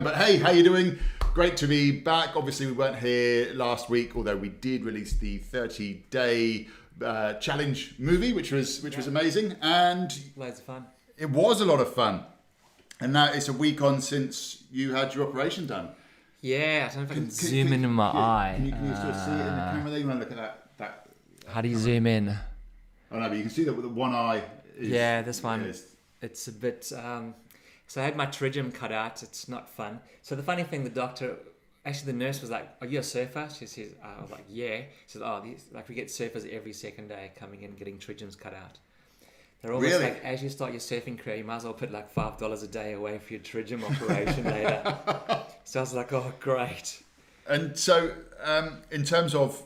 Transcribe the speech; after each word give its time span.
But 0.00 0.14
hey, 0.14 0.36
how 0.36 0.52
you 0.52 0.62
doing? 0.62 0.96
Great 1.34 1.56
to 1.56 1.66
be 1.66 1.90
back. 1.90 2.36
Obviously, 2.36 2.66
we 2.66 2.72
weren't 2.72 3.00
here 3.00 3.52
last 3.54 3.90
week, 3.90 4.14
although 4.14 4.36
we 4.36 4.48
did 4.48 4.84
release 4.84 5.14
the 5.14 5.38
30 5.38 6.04
day 6.10 6.68
uh, 7.04 7.32
challenge 7.34 7.96
movie, 7.98 8.32
which 8.32 8.52
was 8.52 8.80
which 8.80 8.96
was 8.96 9.08
amazing, 9.08 9.56
and 9.60 10.16
Loads 10.36 10.60
of 10.60 10.66
fun. 10.66 10.86
it 11.16 11.28
was 11.30 11.60
a 11.60 11.64
lot 11.64 11.80
of 11.80 11.92
fun. 11.94 12.22
And 13.00 13.12
now 13.12 13.32
it's 13.32 13.48
a 13.48 13.52
week 13.52 13.82
on 13.82 14.00
since 14.00 14.62
you 14.70 14.94
had 14.94 15.16
your 15.16 15.26
operation 15.26 15.66
done. 15.66 15.88
Yeah, 16.42 16.86
I 16.88 16.94
don't 16.94 16.98
know 16.98 17.02
if 17.06 17.10
I 17.10 17.14
can 17.14 17.22
Can- 17.24 17.30
zoom 17.32 17.66
can- 17.66 17.72
in 17.74 17.84
in 17.84 17.90
my 17.90 18.12
yeah, 18.12 18.18
eye. 18.20 18.52
Can 18.54 18.66
you, 18.66 18.70
can 18.72 18.86
you 18.86 18.94
still 18.94 19.14
see 19.14 19.30
it 19.32 19.32
in 19.32 19.38
the 19.38 19.50
Uh, 19.50 19.72
camera 19.72 19.90
there? 19.90 19.98
You 19.98 20.06
want 20.06 20.20
to 20.20 20.28
look 20.28 20.30
at 20.30 20.36
that? 20.38 20.68
that 20.78 21.08
How 21.52 21.60
do 21.60 21.68
you 21.68 21.76
zoom 21.76 22.06
in? 22.06 22.28
oh 23.10 23.18
no, 23.18 23.28
but 23.28 23.34
you 23.36 23.42
can 23.42 23.50
see 23.50 23.64
that 23.64 23.72
with 23.72 23.82
the 23.82 23.88
one 23.88 24.14
eye. 24.14 24.44
Is, 24.78 24.90
Yeah, 24.90 25.22
this 25.22 25.42
one. 25.42 25.62
is- 25.62 25.86
It's 26.22 26.46
a 26.46 26.52
bit. 26.52 26.92
Um, 26.96 27.34
so 27.88 28.00
I 28.00 28.04
had 28.04 28.16
my 28.16 28.26
pterygium 28.26 28.72
cut 28.72 28.92
out. 28.92 29.22
It's 29.24 29.48
not 29.48 29.68
fun. 29.68 29.98
So 30.22 30.36
the 30.36 30.42
funny 30.44 30.62
thing, 30.62 30.84
the 30.84 30.90
doctor, 30.90 31.36
actually, 31.84 32.12
the 32.12 32.18
nurse 32.18 32.40
was 32.40 32.50
like, 32.50 32.68
"Are 32.80 32.86
you 32.86 33.00
a 33.00 33.02
surfer?" 33.02 33.48
She 33.58 33.66
says, 33.66 33.94
"I 34.04 34.20
was 34.22 34.30
like, 34.30 34.44
yeah." 34.48 34.76
She 35.06 35.12
says, 35.14 35.22
"Oh, 35.24 35.40
these, 35.42 35.64
like 35.72 35.88
we 35.88 35.96
get 35.96 36.06
surfers 36.06 36.48
every 36.52 36.72
second 36.72 37.08
day 37.08 37.32
coming 37.36 37.62
in 37.62 37.72
getting 37.72 37.98
pterygiums 37.98 38.38
cut 38.38 38.54
out." 38.54 38.78
They're 39.60 39.72
almost 39.72 39.90
Really? 39.92 40.04
like, 40.04 40.24
as 40.24 40.40
you 40.40 40.50
start 40.50 40.70
your 40.70 40.78
surfing 40.80 41.18
career, 41.18 41.34
you 41.34 41.44
might 41.44 41.56
as 41.56 41.64
well 41.64 41.72
put 41.72 41.90
like 41.90 42.08
five 42.08 42.38
dollars 42.38 42.62
a 42.62 42.68
day 42.68 42.92
away 42.92 43.18
for 43.18 43.32
your 43.32 43.42
pterygium 43.42 43.82
operation 43.82 44.44
later. 44.56 44.82
So 45.64 45.80
I 45.80 45.82
was 45.82 45.94
like, 45.94 46.12
"Oh, 46.12 46.32
great." 46.38 47.02
And 47.48 47.76
so, 47.76 48.12
um, 48.44 48.82
in 48.90 49.04
terms 49.04 49.34
of, 49.34 49.62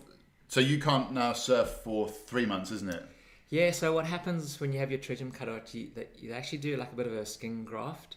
so 0.48 0.60
you 0.60 0.78
can't 0.78 1.12
now 1.12 1.32
surf 1.32 1.68
for 1.82 2.08
three 2.08 2.46
months, 2.46 2.70
isn't 2.70 2.88
it? 2.88 3.04
Yeah, 3.52 3.70
so 3.70 3.92
what 3.92 4.06
happens 4.06 4.58
when 4.60 4.72
you 4.72 4.78
have 4.78 4.90
your 4.90 4.98
pterygium 4.98 5.30
cut 5.30 5.46
out, 5.46 5.74
you, 5.74 5.90
that 5.94 6.16
you 6.18 6.32
actually 6.32 6.56
do 6.56 6.78
like 6.78 6.90
a 6.90 6.96
bit 6.96 7.06
of 7.06 7.12
a 7.12 7.26
skin 7.26 7.64
graft 7.64 8.16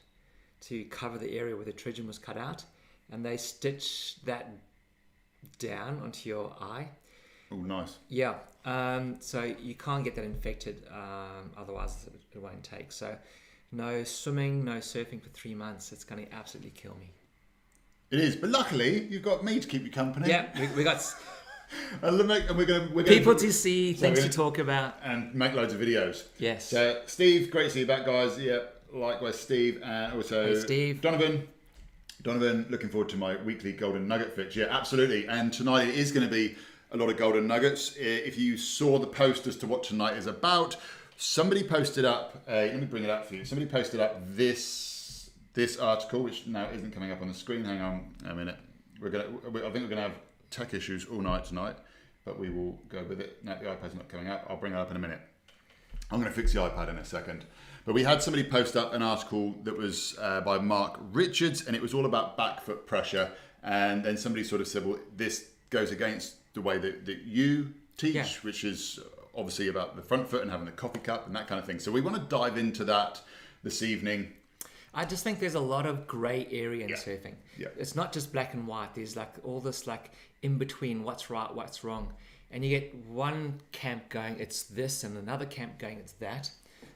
to 0.62 0.86
cover 0.86 1.18
the 1.18 1.38
area 1.38 1.58
where 1.58 1.66
the 1.66 1.74
pterygium 1.74 2.08
was 2.08 2.18
cut 2.18 2.38
out, 2.38 2.64
and 3.12 3.26
they 3.26 3.36
stitch 3.36 4.16
that 4.24 4.50
down 5.60 6.00
onto 6.02 6.30
your 6.30 6.56
eye. 6.62 6.88
Oh, 7.52 7.58
nice. 7.58 7.98
Yeah, 8.08 8.36
um, 8.64 9.18
so 9.20 9.44
you 9.44 9.76
can't 9.76 10.06
get 10.06 10.16
that 10.16 10.24
infected, 10.24 10.88
um, 10.90 11.52
otherwise 11.58 12.06
it, 12.08 12.38
it 12.38 12.42
won't 12.42 12.64
take. 12.64 12.94
So 12.94 13.18
no 13.74 14.06
swimming, 14.06 14.64
no 14.64 14.78
surfing 14.78 15.22
for 15.22 15.28
three 15.32 15.54
months. 15.54 15.92
It's 15.92 16.06
going 16.06 16.26
to 16.26 16.34
absolutely 16.34 16.72
kill 16.72 16.96
me. 16.98 17.12
It 18.10 18.22
is, 18.22 18.38
but 18.38 18.52
luckily 18.52 19.06
you've 19.08 19.24
got 19.24 19.44
me 19.44 19.60
to 19.60 19.68
keep 19.68 19.84
you 19.84 19.92
company. 19.92 20.30
Yeah, 20.30 20.46
we, 20.58 20.68
we 20.68 20.84
got 20.86 21.02
And 22.02 22.18
we're 22.18 22.28
gonna 22.28 22.54
we're 22.56 22.66
gonna 23.04 23.04
people 23.18 23.36
to 23.36 23.52
see, 23.52 23.94
So 23.96 24.02
things 24.02 24.22
to 24.24 24.30
talk 24.30 24.58
about. 24.60 24.98
and 25.04 25.34
make 25.34 25.54
loads 25.54 25.74
of 25.74 25.80
videos. 25.80 26.24
Yes. 26.40 26.66
So 26.70 27.02
Steve, 27.06 27.50
great 27.52 27.66
to 27.66 27.70
see 27.72 27.80
you 27.82 27.86
back, 27.88 28.06
guys. 28.06 28.38
Yeah, 28.40 28.60
likewise, 28.94 29.40
Steve, 29.40 29.82
and 29.84 30.14
also 30.14 30.46
Hey, 30.48 30.60
Steve. 30.60 31.02
Donovan. 31.02 31.48
Donovan, 32.24 32.66
looking 32.70 32.90
forward 32.90 33.10
to 33.10 33.18
my 33.18 33.36
weekly 33.44 33.72
golden 33.72 34.08
nugget 34.08 34.36
fix. 34.36 34.56
Yeah, 34.56 34.66
absolutely. 34.70 35.28
And 35.28 35.54
tonight 35.54 35.90
it 35.90 35.96
is 35.96 36.12
going 36.12 36.26
to 36.28 36.32
be 36.34 36.56
a 36.92 36.98
lot 36.98 37.10
of 37.10 37.18
golden 37.18 37.46
nuggets. 37.46 37.94
If 37.98 38.38
you 38.38 38.58
saw 38.58 38.98
the 38.98 39.06
post 39.06 39.46
as 39.46 39.56
to 39.58 39.68
what 39.68 39.84
tonight 39.84 40.18
is 40.18 40.26
about, 40.26 40.76
somebody 41.18 41.62
posted 41.62 42.04
up. 42.04 42.42
Uh, 42.48 42.54
let 42.54 42.80
me 42.80 42.86
bring 42.88 43.04
it 43.04 43.12
up 43.12 43.28
for 43.28 43.36
you. 43.36 43.46
Somebody 43.46 43.70
posted 43.70 44.00
up 44.00 44.22
this 44.36 45.30
this 45.54 45.78
article, 45.78 46.24
which 46.24 46.48
now 46.48 46.68
isn't 46.74 46.92
coming 46.92 47.12
up 47.12 47.22
on 47.22 47.28
the 47.28 47.34
screen. 47.34 47.64
Hang 47.64 47.80
on 47.82 48.14
a 48.28 48.34
minute. 48.34 48.58
We're 49.00 49.10
gonna. 49.10 49.26
I 49.26 49.52
think 49.70 49.84
we're 49.84 49.88
gonna 49.90 50.02
have 50.02 50.16
tech 50.56 50.74
issues 50.74 51.06
all 51.06 51.22
night 51.22 51.46
tonight, 51.46 51.76
but 52.24 52.40
we 52.40 52.50
will 52.50 52.80
go 52.90 53.04
with 53.04 53.20
it. 53.20 53.44
No, 53.44 53.56
the 53.58 53.66
iPad's 53.66 53.94
not 53.96 54.08
coming 54.08 54.28
up. 54.28 54.46
I'll 54.50 54.58
bring 54.58 54.74
it 54.74 54.78
up 54.78 54.90
in 54.90 54.96
a 54.96 55.00
minute. 55.00 55.20
I'm 56.12 56.20
going 56.20 56.32
to 56.32 56.36
fix 56.36 56.54
the 56.54 56.60
iPad 56.60 56.90
in 56.90 56.98
a 56.98 57.06
second. 57.06 57.46
But 57.86 57.94
we 57.94 58.04
had 58.04 58.22
somebody 58.24 58.44
post 58.44 58.76
up 58.76 58.94
an 58.94 59.02
article 59.02 59.56
that 59.64 59.78
was 59.78 60.16
uh, 60.20 60.42
by 60.42 60.58
Mark 60.58 61.00
Richards, 61.12 61.68
and 61.68 61.76
it 61.76 61.82
was 61.82 61.94
all 61.94 62.06
about 62.06 62.38
back 62.38 62.62
foot 62.62 62.88
pressure. 62.88 63.32
And 63.64 64.04
then 64.04 64.18
somebody 64.18 64.44
sort 64.44 64.62
of 64.62 64.68
said, 64.68 64.86
well, 64.86 65.00
this 65.16 65.50
goes 65.70 65.92
against 65.92 66.36
the 66.54 66.62
way 66.62 66.78
that, 66.78 67.06
that 67.06 67.24
you 67.24 67.74
teach, 67.98 68.16
Yeah. 68.16 68.28
which 68.44 68.64
is 68.64 69.00
obviously 69.36 69.68
about 69.68 69.96
the 69.96 70.02
front 70.02 70.30
foot 70.30 70.42
and 70.42 70.50
having 70.52 70.66
the 70.66 70.72
coffee 70.72 71.00
cup 71.00 71.28
and 71.28 71.36
that 71.36 71.48
kind 71.48 71.60
of 71.60 71.66
thing. 71.66 71.80
So 71.80 71.92
we 71.92 72.02
want 72.02 72.16
to 72.16 72.22
dive 72.24 72.58
into 72.58 72.86
that 72.86 73.22
this 73.64 73.82
evening. 73.82 74.32
I 74.96 75.04
just 75.06 75.24
think 75.24 75.40
there's 75.40 75.56
a 75.56 75.60
lot 75.60 75.86
of 75.86 76.08
grey 76.08 76.48
area 76.52 76.84
in 76.84 76.90
Yeah. 76.90 76.96
surfing. 76.96 77.36
Yeah. 77.58 77.68
It's 77.78 77.96
not 77.96 78.14
just 78.14 78.32
black 78.32 78.54
and 78.54 78.66
white. 78.66 78.96
There's 78.96 79.16
like 79.16 79.34
all 79.44 79.60
this 79.60 79.86
like 79.86 80.12
in 80.42 80.58
between 80.58 81.04
what's 81.04 81.30
right, 81.30 81.54
what's 81.54 81.84
wrong. 81.84 82.14
And 82.52 82.64
you 82.64 82.70
get 82.70 82.96
one 83.08 83.60
camp 83.74 84.08
going, 84.10 84.40
it's 84.40 84.64
this, 84.64 85.04
and 85.04 85.18
another 85.18 85.46
camp 85.46 85.78
going, 85.80 85.98
it's 85.98 86.14
that. 86.14 86.50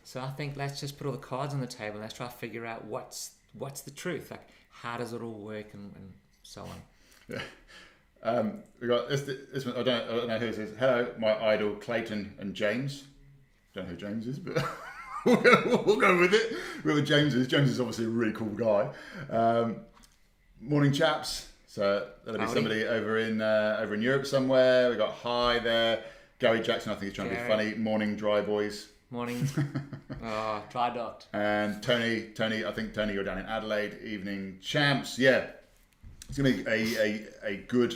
So 0.06 0.22
I 0.22 0.30
think 0.32 0.56
let's 0.56 0.80
just 0.80 0.98
put 0.98 1.06
all 1.08 1.12
the 1.14 1.18
cards 1.20 1.54
on 1.54 1.60
the 1.60 1.68
table 1.68 1.96
and 1.96 2.02
let's 2.02 2.14
try 2.14 2.28
to 2.28 2.32
figure 2.34 2.66
out 2.66 2.86
what's 2.86 3.32
what's 3.54 3.82
the 3.82 3.92
truth. 3.92 4.31
Like 4.31 4.48
how 4.72 4.98
does 4.98 5.12
it 5.12 5.22
all 5.22 5.34
work 5.34 5.74
and, 5.74 5.94
and 5.96 6.14
so 6.44 6.62
on. 6.62 6.81
Yeah. 7.28 7.42
Um, 8.22 8.64
we 8.81 8.88
got 8.90 9.08
this, 9.08 9.22
this 9.22 9.66
one. 9.66 9.78
I 9.78 9.84
don't, 9.84 10.02
I 10.10 10.16
don't 10.18 10.28
know 10.28 10.38
who 10.40 10.48
this 10.48 10.58
is. 10.58 10.78
Hello, 10.78 11.08
my 11.18 11.42
idol 11.42 11.76
Clayton 11.76 12.34
and 12.38 12.54
James. 12.54 13.06
Don't 13.74 13.86
know 13.86 13.92
who 13.92 13.96
James 13.96 14.28
is, 14.28 14.38
but 14.40 14.58
we'll, 15.25 15.35
go, 15.38 15.84
we'll 15.85 15.97
go 16.00 16.18
with 16.19 16.34
it. 16.34 16.53
Whoever 16.84 17.02
James 17.02 17.34
is. 17.35 17.47
James 17.47 17.69
is 17.69 17.80
obviously 17.80 18.06
a 18.06 18.09
really 18.09 18.34
cool 18.34 18.47
guy. 18.50 18.90
Um, 19.30 19.78
morning, 20.62 20.91
chaps. 20.91 21.47
So 21.68 22.07
there'll 22.25 22.40
be 22.40 22.46
Howdy. 22.46 22.53
somebody 22.53 22.84
over 22.85 23.19
in 23.19 23.41
uh, 23.41 23.78
over 23.81 23.94
in 23.94 24.02
Europe 24.02 24.25
somewhere. 24.25 24.90
We 24.90 24.96
got 24.97 25.12
Hi 25.24 25.59
there. 25.59 26.03
Gary 26.40 26.62
Jackson, 26.62 26.91
I 26.91 26.96
think 26.96 27.06
he's 27.06 27.13
trying 27.13 27.30
to 27.30 27.35
be 27.35 27.41
funny. 27.47 27.75
Morning, 27.75 28.16
dry 28.16 28.41
boys. 28.41 28.90
Morning. 29.12 29.47
oh, 30.24 30.63
dry 30.72 30.90
docked. 30.94 31.28
And 31.34 31.81
Tony, 31.84 32.28
Tony, 32.36 32.63
I 32.63 32.72
think 32.72 32.94
Tony, 32.94 33.13
you're 33.13 33.24
down 33.24 33.38
in 33.40 33.46
Adelaide. 33.46 33.97
Evening 34.03 34.57
champs, 34.62 35.19
yeah. 35.19 35.47
It's 36.28 36.38
gonna 36.38 36.51
be 36.51 36.62
a, 36.68 37.01
a, 37.01 37.28
a 37.44 37.57
good 37.68 37.96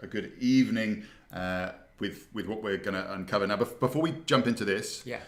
a 0.00 0.06
good 0.06 0.32
evening 0.40 1.04
uh, 1.32 1.72
with 2.00 2.26
with 2.32 2.46
what 2.46 2.62
we're 2.62 2.78
gonna 2.78 3.06
uncover 3.10 3.46
now. 3.46 3.56
Bef- 3.56 3.78
before 3.80 4.02
we 4.02 4.12
jump 4.26 4.46
into 4.46 4.64
this, 4.64 5.02
Yeah. 5.06 5.20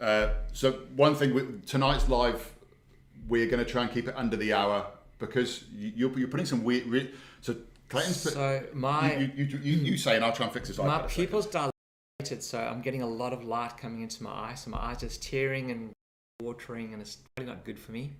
Uh, 0.00 0.30
so 0.52 0.72
one 0.96 1.14
thing 1.14 1.34
with 1.34 1.66
tonight's 1.66 2.08
live, 2.08 2.54
we're 3.28 3.46
gonna 3.46 3.64
try 3.64 3.82
and 3.82 3.92
keep 3.92 4.08
it 4.08 4.14
under 4.16 4.36
the 4.36 4.52
hour 4.52 4.86
because 5.18 5.64
you, 5.72 5.92
you're, 5.94 6.18
you're 6.18 6.28
putting 6.28 6.46
some 6.46 6.64
weird. 6.64 6.86
Re- 6.86 7.10
so 7.40 7.56
Clayton's 7.88 8.24
put. 8.24 8.32
So 8.32 8.62
my 8.72 9.16
you, 9.16 9.30
you, 9.36 9.58
you, 9.58 9.72
you, 9.78 9.96
say, 9.98 10.16
and 10.16 10.24
I'll 10.24 10.32
try 10.32 10.46
and 10.46 10.52
fix 10.52 10.68
this. 10.68 10.78
My 10.78 10.84
iPad 10.84 10.88
a 10.88 10.98
second. 11.02 11.08
pupils 11.08 11.46
dilated, 11.46 12.42
so 12.42 12.58
I'm 12.58 12.80
getting 12.80 13.02
a 13.02 13.06
lot 13.06 13.32
of 13.32 13.44
light 13.44 13.76
coming 13.76 14.02
into 14.02 14.22
my 14.22 14.30
eye. 14.30 14.54
So 14.54 14.70
my 14.70 14.78
eyes 14.78 14.98
just 14.98 15.22
tearing 15.22 15.70
and 15.70 15.92
watering, 16.42 16.92
and 16.92 17.02
it's 17.02 17.18
really 17.36 17.50
not 17.50 17.64
good 17.64 17.78
for 17.78 17.92
me. 17.92 18.12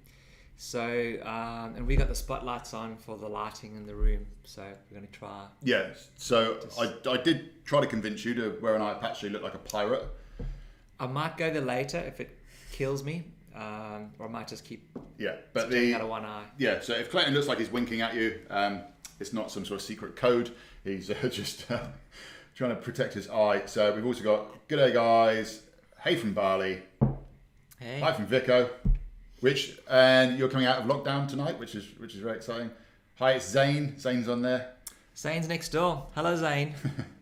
So, 0.62 1.16
um, 1.24 1.74
and 1.74 1.86
we 1.86 1.96
got 1.96 2.08
the 2.08 2.14
spotlights 2.14 2.74
on 2.74 2.98
for 2.98 3.16
the 3.16 3.26
lighting 3.26 3.76
in 3.76 3.86
the 3.86 3.94
room. 3.94 4.26
So 4.44 4.60
we're 4.60 4.98
going 4.98 5.10
to 5.10 5.18
try. 5.18 5.46
Yeah, 5.62 5.86
so 6.18 6.58
I, 6.78 6.92
I 7.08 7.16
did 7.16 7.64
try 7.64 7.80
to 7.80 7.86
convince 7.86 8.26
you 8.26 8.34
to 8.34 8.58
wear 8.60 8.74
an 8.74 8.82
eye 8.82 8.92
patch 8.92 9.20
so 9.20 9.26
you 9.26 9.32
look 9.32 9.42
like 9.42 9.54
a 9.54 9.58
pirate. 9.58 10.04
I 11.00 11.06
might 11.06 11.38
go 11.38 11.50
there 11.50 11.62
later 11.62 11.98
if 11.98 12.20
it 12.20 12.38
kills 12.70 13.02
me, 13.02 13.24
um, 13.56 14.12
or 14.18 14.26
I 14.26 14.28
might 14.28 14.46
just 14.46 14.64
keep 14.64 14.86
Yeah, 15.18 15.36
but 15.54 15.70
the 15.70 15.94
out 15.94 16.02
of 16.02 16.08
one 16.08 16.26
eye. 16.26 16.44
Yeah, 16.58 16.80
so 16.80 16.92
if 16.92 17.10
Clayton 17.10 17.32
looks 17.32 17.48
like 17.48 17.58
he's 17.58 17.70
winking 17.70 18.02
at 18.02 18.14
you, 18.14 18.40
um, 18.50 18.82
it's 19.18 19.32
not 19.32 19.50
some 19.50 19.64
sort 19.64 19.80
of 19.80 19.86
secret 19.86 20.14
code. 20.14 20.52
He's 20.84 21.10
uh, 21.10 21.14
just 21.32 21.70
uh, 21.70 21.86
trying 22.54 22.70
to 22.70 22.76
protect 22.76 23.14
his 23.14 23.28
eye. 23.30 23.62
So 23.64 23.92
we've 23.94 24.04
also 24.04 24.22
got 24.22 24.68
good 24.68 24.76
day, 24.76 24.92
guys. 24.92 25.62
Hey 26.02 26.16
from 26.16 26.34
Bali. 26.34 26.82
Hey, 27.78 28.00
Hi 28.00 28.12
from 28.12 28.26
Vico. 28.26 28.68
Which 29.40 29.78
and 29.88 30.38
you're 30.38 30.50
coming 30.50 30.66
out 30.66 30.78
of 30.78 30.84
lockdown 30.84 31.26
tonight, 31.26 31.58
which 31.58 31.74
is 31.74 31.86
which 31.98 32.14
is 32.14 32.20
very 32.20 32.36
exciting. 32.36 32.70
Hi, 33.18 33.32
it's 33.32 33.48
Zane. 33.48 33.98
Zane's 33.98 34.28
on 34.28 34.42
there. 34.42 34.72
Zane's 35.16 35.48
next 35.48 35.70
door. 35.70 36.06
Hello, 36.14 36.36
Zane. 36.36 36.74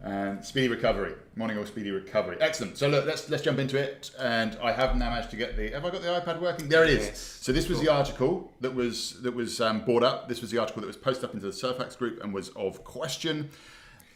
And 0.00 0.44
speedy 0.44 0.68
recovery. 0.68 1.14
Morning 1.34 1.58
or 1.58 1.66
speedy 1.66 1.90
recovery. 1.90 2.36
Excellent. 2.40 2.78
So 2.78 2.88
look, 2.88 3.04
let's 3.04 3.28
let's 3.28 3.42
jump 3.42 3.58
into 3.58 3.76
it. 3.76 4.12
And 4.18 4.56
I 4.62 4.70
have 4.70 4.96
now 4.96 5.10
managed 5.10 5.30
to 5.30 5.36
get 5.36 5.56
the. 5.56 5.70
Have 5.70 5.84
I 5.84 5.90
got 5.90 6.02
the 6.02 6.08
iPad 6.08 6.40
working? 6.40 6.68
There 6.68 6.84
it 6.84 6.90
is. 6.90 7.06
Yes. 7.06 7.38
So 7.42 7.52
this 7.52 7.68
was 7.68 7.80
the 7.80 7.88
article 7.88 8.52
that 8.60 8.74
was 8.74 9.20
that 9.22 9.34
was 9.34 9.60
um, 9.60 9.84
brought 9.84 10.04
up. 10.04 10.28
This 10.28 10.40
was 10.40 10.52
the 10.52 10.58
article 10.58 10.82
that 10.82 10.86
was 10.86 10.96
posted 10.96 11.24
up 11.24 11.34
into 11.34 11.46
the 11.46 11.52
Surfax 11.52 11.96
group 11.96 12.22
and 12.22 12.32
was 12.32 12.50
of 12.50 12.84
question. 12.84 13.50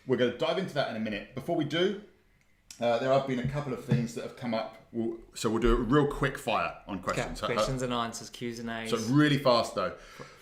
We're 0.07 0.17
going 0.17 0.33
to 0.33 0.39
dive 0.39 0.59
into 0.59 0.75
that 0.75 0.91
in 0.91 0.97
a 0.97 1.01
minute. 1.01 1.35
Before 1.35 1.57
we 1.57 1.65
do, 1.65 2.01
uh, 2.81 2.99
there 2.99 3.13
have 3.13 3.27
been 3.27 3.39
a 3.41 3.49
couple 3.49 3.73
of 3.73 3.85
things 3.85 4.15
that 4.15 4.25
have 4.25 4.37
come 4.37 4.55
up. 4.55 4.77
We'll, 4.93 5.17
so 5.35 5.49
we'll 5.49 5.63
do 5.63 5.73
a 5.73 5.77
real 5.77 6.07
quick 6.07 6.37
fire 6.39 6.75
on 6.87 6.97
Okay, 6.97 7.05
questions. 7.05 7.43
Uh, 7.43 7.47
questions 7.47 7.83
and 7.83 7.93
answers, 7.95 8.29
Q's 8.31 8.59
and 8.59 8.69
A's 8.69 8.91
so 8.91 8.99
really 9.15 9.39
fast 9.39 9.75
though. 9.75 9.93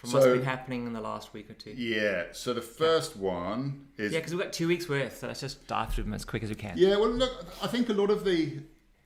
from 0.00 0.10
what's 0.12 0.24
So 0.24 0.34
been 0.34 0.44
happening 0.44 0.86
in 0.86 0.92
the 0.92 1.00
last 1.00 1.32
week 1.32 1.48
or 1.50 1.54
two. 1.54 1.70
yeah. 1.70 2.24
So 2.32 2.52
the 2.54 2.62
first 2.62 3.16
one 3.16 3.86
is 3.96 4.12
Yeah, 4.12 4.18
because 4.18 4.32
we've 4.34 4.42
got 4.42 4.52
two 4.52 4.66
weeks 4.68 4.88
worth, 4.88 5.18
so 5.18 5.28
let's 5.28 5.40
just 5.40 5.66
dive 5.68 5.92
through 5.94 6.04
them 6.04 6.14
as 6.14 6.24
quick 6.24 6.42
as 6.42 6.48
we 6.48 6.56
can. 6.56 6.72
Yeah, 6.76 6.96
well, 6.96 7.10
look, 7.10 7.46
I 7.62 7.66
think 7.68 7.88
a 7.90 7.92
lot 7.92 8.10
of 8.10 8.24
the, 8.24 8.58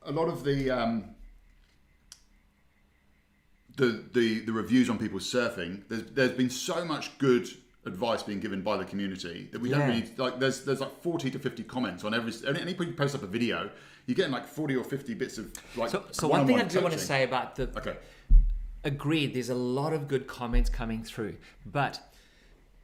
a 0.03 0.13
lot 0.13 0.29
of 0.29 0.45
the, 0.45 0.71
um, 0.71 1.05
the 3.77 4.05
the 4.13 4.41
the 4.41 4.53
reviews 4.53 4.89
on 4.89 4.99
people's 4.99 5.31
surfing. 5.31 5.83
There's 5.89 6.05
there's 6.13 6.33
been 6.33 6.51
so 6.51 6.85
much 6.85 7.19
good 7.19 7.49
advice 7.87 8.23
being 8.23 8.41
given 8.41 8.63
by 8.63 8.77
the 8.77 8.85
community 8.85 9.49
that 9.53 9.61
we 9.61 9.69
don't 9.69 9.81
Yeah. 9.81 9.87
really 9.89 10.11
like. 10.17 10.39
There's 10.39 10.65
there's 10.65 10.81
like 10.81 11.03
forty 11.03 11.31
to 11.31 11.39
fifty 11.39 11.63
comments 11.63 12.05
on 12.05 12.15
every 12.15 12.33
any 12.47 12.73
who 12.73 12.93
posts 12.93 13.15
up 13.15 13.23
a 13.23 13.27
video. 13.27 13.71
You're 14.07 14.15
getting 14.15 14.33
like 14.33 14.47
forty 14.47 14.77
or 14.77 14.85
fifty 14.85 15.15
bits 15.15 15.39
of 15.39 15.53
like. 15.77 15.91
So, 15.91 16.05
so 16.11 16.29
one 16.29 16.47
thing 16.47 16.59
I 16.61 16.65
do 16.65 16.81
want 16.81 16.95
to 16.95 16.99
say 17.01 17.23
about 17.25 17.57
the 17.57 17.69
Okay. 17.77 17.97
agreed. 18.85 19.35
There's 19.35 19.51
a 19.51 19.55
lot 19.55 19.93
of 19.93 20.09
good 20.09 20.27
comments 20.27 20.71
coming 20.71 21.03
through, 21.03 21.37
but 21.65 22.01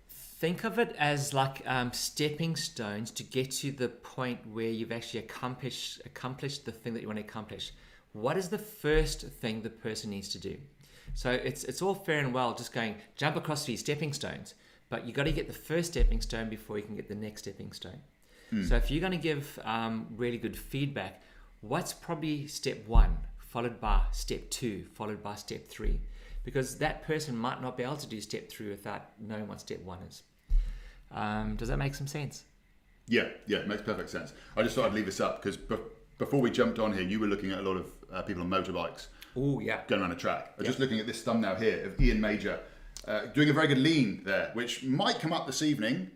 think 0.09 0.65
of 0.65 0.79
it 0.79 0.95
as 0.99 1.35
like 1.35 1.63
um, 1.67 1.93
stepping 1.93 2.57
stones 2.57 3.11
to 3.13 3.23
get 3.23 3.51
to 3.51 3.71
the 3.73 3.89
point 3.89 4.47
where 4.47 4.71
you've 4.71 4.93
actually 4.93 5.21
accomplished 5.21 6.01
accomplished 6.05 6.65
the 6.65 6.73
thing 6.73 6.95
that 6.95 7.01
you 7.03 7.09
want 7.09 7.19
to 7.19 7.25
accomplish. 7.25 7.73
What 8.13 8.37
is 8.37 8.49
the 8.49 8.59
first 8.59 9.21
thing 9.23 9.63
the 9.63 9.71
person 9.71 10.11
needs 10.11 10.29
to 10.31 10.39
do? 10.39 10.57
So 11.15 11.31
it's 11.31 11.65
it's 11.65 11.83
all 11.83 11.95
fair 11.95 12.19
and 12.21 12.33
well 12.33 12.55
just 12.55 12.73
going 12.73 12.97
jump 13.17 13.37
across 13.37 13.65
these 13.65 13.81
stepping 13.81 14.13
stones, 14.13 14.55
but 14.91 15.07
you 15.07 15.13
got 15.15 15.25
to 15.25 15.33
get 15.33 15.47
the 15.47 15.53
first 15.55 15.93
stepping 15.93 16.21
stone 16.21 16.51
before 16.51 16.77
you 16.77 16.85
can 16.85 16.95
get 16.97 17.09
the 17.09 17.15
next 17.15 17.43
stepping 17.43 17.73
stone. 17.73 18.01
So 18.67 18.75
if 18.75 18.91
you're 18.91 19.01
going 19.01 19.13
to 19.13 19.17
give 19.17 19.61
um, 19.65 20.09
really 20.17 20.37
good 20.37 20.57
feedback, 20.59 21.23
what's 21.61 21.93
probably 21.93 22.49
step 22.49 22.85
one, 22.89 23.17
followed 23.39 23.81
by 23.81 24.03
step 24.11 24.51
two, 24.51 24.87
followed 24.95 25.23
by 25.23 25.37
step 25.37 25.69
three? 25.69 26.01
Because 26.43 26.79
that 26.79 27.05
person 27.05 27.37
might 27.37 27.63
not 27.63 27.77
be 27.77 27.85
able 27.85 27.97
to 27.99 28.09
do 28.09 28.21
step 28.21 28.49
three 28.49 28.69
without 28.69 29.03
knowing 29.21 29.47
what 29.47 29.61
step 29.61 29.81
one 29.85 30.01
is. 30.09 30.25
Um, 31.13 31.55
does 31.55 31.69
that 31.69 31.77
make 31.77 31.95
some 31.95 32.09
sense? 32.09 32.43
Yeah, 33.07 33.29
yeah, 33.47 33.59
it 33.59 33.69
makes 33.69 33.83
perfect 33.83 34.11
sense. 34.11 34.33
I 34.57 34.65
just 34.65 34.75
thought 34.75 34.87
I'd 34.87 34.95
leave 34.95 35.07
this 35.07 35.21
up 35.21 35.41
because 35.41 35.57
be- 35.57 35.77
before 36.19 36.41
we 36.41 36.51
jumped 36.51 36.81
on 36.81 36.93
here, 36.93 37.03
you 37.03 37.21
were 37.21 37.29
looking 37.29 37.53
at 37.53 37.61
a 37.61 37.63
lot 37.63 37.77
of 37.77 37.87
uh, 38.13 38.23
people 38.23 38.43
on 38.43 38.51
motorbikes 38.51 39.07
Oh 39.37 39.61
yeah. 39.61 39.83
going 39.87 40.03
around 40.03 40.11
a 40.11 40.17
track. 40.17 40.55
I'm 40.59 40.65
just 40.65 40.81
looking 40.81 40.99
at 40.99 41.07
this 41.07 41.23
thumbnail 41.23 41.55
here 41.55 41.85
of 41.85 42.01
Ian 42.01 42.21
Major 42.21 42.59
uh, 43.07 43.27
doing 43.27 43.49
a 43.51 43.53
very 43.53 43.67
good 43.69 43.79
lean 43.79 44.23
there, 44.25 44.51
which 44.55 44.83
might 44.85 45.19
come 45.21 45.33
up 45.33 45.47
this 45.47 45.63
evening. 45.63 46.11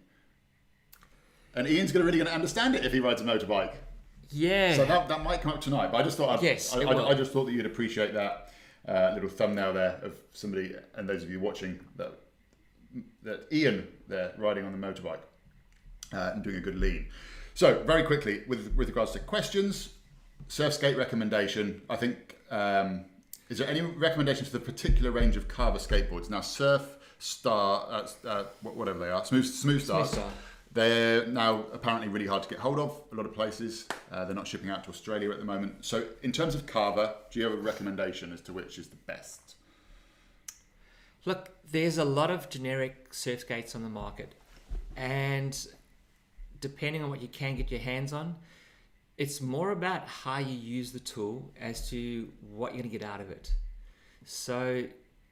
And 1.55 1.69
Ian's 1.69 1.93
gonna 1.93 2.05
really 2.05 2.19
going 2.19 2.27
to 2.29 2.35
understand 2.35 2.75
it 2.75 2.85
if 2.85 2.93
he 2.93 2.99
rides 3.01 3.21
a 3.21 3.25
motorbike. 3.25 3.75
Yeah. 4.31 4.75
So 4.75 4.85
that, 4.85 5.09
that 5.09 5.23
might 5.23 5.41
come 5.41 5.53
up 5.53 5.61
tonight. 5.61 5.93
But 5.93 5.99
I 5.99 6.03
just 6.03 6.17
thought 6.17 6.39
I'd, 6.39 6.43
Yes, 6.43 6.75
I, 6.75 6.81
I- 6.83 7.11
I 7.11 7.15
just 7.15 7.33
thought 7.33 7.45
that 7.45 7.53
you'd 7.53 7.67
appreciate 7.67 8.13
that 8.15 8.51
uh, 8.89 9.13
little 9.15 9.29
thumbnail 9.29 9.73
there 9.73 10.01
of 10.03 10.15
somebody 10.33 10.75
and 10.97 11.09
those 11.09 11.23
of 11.23 11.31
you 11.31 11.41
watching 11.41 11.79
that 11.97 12.19
that 13.23 13.47
Ian 13.53 13.87
there 14.09 14.33
riding 14.39 14.65
on 14.65 14.79
the 14.79 14.87
motorbike 14.87 15.21
uh, 16.13 16.33
and 16.35 16.43
doing 16.45 16.57
a 16.57 16.61
good 16.61 16.79
lean. 16.79 17.07
So 17.55 17.83
very 17.85 18.03
quickly 18.03 18.43
with 18.49 18.75
with 18.77 18.89
regards 18.89 19.13
to 19.13 19.21
questions, 19.21 19.91
surf 20.49 20.75
skate 20.75 20.97
recommendation. 20.97 21.83
I 21.89 21.97
think 21.97 22.37
um, 22.51 23.05
is 23.55 23.59
there 23.59 23.69
any 23.69 23.83
recommendations 23.83 24.49
for 24.49 24.59
the 24.59 24.65
particular 24.65 25.13
range 25.13 25.37
of 25.37 25.47
Carver 25.47 25.79
skateboards? 25.79 26.29
Now 26.29 26.41
surf 26.41 26.83
star, 27.21 27.87
uh, 27.89 28.27
uh, 28.27 28.45
whatever 28.63 28.99
they 28.99 29.11
are, 29.11 29.25
smooth 29.25 29.47
smooth 29.47 29.81
stars. 29.81 30.11
Star. 30.11 30.29
They're 30.73 31.25
now 31.29 31.65
apparently 31.73 32.09
really 32.09 32.27
hard 32.27 32.43
to 32.43 32.49
get 32.49 32.59
hold 32.59 32.81
of. 32.81 33.01
A 33.13 33.15
lot 33.15 33.27
of 33.27 33.33
places 33.33 33.87
uh, 34.11 34.25
they're 34.25 34.35
not 34.35 34.49
shipping 34.49 34.71
out 34.71 34.83
to 34.83 34.91
Australia 34.91 35.31
at 35.31 35.39
the 35.39 35.45
moment. 35.45 35.85
So 35.85 36.05
in 36.25 36.33
terms 36.33 36.57
of 36.57 36.67
Carver, 36.67 37.15
do 37.31 37.39
you 37.39 37.45
have 37.45 37.55
a 37.55 37.63
recommendation 37.63 38.33
as 38.33 38.41
to 38.41 38.53
which 38.53 38.77
is 38.77 38.89
the 38.89 38.97
best? 38.97 39.55
Look, 41.25 41.51
there's 41.71 41.97
a 41.97 42.05
lot 42.05 42.33
of 42.33 42.51
generic 42.51 43.15
surf 43.15 43.43
skates 43.43 43.77
on 43.77 43.85
the 43.85 43.89
market, 43.89 44.35
and 44.97 45.57
depending 46.61 47.05
on 47.05 47.09
what 47.09 47.23
you 47.23 47.29
can 47.29 47.55
get 47.55 47.71
your 47.71 47.79
hands 47.79 48.13
on, 48.13 48.35
it's 49.17 49.41
more 49.41 49.71
about 49.71 50.09
how 50.09 50.39
you 50.39 50.57
use 50.57 50.93
the 50.93 50.99
tool 50.99 51.53
as 51.61 51.89
to 51.91 52.29
what 52.51 52.75
you're 52.75 52.83
going 52.83 52.91
to 52.91 52.99
get 52.99 53.07
out 53.07 53.21
of 53.21 53.31
it. 53.31 53.53
So, 54.25 54.85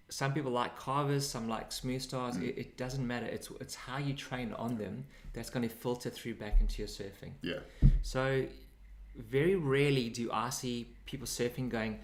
some 0.08 0.34
people 0.34 0.52
like 0.52 0.76
carvers, 0.76 1.26
some 1.26 1.48
like 1.48 1.72
smooth 1.72 2.02
stars. 2.02 2.36
Mm. 2.36 2.48
It, 2.48 2.58
it 2.58 2.76
doesn't 2.76 3.04
matter. 3.06 3.26
It's 3.26 3.50
it's 3.60 3.74
how 3.74 3.98
you 3.98 4.12
train 4.14 4.52
on 4.54 4.76
them 4.76 5.04
that's 5.32 5.50
going 5.50 5.66
to 5.68 5.74
filter 5.74 6.10
through 6.10 6.34
back 6.34 6.60
into 6.60 6.78
your 6.78 6.88
surfing. 6.88 7.32
Yeah, 7.40 7.60
So, 8.02 8.44
very 9.16 9.56
rarely 9.56 10.10
do 10.10 10.30
I 10.32 10.50
see 10.50 10.88
people 11.06 11.26
surfing 11.26 11.68
going 11.68 11.98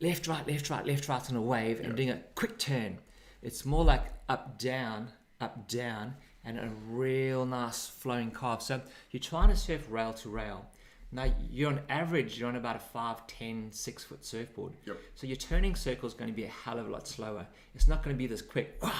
left, 0.00 0.26
right, 0.26 0.46
left, 0.48 0.70
right, 0.70 0.84
left, 0.84 1.08
right 1.08 1.30
on 1.30 1.36
a 1.36 1.42
wave 1.42 1.80
and 1.80 1.94
doing 1.94 2.10
a 2.10 2.20
quick 2.34 2.58
turn. 2.58 2.98
It's 3.42 3.64
more 3.64 3.84
like 3.84 4.04
up, 4.28 4.58
down, 4.58 5.08
up, 5.40 5.68
down, 5.68 6.14
and 6.44 6.58
a 6.58 6.70
real 6.88 7.44
nice 7.44 7.86
flowing 7.86 8.30
carve. 8.30 8.62
So, 8.62 8.80
you're 9.10 9.20
trying 9.20 9.50
to 9.50 9.56
surf 9.56 9.86
rail 9.90 10.14
to 10.14 10.28
rail. 10.30 10.66
Now, 11.14 11.26
you're 11.50 11.70
on 11.70 11.80
average, 11.90 12.38
you're 12.38 12.48
on 12.48 12.56
about 12.56 12.76
a 12.76 12.78
5, 12.78 13.26
10, 13.26 13.68
6 13.70 14.04
foot 14.04 14.24
surfboard. 14.24 14.72
Yep. 14.86 14.98
So, 15.14 15.26
your 15.26 15.36
turning 15.36 15.74
circle 15.74 16.06
is 16.06 16.14
going 16.14 16.30
to 16.30 16.36
be 16.36 16.44
a 16.44 16.48
hell 16.48 16.78
of 16.78 16.88
a 16.88 16.90
lot 16.90 17.06
slower. 17.06 17.46
It's 17.74 17.86
not 17.86 18.02
going 18.02 18.16
to 18.16 18.18
be 18.18 18.26
this 18.26 18.42
quick. 18.42 18.78
"Wah!" 18.82 18.92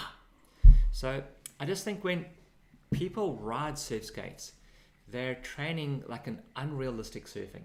So, 0.91 1.23
I 1.59 1.65
just 1.65 1.85
think 1.85 2.05
when 2.05 2.27
people 2.91 3.37
ride 3.37 3.79
surf 3.79 4.05
skates, 4.05 4.53
they're 5.09 5.37
training 5.37 6.05
like 6.07 6.27
an 6.27 6.41
unrealistic 6.57 7.27
surfing 7.27 7.65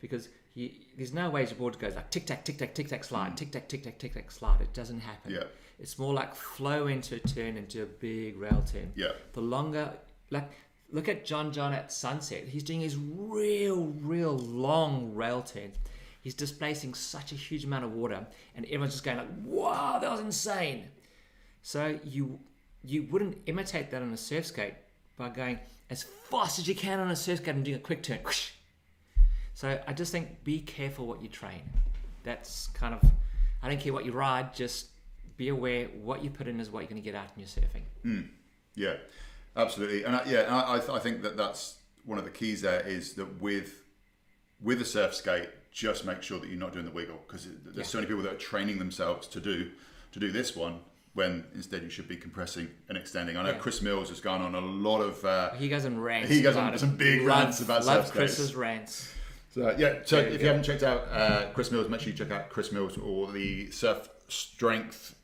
because 0.00 0.28
you, 0.54 0.70
there's 0.96 1.12
no 1.12 1.30
way 1.30 1.44
your 1.44 1.54
board 1.54 1.78
goes 1.78 1.94
like 1.94 2.10
tick 2.10 2.26
tack, 2.26 2.44
tick 2.44 2.58
tack, 2.58 2.74
tick 2.74 2.88
tack 2.88 3.04
slide, 3.04 3.30
hmm. 3.30 3.34
tic 3.34 3.52
tac, 3.52 3.68
tic 3.68 3.82
tac, 3.82 3.98
tic 3.98 4.14
tac, 4.14 4.30
slide. 4.30 4.60
It 4.60 4.72
doesn't 4.72 5.00
happen. 5.00 5.32
Yeah. 5.32 5.44
It's 5.78 5.98
more 5.98 6.14
like 6.14 6.34
flow 6.34 6.86
into 6.86 7.16
a 7.16 7.18
turn 7.18 7.56
into 7.56 7.82
a 7.82 7.86
big 7.86 8.38
rail 8.38 8.64
turn. 8.66 8.92
yeah, 8.96 9.12
The 9.34 9.42
longer, 9.42 9.92
like, 10.30 10.50
look 10.90 11.08
at 11.08 11.24
John 11.24 11.52
John 11.52 11.72
at 11.72 11.92
sunset. 11.92 12.44
He's 12.48 12.62
doing 12.62 12.80
his 12.80 12.96
real, 12.96 13.94
real 14.00 14.36
long 14.36 15.14
rail 15.14 15.42
turns. 15.42 15.76
He's 16.20 16.34
displacing 16.34 16.94
such 16.94 17.32
a 17.32 17.36
huge 17.36 17.64
amount 17.64 17.84
of 17.84 17.92
water, 17.92 18.26
and 18.56 18.64
everyone's 18.66 18.92
just 18.92 19.04
going 19.04 19.18
like, 19.18 19.28
"Wow, 19.44 19.98
that 20.00 20.10
was 20.10 20.20
insane!" 20.20 20.88
So 21.62 21.98
you 22.04 22.40
you 22.84 23.04
wouldn't 23.04 23.38
imitate 23.46 23.90
that 23.90 24.02
on 24.02 24.12
a 24.12 24.16
surf 24.16 24.46
skate 24.46 24.74
by 25.16 25.28
going 25.28 25.58
as 25.90 26.02
fast 26.02 26.58
as 26.58 26.68
you 26.68 26.74
can 26.74 27.00
on 27.00 27.10
a 27.10 27.16
surf 27.16 27.38
skate 27.38 27.54
and 27.54 27.64
doing 27.64 27.76
a 27.76 27.80
quick 27.80 28.02
turn. 28.02 28.20
So 29.54 29.80
I 29.88 29.94
just 29.94 30.12
think 30.12 30.44
be 30.44 30.60
careful 30.60 31.06
what 31.06 31.22
you 31.22 31.28
train. 31.28 31.62
That's 32.24 32.66
kind 32.74 32.92
of 32.92 33.10
I 33.62 33.70
don't 33.70 33.80
care 33.80 33.90
what 33.90 34.04
you 34.04 34.12
ride, 34.12 34.54
just 34.54 34.88
be 35.38 35.48
aware 35.48 35.86
what 36.02 36.22
you 36.22 36.28
put 36.28 36.46
in 36.46 36.60
is 36.60 36.70
what 36.70 36.80
you're 36.80 36.90
going 36.90 37.00
to 37.00 37.04
get 37.04 37.14
out 37.14 37.28
in 37.34 37.40
your 37.40 37.48
surfing. 37.48 37.82
Hmm. 38.02 38.20
yeah, 38.74 38.96
absolutely. 39.56 40.04
And 40.04 40.16
I, 40.16 40.22
yeah, 40.26 40.40
and 40.40 40.54
I, 40.54 40.74
I, 40.74 40.78
th- 40.78 40.90
I 40.90 40.98
think 40.98 41.22
that 41.22 41.36
that's 41.36 41.76
one 42.04 42.18
of 42.18 42.24
the 42.24 42.30
keys. 42.30 42.62
There 42.62 42.80
is 42.86 43.14
that 43.14 43.40
with 43.40 43.82
with 44.62 44.80
a 44.80 44.84
surf 44.84 45.14
skate, 45.14 45.48
just 45.72 46.04
make 46.06 46.22
sure 46.22 46.38
that 46.40 46.48
you're 46.48 46.58
not 46.58 46.72
doing 46.72 46.84
the 46.86 46.90
wiggle 46.90 47.20
because 47.26 47.46
there's 47.74 47.88
so 47.88 47.98
many 47.98 48.06
people 48.08 48.22
that 48.22 48.32
are 48.32 48.38
training 48.38 48.78
themselves 48.78 49.26
to 49.28 49.40
do 49.40 49.70
to 50.12 50.18
do 50.18 50.30
this 50.32 50.56
one 50.56 50.80
when 51.14 51.44
instead 51.54 51.82
you 51.82 51.88
should 51.90 52.06
be 52.08 52.16
compressing 52.16 52.68
and 52.88 52.96
extending. 52.98 53.36
I 53.38 53.42
know 53.42 53.50
Yeah. 53.52 53.56
Chris 53.58 53.80
Mills 53.80 54.10
has 54.10 54.20
gone 54.20 54.42
on 54.42 54.54
a 54.54 54.60
lot 54.60 55.00
of. 55.00 55.24
Uh, 55.24 55.50
He 55.54 55.68
goes 55.68 55.84
on 55.86 55.98
rants. 55.98 56.28
He 56.30 56.42
goes 56.42 56.56
on 56.56 56.76
some 56.78 56.96
big 56.96 57.22
Love- 57.22 57.28
rants 57.44 57.60
about 57.62 57.84
love 57.84 58.06
surf 58.06 58.14
skates. 58.14 58.34
Chris's 58.36 58.54
rants. 58.54 59.12
So 59.54 59.74
yeah, 59.78 60.00
so 60.04 60.16
There 60.16 60.26
if 60.28 60.34
go. 60.34 60.40
you 60.42 60.46
haven't 60.48 60.64
checked 60.64 60.82
out 60.82 61.08
uh, 61.10 61.46
Chris 61.54 61.70
Mills, 61.72 61.88
make 61.88 62.00
sure 62.02 62.10
you 62.10 62.16
check 62.16 62.30
out 62.30 62.50
Chris 62.50 62.70
Mills 62.72 62.98
or 62.98 63.32
the 63.32 63.70
Surf 63.70 64.08
Strength. 64.28 65.14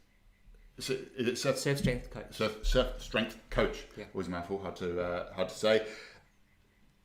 Is 0.79 0.91
it 0.91 1.39
Surf, 1.39 1.59
Surf 1.59 1.79
strength 1.79 2.11
coach. 2.11 2.25
surf, 2.31 2.67
surf 2.67 2.87
Strength 2.99 3.39
Coach? 3.51 3.85
Yeah. 3.97 4.05
Always 4.15 4.29
a 4.29 4.31
mouthful, 4.31 4.59
hard 4.59 4.77
to 4.77 5.01
uh, 5.01 5.33
hard 5.35 5.49
to 5.49 5.55
say. 5.55 5.87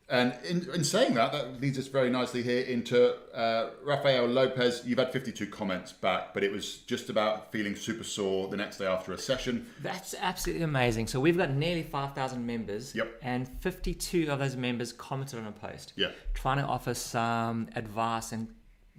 And 0.09 0.33
in, 0.45 0.65
in 0.73 0.85
saying 0.85 1.15
that, 1.15 1.33
that 1.33 1.59
leads 1.59 1.77
us 1.77 1.87
very 1.87 2.09
nicely 2.09 2.41
here 2.41 2.63
into 2.63 3.13
uh, 3.35 3.71
Rafael 3.83 4.25
Lopez. 4.25 4.83
You've 4.85 4.99
had 4.99 5.11
52 5.11 5.47
comments 5.47 5.91
back, 5.91 6.33
but 6.33 6.45
it 6.45 6.51
was 6.51 6.77
just 6.77 7.09
about 7.09 7.51
feeling 7.51 7.75
super 7.75 8.05
sore 8.05 8.47
the 8.47 8.55
next 8.55 8.77
day 8.77 8.85
after 8.85 9.11
a 9.11 9.17
session. 9.17 9.67
That's 9.81 10.15
absolutely 10.21 10.63
amazing. 10.63 11.07
So 11.07 11.19
we've 11.19 11.37
got 11.37 11.51
nearly 11.51 11.83
5,000 11.83 12.45
members. 12.45 12.95
Yep. 12.95 13.19
And 13.21 13.49
52 13.59 14.31
of 14.31 14.39
those 14.39 14.55
members 14.55 14.93
commented 14.93 15.39
on 15.39 15.47
a 15.47 15.51
post. 15.51 15.91
Yeah. 15.97 16.11
Trying 16.33 16.59
to 16.59 16.63
offer 16.63 16.93
some 16.93 17.67
advice 17.75 18.31
and 18.31 18.47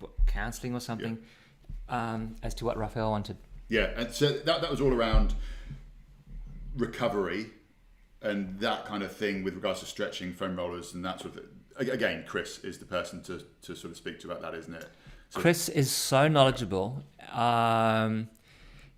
what, 0.00 0.10
counseling 0.26 0.74
or 0.74 0.80
something 0.80 1.16
um, 1.88 2.36
as 2.42 2.52
to 2.56 2.66
what 2.66 2.76
Rafael 2.76 3.10
wanted. 3.12 3.38
Yeah, 3.68 3.90
and 3.96 4.12
so 4.12 4.28
that, 4.32 4.60
that 4.62 4.70
was 4.70 4.80
all 4.80 4.92
around 4.94 5.34
recovery 6.76 7.50
and 8.22 8.58
that 8.60 8.84
kind 8.86 9.02
of 9.02 9.14
thing 9.14 9.44
with 9.44 9.54
regards 9.54 9.80
to 9.80 9.86
stretching, 9.86 10.32
foam 10.32 10.56
rollers, 10.56 10.94
and 10.94 11.04
that 11.04 11.20
sort 11.20 11.36
of 11.36 11.42
thing. 11.42 11.90
Again, 11.90 12.24
Chris 12.26 12.58
is 12.64 12.78
the 12.78 12.84
person 12.84 13.22
to, 13.24 13.42
to 13.62 13.76
sort 13.76 13.92
of 13.92 13.96
speak 13.96 14.18
to 14.20 14.30
about 14.30 14.42
that, 14.42 14.54
isn't 14.54 14.74
it? 14.74 14.88
So, 15.30 15.40
Chris 15.40 15.68
is 15.68 15.90
so 15.90 16.26
knowledgeable, 16.26 17.04
um, 17.32 18.28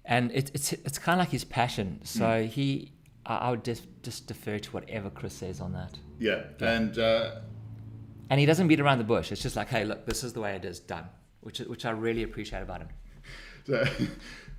and 0.07 0.31
it, 0.33 0.51
it's 0.55 0.73
it's 0.73 0.99
kind 0.99 1.21
of 1.21 1.25
like 1.27 1.31
his 1.33 1.45
passion. 1.45 2.01
So 2.05 2.25
Mm. 2.25 2.47
he, 2.49 2.93
I 3.27 3.37
I 3.37 3.51
would 3.51 3.65
just 3.65 3.85
just 4.03 4.27
defer 4.29 4.59
to 4.61 4.71
whatever 4.71 5.11
Chris 5.11 5.35
says 5.35 5.61
on 5.61 5.73
that. 5.73 5.99
yeah, 6.19 6.45
and 6.61 6.97
uh, 6.99 7.33
And 8.31 8.39
he 8.41 8.47
doesn't 8.47 8.69
beat 8.69 8.81
around 8.81 8.99
the 8.99 9.05
bush. 9.05 9.33
It's 9.33 9.43
just 9.43 9.57
like, 9.57 9.69
hey, 9.69 9.85
look, 9.85 10.07
this 10.07 10.23
is 10.25 10.33
the 10.33 10.41
way 10.41 10.55
it 10.55 10.65
is 10.65 10.79
done, 10.81 11.05
which 11.41 11.59
which 11.59 11.85
I 11.85 11.91
really 11.91 12.23
appreciate 12.23 12.63
about 12.63 12.81
him. 12.83 12.89
so, 13.67 13.85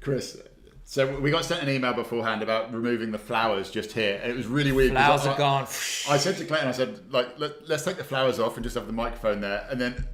Chris. 0.02 0.42
So 0.84 1.20
we 1.20 1.32
got 1.32 1.46
sent 1.46 1.64
an 1.64 1.70
email 1.70 1.94
beforehand 1.94 2.44
about 2.44 2.74
removing 2.74 3.12
the 3.12 3.18
flowers 3.18 3.72
just 3.72 3.94
here, 3.94 4.20
and 4.22 4.30
it 4.30 4.36
was 4.36 4.46
really 4.48 4.74
weird. 4.74 4.92
Flowers 4.92 5.26
I- 5.26 5.32
are 5.32 5.38
gone. 5.38 5.64
I 5.64 6.18
said 6.18 6.36
to 6.38 6.46
Clayton, 6.46 6.68
I 6.68 6.72
said, 6.74 7.14
like, 7.14 7.40
let, 7.40 7.70
let's 7.70 7.86
take 7.86 7.96
the 7.96 8.04
flowers 8.04 8.40
off 8.40 8.58
and 8.58 8.64
just 8.64 8.76
have 8.76 8.88
the 8.88 8.94
microphone 8.94 9.40
there. 9.40 9.66
And 9.70 9.80
then 9.80 10.06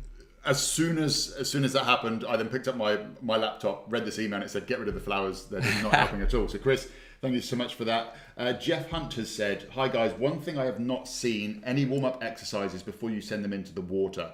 as 0.45 0.61
soon 0.61 0.97
as 0.97 1.35
as 1.39 1.49
soon 1.49 1.63
as 1.63 1.73
that 1.73 1.85
happened, 1.85 2.25
I 2.27 2.37
then 2.37 2.49
picked 2.49 2.67
up 2.67 2.75
my 2.77 2.99
my 3.21 3.37
laptop, 3.37 3.85
read 3.91 4.05
this 4.05 4.19
email, 4.19 4.35
and 4.35 4.43
it 4.43 4.49
said, 4.49 4.67
get 4.67 4.77
rid 4.79 4.87
of 4.87 4.93
the 4.93 4.99
flowers. 4.99 5.45
They're 5.45 5.61
not 5.81 5.93
helping 5.95 6.21
at 6.21 6.33
all. 6.35 6.47
So 6.47 6.59
Chris, 6.59 6.89
thank 7.21 7.33
you 7.33 7.41
so 7.41 7.55
much 7.55 7.73
for 7.73 7.85
that. 7.85 8.15
Uh, 8.37 8.53
Jeff 8.53 8.89
Hunt 8.91 9.13
has 9.15 9.33
said, 9.33 9.67
hi 9.71 9.87
guys, 9.87 10.13
one 10.13 10.39
thing 10.41 10.59
I 10.59 10.65
have 10.65 10.79
not 10.79 11.07
seen 11.07 11.63
any 11.65 11.85
warm 11.85 12.05
up 12.05 12.23
exercises 12.23 12.83
before 12.83 13.09
you 13.09 13.19
send 13.19 13.43
them 13.43 13.51
into 13.53 13.73
the 13.73 13.81
water. 13.81 14.31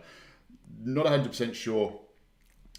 Not 0.83 1.05
100% 1.05 1.53
sure 1.53 1.99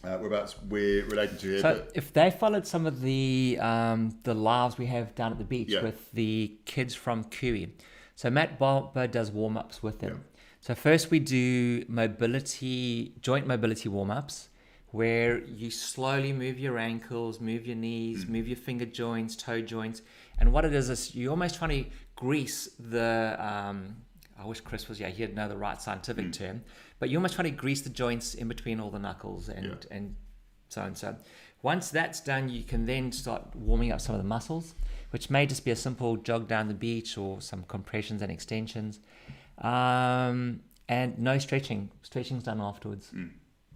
uh, 0.04 0.18
whereabouts 0.18 0.56
we're 0.68 1.04
relating 1.06 1.38
to 1.38 1.46
here. 1.48 1.60
So 1.60 1.74
but 1.74 1.92
if 1.94 2.12
they 2.12 2.30
followed 2.30 2.66
some 2.66 2.86
of 2.86 3.00
the 3.00 3.58
um, 3.60 4.18
the 4.22 4.34
lives 4.34 4.78
we 4.78 4.86
have 4.86 5.14
down 5.14 5.32
at 5.32 5.38
the 5.38 5.44
beach 5.44 5.70
Yeah. 5.70 5.82
with 5.82 6.12
the 6.12 6.56
kids 6.64 6.94
from 6.94 7.24
Kiwi, 7.24 7.74
so 8.14 8.30
Matt 8.30 8.58
Barber 8.58 9.06
does 9.06 9.30
warm 9.30 9.56
ups 9.56 9.82
with 9.82 10.00
them. 10.00 10.24
So 10.60 10.74
first 10.74 11.10
we 11.10 11.18
do 11.18 11.84
mobility 11.88 13.14
joint 13.20 13.46
mobility 13.46 13.88
warm 13.88 14.10
ups, 14.10 14.48
where 14.92 15.42
you 15.44 15.70
slowly 15.70 16.32
move 16.32 16.58
your 16.58 16.78
ankles, 16.78 17.40
move 17.40 17.66
your 17.66 17.76
knees, 17.76 18.26
move 18.26 18.46
your 18.48 18.56
finger 18.56 18.86
joints, 18.86 19.36
toe 19.36 19.60
joints, 19.60 20.02
and 20.38 20.52
what 20.52 20.64
it 20.64 20.72
is 20.72 20.88
is 20.88 21.14
you're 21.14 21.30
almost 21.30 21.56
trying 21.56 21.84
to 21.84 21.90
grease 22.16 22.70
the. 22.78 23.36
Um, 23.38 23.96
I 24.38 24.44
wish 24.46 24.60
Chris 24.60 24.88
was 24.88 24.98
here; 24.98 25.08
he'd 25.10 25.34
know 25.34 25.48
the 25.48 25.56
right 25.56 25.80
scientific 25.80 26.32
term. 26.32 26.62
But 26.98 27.10
you're 27.10 27.18
almost 27.18 27.34
trying 27.34 27.50
to 27.50 27.56
grease 27.56 27.82
the 27.82 27.90
joints 27.90 28.34
in 28.34 28.48
between 28.48 28.80
all 28.80 28.90
the 28.90 28.98
knuckles 28.98 29.48
and 29.48 29.66
Yeah. 29.66 29.74
and 29.96 30.16
so 30.68 30.82
and 30.82 30.96
so. 30.96 31.16
Once 31.62 31.90
that's 31.90 32.20
done, 32.20 32.48
you 32.48 32.62
can 32.62 32.84
then 32.86 33.10
start 33.12 33.54
warming 33.56 33.90
up 33.92 34.00
some 34.00 34.14
of 34.14 34.20
the 34.20 34.26
muscles, 34.28 34.74
which 35.10 35.30
may 35.30 35.46
just 35.46 35.64
be 35.64 35.70
a 35.70 35.76
simple 35.76 36.16
jog 36.16 36.46
down 36.46 36.68
the 36.68 36.74
beach 36.74 37.16
or 37.16 37.40
some 37.40 37.62
compressions 37.64 38.20
and 38.22 38.30
extensions. 38.30 39.00
Um, 39.58 40.60
and 40.88 41.18
no 41.18 41.38
stretching. 41.38 41.90
Stretching's 42.02 42.42
done 42.42 42.60
afterwards. 42.60 43.10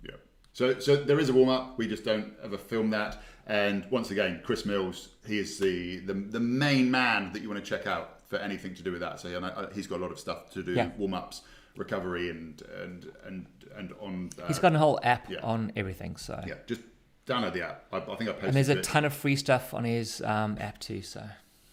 Yeah. 0.02 0.10
So 0.52 0.78
so 0.78 0.96
there 0.96 1.18
is 1.18 1.28
a 1.28 1.32
warm 1.32 1.48
up. 1.48 1.78
We 1.78 1.88
just 1.88 2.04
don't 2.04 2.34
ever 2.42 2.58
film 2.58 2.90
that. 2.90 3.22
And 3.46 3.86
once 3.90 4.10
again, 4.10 4.42
Chris 4.44 4.66
Mills, 4.66 5.08
he 5.26 5.38
is 5.38 5.58
the 5.58 6.00
the, 6.00 6.14
the 6.14 6.40
main 6.40 6.90
man 6.90 7.32
that 7.32 7.40
you 7.42 7.48
want 7.48 7.62
to 7.64 7.68
check 7.68 7.86
out 7.86 8.20
for 8.28 8.36
anything 8.36 8.74
to 8.74 8.82
do 8.82 8.92
with 8.92 9.00
that. 9.00 9.20
So 9.20 9.28
I- 9.42 9.72
he's 9.74 9.86
got 9.86 10.00
a 10.00 10.02
lot 10.02 10.12
of 10.12 10.18
stuff 10.18 10.50
to 10.50 10.62
do, 10.62 10.74
Yeah. 10.74 10.90
warm 10.98 11.14
ups, 11.14 11.40
recovery, 11.78 12.30
and 12.30 12.62
and 12.82 13.12
and 13.24 13.46
and 13.76 13.92
on. 14.00 14.30
Uh, 14.40 14.46
He's 14.46 14.58
got 14.58 14.74
a 14.74 14.78
whole 14.78 14.98
app 15.02 15.30
yeah. 15.30 15.38
on 15.42 15.72
everything. 15.76 16.16
So 16.16 16.42
yeah, 16.46 16.54
just 16.66 16.82
download 17.26 17.52
the 17.52 17.62
app. 17.62 17.84
I, 17.92 17.98
I 17.98 18.16
think 18.16 18.22
I 18.22 18.32
posted 18.32 18.44
and 18.44 18.54
there's 18.54 18.68
a 18.68 18.78
it. 18.78 18.84
ton 18.84 19.04
of 19.04 19.14
free 19.14 19.36
stuff 19.36 19.74
on 19.74 19.84
his 19.84 20.20
um, 20.22 20.56
app 20.60 20.78
too. 20.78 21.02
So 21.02 21.24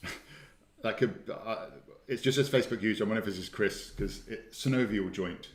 That 0.81 0.97
could. 0.97 1.19
Uh, 1.29 1.65
it's 2.07 2.21
just 2.21 2.37
as 2.37 2.47
Facebook 2.47 2.83
user. 2.83 3.03
I 3.03 3.07
wonder 3.07 3.19
if 3.19 3.25
this 3.25 3.39
is 3.39 3.49
Chris 3.49 3.89
because 3.89 4.19
synovial 4.51 5.11
joint. 5.11 5.49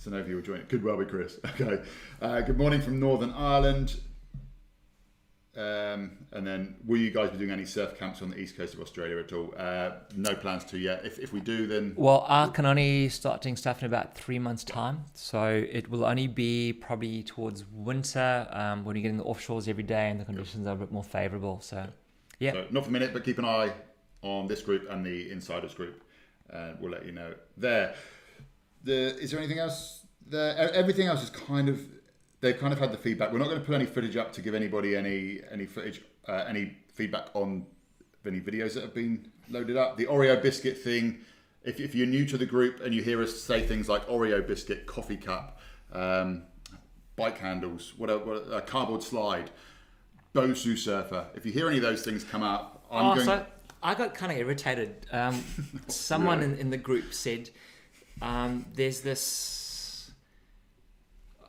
Synovial 0.00 0.44
joint. 0.44 0.60
It 0.62 0.68
could 0.68 0.84
well 0.84 0.96
be 0.96 1.04
Chris. 1.04 1.40
Okay. 1.60 1.82
Uh, 2.22 2.40
good 2.42 2.56
morning 2.56 2.80
from 2.80 3.00
Northern 3.00 3.32
Ireland. 3.32 4.00
Um, 5.56 6.12
and 6.32 6.44
then, 6.44 6.76
will 6.84 6.98
you 6.98 7.12
guys 7.12 7.30
be 7.30 7.38
doing 7.38 7.50
any 7.50 7.64
surf 7.64 7.96
camps 7.96 8.22
on 8.22 8.30
the 8.30 8.38
east 8.38 8.56
coast 8.56 8.74
of 8.74 8.80
Australia 8.80 9.18
at 9.18 9.32
all? 9.32 9.54
Uh, 9.56 9.92
no 10.16 10.34
plans 10.34 10.64
to 10.64 10.78
yet. 10.78 11.04
If, 11.04 11.20
if 11.20 11.32
we 11.32 11.40
do, 11.40 11.66
then 11.68 11.94
Well, 11.96 12.26
I 12.28 12.48
can 12.48 12.66
only 12.66 13.08
start 13.08 13.40
doing 13.40 13.56
stuff 13.56 13.80
in 13.80 13.86
about 13.86 14.16
three 14.16 14.40
months' 14.40 14.64
time. 14.64 15.04
So 15.14 15.64
it 15.70 15.88
will 15.88 16.04
only 16.04 16.26
be 16.26 16.72
probably 16.72 17.22
towards 17.22 17.64
winter 17.72 18.48
um, 18.50 18.84
when 18.84 18.94
we 18.94 19.02
get 19.02 19.10
in 19.10 19.18
the 19.18 19.24
offshores 19.24 19.68
every 19.68 19.84
day 19.84 20.10
and 20.10 20.20
the 20.20 20.24
conditions 20.24 20.66
are 20.66 20.72
a 20.72 20.76
bit 20.76 20.90
more 20.90 21.04
favourable. 21.04 21.60
So, 21.60 21.86
yeah. 22.40 22.52
So 22.52 22.66
not 22.70 22.82
for 22.82 22.88
a 22.90 22.92
minute, 22.92 23.12
but 23.12 23.24
keep 23.24 23.38
an 23.38 23.44
eye 23.44 23.72
on 24.22 24.48
this 24.48 24.60
group 24.60 24.90
and 24.90 25.06
the 25.06 25.30
insiders 25.30 25.74
group. 25.74 26.02
Uh, 26.52 26.72
we'll 26.80 26.90
let 26.90 27.06
you 27.06 27.12
know 27.12 27.32
there. 27.56 27.94
The 28.82 29.16
is 29.18 29.30
there 29.30 29.38
anything 29.38 29.58
else 29.58 30.04
there? 30.26 30.56
Everything 30.74 31.06
else 31.06 31.22
is 31.22 31.30
kind 31.30 31.68
of 31.68 31.80
they've 32.44 32.58
kind 32.58 32.72
of 32.72 32.78
had 32.78 32.92
the 32.92 32.98
feedback. 32.98 33.32
We're 33.32 33.38
not 33.38 33.48
going 33.48 33.58
to 33.58 33.64
put 33.64 33.74
any 33.74 33.86
footage 33.86 34.16
up 34.16 34.32
to 34.34 34.42
give 34.42 34.54
anybody 34.54 34.94
any 34.94 35.40
any 35.50 35.64
footage, 35.64 36.02
uh, 36.28 36.44
any 36.46 36.76
feedback 36.92 37.28
on 37.34 37.66
any 38.26 38.40
videos 38.40 38.74
that 38.74 38.82
have 38.82 38.94
been 38.94 39.26
loaded 39.50 39.76
up. 39.76 39.96
The 39.96 40.06
Oreo 40.06 40.40
biscuit 40.40 40.78
thing. 40.78 41.20
If, 41.64 41.80
if 41.80 41.94
you're 41.94 42.06
new 42.06 42.26
to 42.26 42.36
the 42.36 42.44
group 42.44 42.82
and 42.82 42.94
you 42.94 43.02
hear 43.02 43.22
us 43.22 43.40
say 43.40 43.66
things 43.66 43.88
like 43.88 44.06
Oreo 44.06 44.46
biscuit, 44.46 44.84
coffee 44.84 45.16
cup, 45.16 45.58
um, 45.94 46.42
bike 47.16 47.38
handles, 47.38 47.94
what 47.96 48.10
a, 48.10 48.18
what 48.18 48.36
a 48.52 48.60
cardboard 48.60 49.02
slide, 49.02 49.50
Bosu 50.34 50.76
surfer. 50.76 51.26
If 51.34 51.46
you 51.46 51.52
hear 51.52 51.68
any 51.68 51.78
of 51.78 51.82
those 51.82 52.02
things 52.02 52.22
come 52.22 52.42
up, 52.42 52.84
I'm 52.90 53.06
oh, 53.06 53.14
going. 53.14 53.26
so 53.26 53.46
I 53.82 53.94
got 53.94 54.14
kind 54.14 54.30
of 54.30 54.36
irritated. 54.36 55.06
Um, 55.10 55.42
someone 55.88 56.40
Really? 56.40 56.52
in, 56.52 56.58
in 56.58 56.70
the 56.70 56.76
group 56.76 57.14
said 57.14 57.48
um, 58.20 58.66
there's 58.74 59.00
this. 59.00 59.63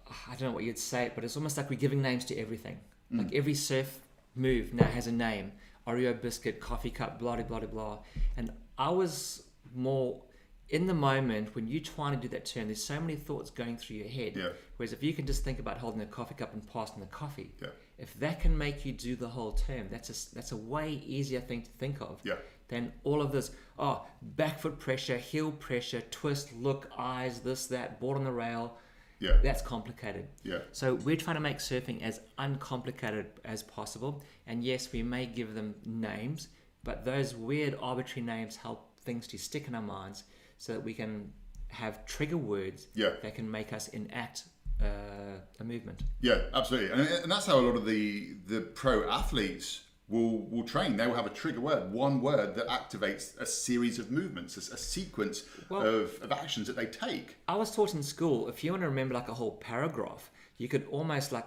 I 0.10 0.32
don't 0.36 0.50
know 0.50 0.52
what 0.52 0.64
you'd 0.64 0.78
say, 0.80 1.12
but 1.14 1.24
it's 1.24 1.36
almost 1.36 1.58
like 1.58 1.70
we're 1.70 1.80
giving 1.80 2.02
names 2.02 2.26
to 2.26 2.38
everything. 2.38 2.80
Mm. 3.12 3.20
Like 3.20 3.34
every 3.34 3.54
surf 3.54 4.00
move 4.36 4.74
now 4.74 4.86
has 4.86 5.08
a 5.08 5.12
name 5.12 5.52
Oreo 5.88 6.20
biscuit, 6.20 6.60
coffee 6.60 6.90
cup, 6.90 7.20
blah, 7.20 7.36
blah, 7.36 7.60
blah, 7.60 7.68
blah. 7.68 8.00
And 8.38 8.52
I 8.78 8.90
was 8.90 9.44
more 9.74 10.22
in 10.70 10.88
the 10.88 10.94
moment 10.94 11.54
when 11.54 11.68
you're 11.68 11.82
trying 11.84 12.16
to 12.16 12.20
do 12.20 12.28
that 12.30 12.46
turn, 12.46 12.66
there's 12.66 12.84
so 12.84 13.00
many 13.00 13.16
thoughts 13.16 13.52
going 13.52 13.78
through 13.78 13.98
your 13.98 14.08
head. 14.08 14.34
Yeah. 14.36 14.50
Whereas 14.78 14.94
if 14.94 15.04
you 15.04 15.14
can 15.14 15.28
just 15.28 15.44
think 15.44 15.60
about 15.60 15.78
holding 15.78 16.02
a 16.02 16.06
coffee 16.08 16.34
cup 16.34 16.54
and 16.54 16.68
passing 16.74 17.00
the 17.00 17.06
coffee, 17.08 17.52
Yeah. 17.62 17.68
if 18.00 18.14
that 18.20 18.42
can 18.42 18.58
make 18.58 18.84
you 18.84 18.92
do 18.94 19.16
the 19.16 19.28
whole 19.28 19.52
turn, 19.52 19.88
that's 19.92 20.10
a, 20.10 20.36
that's 20.36 20.52
a 20.54 20.58
way 20.58 20.90
easier 21.06 21.40
thing 21.40 21.62
to 21.62 21.70
think 21.78 22.02
of 22.02 22.20
Yeah. 22.24 22.38
than 22.68 22.92
all 23.04 23.22
of 23.22 23.32
this. 23.32 23.52
Oh, 23.78 24.08
back 24.24 24.60
foot 24.60 24.80
pressure, 24.80 25.18
heel 25.18 25.52
pressure, 25.52 26.02
twist, 26.10 26.52
look, 26.54 26.90
eyes, 26.98 27.42
this, 27.42 27.68
that, 27.68 28.00
board 28.00 28.18
on 28.18 28.24
the 28.24 28.32
rail. 28.32 28.78
Yeah. 29.20 29.38
That's 29.42 29.62
complicated. 29.62 30.28
Yeah. 30.44 30.60
So 30.72 30.96
we're 30.96 31.16
trying 31.16 31.38
to 31.38 31.42
make 31.42 31.58
surfing 31.58 32.02
as 32.02 32.20
uncomplicated 32.38 33.28
as 33.46 33.64
possible. 33.64 34.22
And 34.48 34.64
yes, 34.64 34.92
we 34.92 35.04
may 35.04 35.26
give 35.26 35.54
them 35.54 35.76
names, 35.86 36.50
but 36.84 37.06
those 37.06 37.36
weird 37.36 37.78
arbitrary 37.82 38.26
names 38.26 38.56
help 38.56 38.92
things 39.02 39.28
to 39.28 39.38
stick 39.38 39.68
in 39.68 39.76
our 39.76 39.82
minds 39.82 40.24
so 40.58 40.74
that 40.74 40.84
we 40.84 40.94
can 40.94 41.32
have 41.68 42.06
trigger 42.06 42.38
words 42.38 42.88
Yeah. 42.94 43.12
that 43.22 43.36
can 43.36 43.50
make 43.50 43.74
us 43.74 43.88
enact 43.90 44.44
uh, 44.82 45.40
a 45.60 45.64
movement. 45.64 46.04
Yeah, 46.22 46.42
absolutely, 46.54 46.92
and, 46.92 47.08
and 47.24 47.32
that's 47.32 47.46
how 47.46 47.58
a 47.58 47.62
lot 47.62 47.76
of 47.78 47.86
the 47.86 48.36
the 48.46 48.60
pro 48.62 49.10
athletes 49.10 49.82
will 50.08 50.48
will 50.48 50.64
train. 50.64 50.98
They 50.98 51.08
will 51.08 51.16
have 51.16 51.26
a 51.26 51.32
trigger 51.32 51.62
word, 51.62 51.92
one 51.92 52.22
word 52.22 52.56
that 52.56 52.68
activates 52.68 53.38
a 53.40 53.46
series 53.46 54.00
of 54.00 54.12
movements, 54.12 54.56
a, 54.58 54.74
a 54.74 54.78
sequence 54.78 55.44
Well- 55.70 55.82
of, 55.82 56.22
of 56.22 56.32
actions 56.32 56.68
that 56.68 56.76
they 56.76 56.86
take. 56.86 57.38
I 57.48 57.56
was 57.56 57.76
taught 57.76 57.94
in 57.94 58.04
school 58.04 58.48
if 58.48 58.64
you 58.64 58.72
want 58.72 58.84
to 58.84 58.90
remember 58.90 59.14
like 59.14 59.30
a 59.30 59.34
whole 59.34 59.58
paragraph, 59.58 60.32
you 60.58 60.68
could 60.68 60.88
almost 60.92 61.32
like 61.32 61.46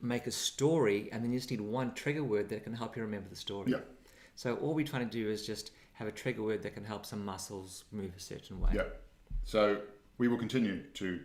make 0.00 0.26
a 0.26 0.30
story 0.30 1.08
and 1.12 1.24
then 1.24 1.32
you 1.32 1.38
just 1.38 1.50
need 1.50 1.60
one 1.60 1.94
trigger 1.94 2.22
word 2.22 2.48
that 2.50 2.62
can 2.62 2.74
help 2.74 2.96
you 2.96 3.02
remember 3.02 3.28
the 3.28 3.36
story. 3.36 3.72
Yeah. 3.72 3.78
So 4.36 4.56
all 4.56 4.74
we're 4.74 4.86
trying 4.86 5.08
to 5.08 5.10
do 5.10 5.30
is 5.30 5.46
just 5.46 5.70
have 5.94 6.08
a 6.08 6.12
trigger 6.12 6.42
word 6.42 6.62
that 6.62 6.74
can 6.74 6.84
help 6.84 7.06
some 7.06 7.24
muscles 7.24 7.84
move 7.90 8.12
a 8.16 8.20
certain 8.20 8.60
way. 8.60 8.70
Yeah. 8.74 8.84
So 9.44 9.80
we 10.18 10.28
will 10.28 10.38
continue 10.38 10.82
to 10.94 11.20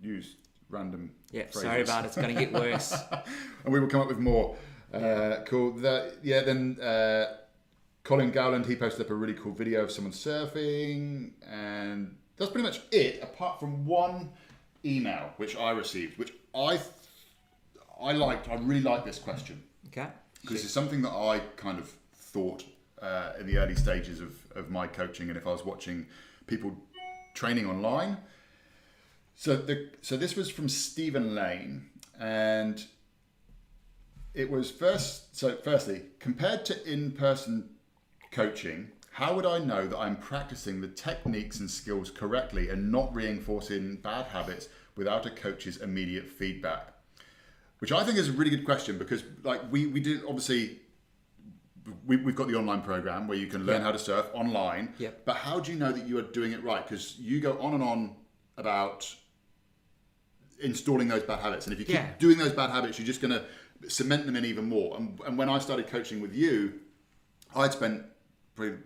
use 0.00 0.36
random. 0.68 1.12
Yeah, 1.30 1.42
phrases. 1.44 1.62
sorry 1.62 1.82
about 1.82 2.04
it. 2.04 2.08
It's 2.08 2.16
going 2.16 2.34
to 2.34 2.40
get 2.40 2.52
worse. 2.52 2.92
and 3.64 3.72
we 3.72 3.80
will 3.80 3.88
come 3.88 4.00
up 4.00 4.08
with 4.08 4.18
more. 4.18 4.56
Uh, 4.92 5.42
cool. 5.46 5.72
That, 5.72 6.16
yeah. 6.22 6.42
Then 6.42 6.78
uh, 6.80 7.36
Colin 8.04 8.30
Gowland 8.30 8.66
he 8.66 8.76
posted 8.76 9.06
up 9.06 9.10
a 9.10 9.14
really 9.14 9.34
cool 9.34 9.52
video 9.52 9.82
of 9.82 9.90
someone 9.90 10.12
surfing, 10.12 11.32
and 11.48 12.16
that's 12.36 12.50
pretty 12.50 12.66
much 12.66 12.80
it. 12.90 13.22
Apart 13.22 13.60
from 13.60 13.86
one 13.86 14.30
email 14.84 15.30
which 15.36 15.56
I 15.56 15.70
received, 15.70 16.18
which 16.18 16.32
I 16.54 16.80
I 18.00 18.12
liked. 18.12 18.48
I 18.48 18.54
really 18.56 18.82
liked 18.82 19.06
this 19.06 19.18
question 19.18 19.62
Okay. 19.88 20.08
because 20.40 20.64
it's 20.64 20.72
something 20.72 21.02
that 21.02 21.12
I 21.12 21.40
kind 21.56 21.78
of 21.78 21.90
thought 22.14 22.64
uh, 23.00 23.32
in 23.38 23.46
the 23.46 23.58
early 23.58 23.76
stages 23.76 24.20
of, 24.20 24.34
of 24.56 24.70
my 24.70 24.86
coaching, 24.86 25.28
and 25.28 25.36
if 25.36 25.46
I 25.46 25.52
was 25.52 25.64
watching 25.64 26.06
people 26.46 26.76
training 27.34 27.66
online. 27.66 28.16
So 29.36 29.56
the 29.56 29.90
so 30.02 30.16
this 30.16 30.36
was 30.36 30.50
from 30.50 30.68
Stephen 30.68 31.34
Lane, 31.34 31.90
and 32.18 32.84
it 34.34 34.50
was 34.50 34.70
first. 34.70 35.36
So 35.36 35.56
firstly, 35.56 36.02
compared 36.18 36.64
to 36.66 36.90
in-person 36.92 37.68
coaching, 38.30 38.88
how 39.12 39.34
would 39.34 39.44
I 39.46 39.58
know 39.58 39.86
that 39.86 39.98
I'm 39.98 40.16
practicing 40.16 40.80
the 40.80 40.88
techniques 40.88 41.60
and 41.60 41.70
skills 41.70 42.10
correctly 42.10 42.70
and 42.70 42.90
not 42.90 43.14
reinforcing 43.14 43.96
bad 43.96 44.26
habits 44.26 44.68
without 44.96 45.26
a 45.26 45.30
coach's 45.30 45.76
immediate 45.78 46.28
feedback? 46.28 46.94
Which 47.78 47.92
I 47.92 48.04
think 48.04 48.16
is 48.16 48.28
a 48.28 48.32
really 48.32 48.50
good 48.50 48.64
question 48.64 48.96
because, 48.96 49.22
like, 49.42 49.60
we 49.70 49.86
we 49.86 50.00
did 50.00 50.22
obviously 50.24 50.78
we, 52.06 52.16
we've 52.16 52.36
got 52.36 52.46
the 52.46 52.54
online 52.54 52.80
program 52.82 53.26
where 53.26 53.36
you 53.36 53.48
can 53.48 53.66
learn 53.66 53.80
Yeah. 53.80 53.86
how 53.86 53.92
to 53.92 53.98
surf 53.98 54.26
online. 54.34 54.94
Yep. 54.98 55.22
But 55.24 55.34
how 55.36 55.58
do 55.58 55.72
you 55.72 55.78
know 55.78 55.90
that 55.90 56.06
you 56.06 56.16
are 56.18 56.22
doing 56.22 56.52
it 56.52 56.62
right? 56.62 56.86
Because 56.88 57.18
you 57.18 57.40
go 57.40 57.58
on 57.60 57.74
and 57.74 57.82
on 57.82 58.14
about 58.56 59.12
installing 60.62 61.08
those 61.08 61.24
bad 61.24 61.40
habits, 61.40 61.66
and 61.66 61.72
if 61.72 61.80
you 61.80 61.84
keep 61.84 61.96
Yeah. 61.96 62.08
doing 62.20 62.38
those 62.38 62.52
bad 62.52 62.70
habits, 62.70 62.98
you're 62.98 63.06
just 63.06 63.20
going 63.20 63.32
to 63.32 63.44
cement 63.88 64.26
them 64.26 64.36
in 64.36 64.44
even 64.44 64.68
more. 64.68 64.96
And, 64.96 65.18
and 65.26 65.36
when 65.38 65.48
I 65.48 65.58
started 65.58 65.86
coaching 65.88 66.20
with 66.20 66.34
you, 66.34 66.74
I'd 67.54 67.72
spent 67.72 68.04
probably 68.54 68.78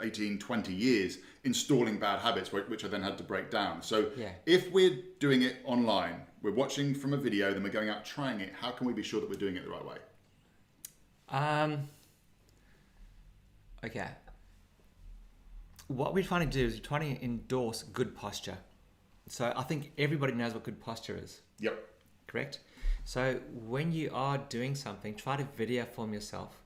18, 0.00 0.38
20 0.38 0.72
years 0.72 1.18
installing 1.44 1.98
bad 1.98 2.18
habits, 2.20 2.52
which 2.52 2.84
I 2.84 2.88
then 2.88 3.02
had 3.02 3.16
to 3.18 3.24
break 3.24 3.50
down. 3.50 3.82
So 3.82 4.10
Yeah. 4.16 4.32
if 4.46 4.70
we're 4.72 4.98
doing 5.20 5.42
it 5.42 5.56
online, 5.64 6.22
we're 6.42 6.52
watching 6.54 6.94
from 6.94 7.12
a 7.12 7.16
video, 7.16 7.52
then 7.52 7.62
we're 7.62 7.68
going 7.70 7.88
out 7.88 8.04
trying 8.04 8.40
it. 8.40 8.52
How 8.60 8.70
can 8.70 8.86
we 8.86 8.92
be 8.92 9.02
sure 9.02 9.20
that 9.20 9.28
we're 9.28 9.36
doing 9.38 9.56
it 9.56 9.64
the 9.64 9.70
right 9.70 9.84
way? 9.84 9.96
Um, 11.30 11.88
okay. 13.84 14.08
What 15.88 16.14
we're 16.14 16.24
trying 16.24 16.48
to 16.48 16.52
do 16.58 16.64
is 16.66 16.74
we're 16.74 16.80
trying 16.80 17.16
to 17.16 17.24
endorse 17.24 17.82
good 17.82 18.14
posture. 18.16 18.56
So 19.28 19.52
I 19.56 19.62
think 19.62 19.92
everybody 19.98 20.32
knows 20.34 20.54
what 20.54 20.64
good 20.64 20.80
posture 20.80 21.16
is. 21.22 21.40
Yep. 21.60 21.78
correct? 22.26 22.60
So 23.04 23.40
when 23.52 23.92
you 23.92 24.10
are 24.12 24.38
doing 24.38 24.74
something, 24.74 25.14
try 25.14 25.36
to 25.36 25.46
video 25.56 25.84
film 25.84 26.14
yourself. 26.14 26.58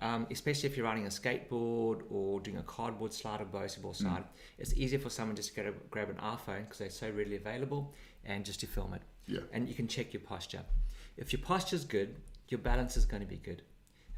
Um, 0.00 0.26
especially 0.30 0.68
if 0.68 0.76
you're 0.76 0.86
riding 0.86 1.06
a 1.06 1.08
skateboard 1.08 2.02
or 2.10 2.40
doing 2.40 2.56
a 2.56 2.62
cardboard 2.62 3.12
slide 3.12 3.40
or 3.40 3.44
basketball 3.44 3.94
slide, 3.94 4.24
it's 4.58 4.74
easier 4.74 4.98
for 4.98 5.08
someone 5.08 5.36
just 5.36 5.54
to 5.54 5.62
to 5.62 5.72
grab 5.90 6.10
an 6.10 6.16
iPhone 6.16 6.62
because 6.62 6.78
they're 6.78 6.90
so 6.90 7.10
readily 7.10 7.36
available 7.36 7.94
and 8.24 8.44
just 8.44 8.60
to 8.60 8.66
film 8.66 8.92
it. 8.94 9.02
Yeah. 9.26 9.40
And 9.52 9.68
you 9.68 9.74
can 9.74 9.86
check 9.86 10.12
your 10.12 10.22
posture. 10.22 10.62
If 11.16 11.32
your 11.32 11.40
posture 11.42 11.76
is 11.76 11.84
good, 11.84 12.16
your 12.48 12.58
balance 12.58 12.96
is 12.96 13.04
going 13.04 13.22
to 13.22 13.28
be 13.28 13.36
good. 13.36 13.62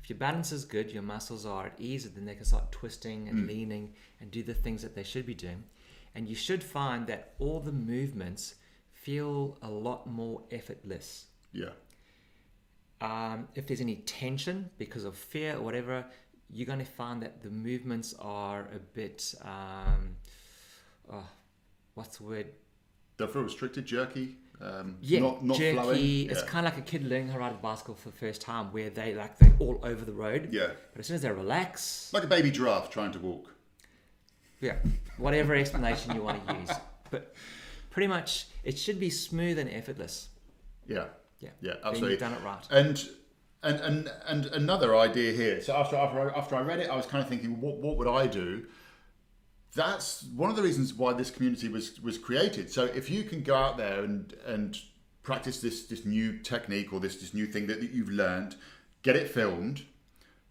If 0.02 0.08
your 0.08 0.18
balance 0.18 0.50
is 0.50 0.64
good, 0.64 0.90
your 0.90 1.02
muscles 1.02 1.44
are 1.44 1.66
at 1.66 1.74
ease, 1.78 2.08
then 2.10 2.24
they 2.24 2.34
can 2.34 2.44
start 2.44 2.72
twisting 2.72 3.28
and 3.28 3.46
leaning 3.46 3.92
and 4.20 4.30
do 4.30 4.42
the 4.42 4.54
things 4.54 4.82
that 4.82 4.94
they 4.94 5.02
should 5.02 5.26
be 5.26 5.34
doing. 5.34 5.64
And 6.14 6.28
you 6.28 6.34
should 6.34 6.64
find 6.64 7.06
that 7.08 7.34
all 7.38 7.60
the 7.60 7.72
movements 7.72 8.54
feel 8.92 9.58
a 9.60 9.68
lot 9.68 10.06
more 10.06 10.42
effortless. 10.50 11.26
Yeah. 11.56 11.70
Um, 13.00 13.48
if 13.54 13.66
there's 13.66 13.80
any 13.80 13.96
tension 13.96 14.70
because 14.78 15.04
of 15.04 15.16
fear 15.16 15.56
or 15.56 15.62
whatever, 15.62 16.04
you're 16.50 16.66
going 16.66 16.78
to 16.78 16.84
find 16.84 17.22
that 17.22 17.42
the 17.42 17.50
movements 17.50 18.14
are 18.18 18.68
a 18.74 18.78
bit, 18.94 19.34
um, 19.42 20.16
oh, 21.12 21.26
what's 21.94 22.18
the 22.18 22.24
word? 22.24 22.46
They'll 23.16 23.28
feel 23.28 23.42
restricted, 23.42 23.86
jerky. 23.86 24.36
Um, 24.60 24.96
Yeah, 25.00 25.20
not, 25.20 25.44
not 25.44 25.58
jerky. 25.58 25.76
flowing. 25.76 26.30
It's 26.30 26.40
yeah. 26.42 26.46
kind 26.46 26.66
of 26.66 26.72
like 26.74 26.82
a 26.82 26.90
kid 26.90 27.04
learning 27.04 27.28
how 27.28 27.34
to 27.34 27.40
ride 27.40 27.52
a 27.52 27.56
bicycle 27.56 27.94
for 27.94 28.10
the 28.10 28.16
first 28.16 28.40
time, 28.40 28.72
where 28.72 28.88
they 28.90 29.14
like 29.14 29.38
they're 29.38 29.52
all 29.58 29.78
over 29.82 30.04
the 30.04 30.12
road. 30.12 30.48
yeah. 30.52 30.68
But 30.92 31.00
as 31.00 31.06
soon 31.06 31.16
as 31.16 31.22
they 31.22 31.30
relax, 31.30 32.10
Like 32.14 32.24
a 32.24 32.28
baby 32.28 32.50
giraffe 32.50 32.90
trying 32.90 33.12
to 33.12 33.18
walk. 33.18 33.52
yeah, 34.60 34.76
whatever 35.18 35.54
explanation 35.54 36.14
you 36.14 36.22
want 36.22 36.46
to 36.46 36.54
use, 36.54 36.70
but 37.10 37.34
pretty 37.90 38.06
much 38.06 38.46
it 38.64 38.78
should 38.78 38.98
be 38.98 39.10
smooth 39.10 39.58
and 39.58 39.68
effortless. 39.70 40.28
Yeah. 40.88 41.06
Yeah, 41.40 41.50
Yeah, 41.60 41.74
absolutely. 41.84 42.12
you've 42.12 42.20
done 42.20 42.32
it 42.32 42.42
right. 42.42 42.66
And 42.70 43.08
and 43.62 43.80
and 43.80 44.12
and 44.26 44.46
another 44.46 44.96
idea 44.96 45.32
here. 45.32 45.60
So 45.60 45.74
after 45.76 45.96
after 45.96 46.30
I, 46.30 46.38
after 46.38 46.56
I 46.56 46.60
read 46.60 46.80
it, 46.80 46.90
I 46.90 46.96
was 46.96 47.06
kind 47.06 47.22
of 47.22 47.28
thinking, 47.28 47.60
what 47.60 47.78
what 47.78 47.96
would 47.96 48.08
I 48.08 48.26
do? 48.26 48.66
That's 49.74 50.24
one 50.34 50.48
of 50.48 50.56
the 50.56 50.62
reasons 50.62 50.94
why 50.94 51.12
this 51.12 51.30
community 51.30 51.68
was 51.68 52.00
was 52.00 52.18
created. 52.18 52.70
So 52.70 52.84
if 52.84 53.10
you 53.10 53.24
can 53.24 53.42
go 53.42 53.54
out 53.54 53.76
there 53.76 54.02
and 54.04 54.32
and 54.46 54.76
practice 55.22 55.60
this 55.60 55.86
this 55.86 56.04
new 56.04 56.38
technique 56.38 56.92
or 56.92 57.00
this 57.00 57.16
this 57.16 57.34
new 57.34 57.46
thing 57.46 57.66
that, 57.66 57.80
that 57.80 57.90
you've 57.90 58.10
learned, 58.10 58.56
get 59.02 59.16
it 59.16 59.28
filmed. 59.28 59.84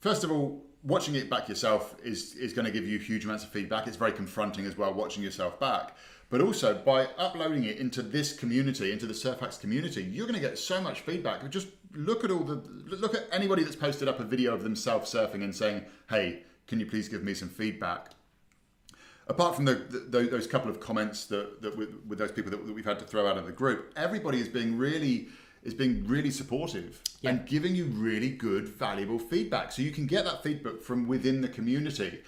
First 0.01 0.23
of 0.23 0.31
all, 0.31 0.65
watching 0.83 1.15
it 1.15 1.29
back 1.29 1.49
yourself 1.49 1.95
is 2.03 2.35
is 2.35 2.53
going 2.53 2.65
to 2.65 2.71
give 2.71 2.87
you 2.87 2.99
huge 2.99 3.25
amounts 3.25 3.43
of 3.43 3.49
feedback. 3.49 3.87
It's 3.87 3.97
very 3.97 4.11
confronting 4.11 4.65
as 4.65 4.77
well 4.77 4.93
watching 4.93 5.23
yourself 5.23 5.59
back. 5.59 5.95
But 6.29 6.41
also 6.41 6.73
by 6.73 7.05
uploading 7.17 7.65
it 7.65 7.77
into 7.77 8.01
this 8.01 8.33
community, 8.33 8.91
into 8.91 9.05
the 9.05 9.13
Surfax 9.13 9.57
community, 9.57 10.03
you're 10.03 10.25
going 10.25 10.39
to 10.39 10.47
get 10.47 10.57
so 10.57 10.81
much 10.81 11.01
feedback. 11.01 11.47
Just 11.49 11.67
look 11.93 12.23
at 12.23 12.31
all 12.31 12.43
the 12.43 12.55
look 12.87 13.15
at 13.15 13.27
anybody 13.31 13.63
that's 13.63 13.75
posted 13.75 14.07
up 14.07 14.19
a 14.19 14.23
video 14.23 14.53
of 14.53 14.63
themselves 14.63 15.13
surfing 15.13 15.43
and 15.43 15.55
saying, 15.55 15.85
"Hey, 16.09 16.43
can 16.67 16.79
you 16.79 16.87
please 16.87 17.07
give 17.07 17.23
me 17.23 17.33
some 17.33 17.49
feedback?" 17.49 18.11
apart 19.27 19.55
from 19.55 19.65
the, 19.65 19.75
the, 20.09 20.21
those 20.21 20.47
couple 20.47 20.69
of 20.69 20.79
comments 20.79 21.25
that, 21.25 21.61
that 21.61 21.75
with, 21.77 21.89
with 22.07 22.19
those 22.19 22.31
people 22.31 22.51
that, 22.51 22.65
that 22.65 22.73
we've 22.73 22.85
had 22.85 22.99
to 22.99 23.05
throw 23.05 23.27
out 23.27 23.37
of 23.37 23.45
the 23.45 23.51
group, 23.51 23.91
everybody 23.95 24.39
is 24.39 24.47
being 24.47 24.77
really 24.77 25.27
is 25.63 25.73
being 25.73 26.05
really 26.05 26.29
supportive 26.29 27.01
Yeah. 27.21 27.31
and 27.31 27.47
giving 27.47 27.75
you 27.75 27.85
really 27.85 28.29
good, 28.29 28.67
valuable 28.67 29.17
feedback. 29.17 29.71
So 29.71 29.81
you 29.81 29.89
can 29.89 30.05
get 30.05 30.23
that 30.25 30.43
feedback 30.43 30.81
from 30.81 31.07
within 31.07 31.41
the 31.41 31.47
community. 31.47 32.21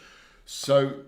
So 0.45 1.01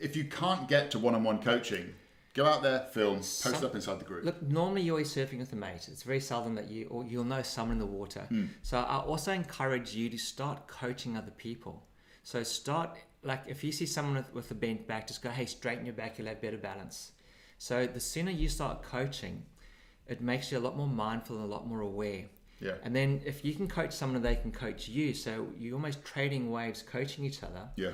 if 0.00 0.16
you 0.16 0.24
can't 0.24 0.66
get 0.66 0.90
to 0.90 0.98
one-on-one 0.98 1.42
coaching, 1.42 1.94
go 2.36 2.44
out 2.44 2.62
there, 2.62 2.80
film, 2.92 3.16
post 3.16 3.46
it 3.46 3.64
up 3.64 3.74
inside 3.74 3.98
the 3.98 4.04
group. 4.04 4.24
Look, 4.24 4.42
normally 4.42 4.82
you're 4.82 4.92
always 4.92 5.12
surfing 5.12 5.38
with 5.38 5.52
a 5.52 5.56
mate. 5.56 5.88
It's 5.90 6.02
very 6.02 6.20
seldom 6.20 6.54
that 6.56 6.68
you 6.68 6.86
or 6.90 7.04
you'll 7.04 7.24
know 7.24 7.42
someone 7.42 7.76
in 7.76 7.78
the 7.78 7.86
water. 7.86 8.26
Hmm. 8.28 8.46
So 8.62 8.78
I 8.78 8.98
also 8.98 9.32
encourage 9.32 9.94
you 9.94 10.10
to 10.10 10.18
start 10.18 10.68
coaching 10.68 11.16
other 11.16 11.32
people. 11.32 11.82
So 12.22 12.42
start 12.42 12.96
like 13.22 13.42
if 13.46 13.64
you 13.64 13.72
see 13.72 13.86
someone 13.86 14.16
with, 14.16 14.34
with 14.34 14.50
a 14.50 14.54
bent 14.54 14.86
back, 14.86 15.06
just 15.06 15.22
go, 15.22 15.30
hey, 15.30 15.46
straighten 15.46 15.86
your 15.86 15.94
back, 15.94 16.18
you'll 16.18 16.28
have 16.28 16.40
better 16.42 16.58
balance. 16.58 17.12
So 17.58 17.86
the 17.86 18.00
sooner 18.00 18.30
you 18.30 18.48
start 18.48 18.82
coaching, 18.82 19.42
it 20.06 20.20
makes 20.20 20.52
you 20.52 20.58
a 20.58 20.60
lot 20.60 20.76
more 20.76 20.86
mindful 20.86 21.36
and 21.36 21.44
a 21.44 21.48
lot 21.48 21.66
more 21.66 21.80
aware. 21.80 22.26
Yeah. 22.60 22.72
And 22.82 22.94
then 22.94 23.22
if 23.24 23.44
you 23.44 23.54
can 23.54 23.68
coach 23.68 23.92
someone, 23.92 24.22
they 24.22 24.36
can 24.36 24.52
coach 24.52 24.88
you. 24.88 25.14
So 25.14 25.48
you're 25.58 25.74
almost 25.74 26.04
trading 26.04 26.50
waves, 26.50 26.82
coaching 26.82 27.24
each 27.24 27.42
other 27.42 27.68
Yeah. 27.76 27.90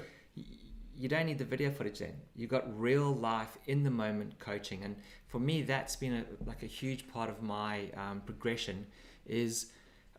You 0.97 1.09
don't 1.09 1.27
need 1.27 1.39
the 1.39 1.45
video 1.45 1.71
footage 1.71 1.99
then. 1.99 2.15
You've 2.37 2.51
got 2.51 2.65
real 2.79 3.15
life 3.15 3.57
in 3.67 3.83
the 3.83 3.91
moment 3.91 4.39
coaching. 4.39 4.83
And 4.85 4.97
for 5.29 5.39
me 5.39 5.63
that's 5.63 5.97
been 5.97 6.13
a, 6.13 6.25
like 6.47 6.63
a 6.63 6.67
huge 6.67 7.09
part 7.09 7.31
of 7.31 7.43
my 7.43 7.91
um, 7.97 8.23
progression 8.25 8.87
is 9.27 9.67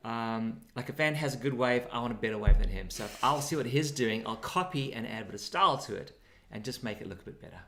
um, 0.04 0.62
like 0.76 0.90
if 0.90 0.96
Van 0.96 1.16
has 1.16 1.34
a 1.34 1.38
good 1.38 1.54
wave 1.54 1.84
I 1.92 2.00
want 2.00 2.12
a 2.12 2.16
better 2.16 2.38
wave 2.38 2.60
than 2.60 2.70
him. 2.70 2.90
So 2.90 3.06
if 3.06 3.24
I'll 3.24 3.42
see 3.42 3.56
what 3.56 3.68
he's 3.68 3.92
doing 3.92 4.24
I'll 4.26 4.36
copy 4.36 4.94
and 4.94 5.08
add 5.08 5.24
a 5.24 5.26
bit 5.26 5.36
of 5.36 5.42
style 5.42 5.78
to 5.80 5.96
it 5.96 6.18
and 6.52 6.64
just 6.64 6.84
make 6.84 7.02
it 7.02 7.08
look 7.08 7.22
a 7.22 7.26
bit 7.26 7.42
better. 7.42 7.60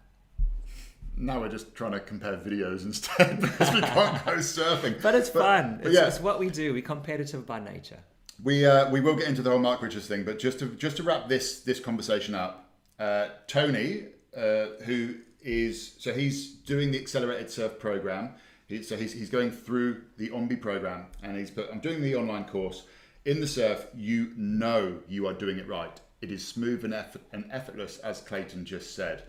Now 1.18 1.40
we're 1.40 1.50
just 1.50 1.74
trying 1.76 1.94
to 1.94 2.02
compare 2.02 2.36
videos 2.36 2.84
instead 2.84 3.40
because 3.42 3.74
we 3.74 3.82
can't 3.82 4.26
go 4.26 4.34
surfing. 4.34 5.02
but 5.02 5.16
it's 5.16 5.30
fun. 5.30 5.78
But 5.78 5.88
it's, 5.88 5.96
yeah. 5.96 6.08
it's 6.08 6.20
what 6.20 6.40
we 6.40 6.50
do. 6.50 6.74
We're 6.74 6.82
competitive 6.82 7.46
by 7.46 7.60
nature. 7.60 8.00
We 8.44 8.66
uh, 8.66 8.90
we 8.90 9.00
will 9.00 9.16
get 9.16 9.30
into 9.30 9.42
the 9.42 9.50
whole 9.50 9.60
Mark 9.60 9.82
Richards 9.82 10.08
thing, 10.08 10.26
but 10.26 10.40
just 10.40 10.60
to 10.60 10.68
just 10.72 10.98
to 10.98 11.04
wrap 11.04 11.30
this 11.30 11.62
this 11.62 11.80
conversation 11.80 12.36
up, 12.36 12.65
uh, 13.00 13.28
Tony, 13.48 14.06
uh, 14.36 14.66
who 14.86 15.16
is 15.42 15.96
so 16.00 16.14
he's 16.14 16.52
doing 16.52 16.92
the 16.92 17.00
accelerated 17.00 17.50
surf 17.50 17.80
program. 17.80 18.32
He, 18.68 18.82
so 18.82 18.98
he's, 18.98 19.14
he's 19.14 19.30
going 19.30 19.52
through 19.52 20.02
the 20.18 20.30
OMBI 20.30 20.60
program, 20.60 21.06
and 21.22 21.38
he's 21.38 21.52
put. 21.52 21.70
I'm 21.72 21.80
doing 21.80 22.02
the 22.02 22.16
online 22.16 22.46
course. 22.46 22.84
In 23.26 23.40
the 23.40 23.48
surf, 23.48 23.88
you 23.96 24.32
know 24.36 25.00
you 25.08 25.28
are 25.28 25.34
doing 25.34 25.58
it 25.58 25.68
right. 25.68 26.00
It 26.22 26.32
is 26.32 26.48
smooth 26.48 26.84
and 26.84 26.94
effort 26.94 27.22
and 27.32 27.46
effortless, 27.52 27.98
as 28.00 28.22
Clayton 28.22 28.66
just 28.66 28.96
said. 28.96 29.24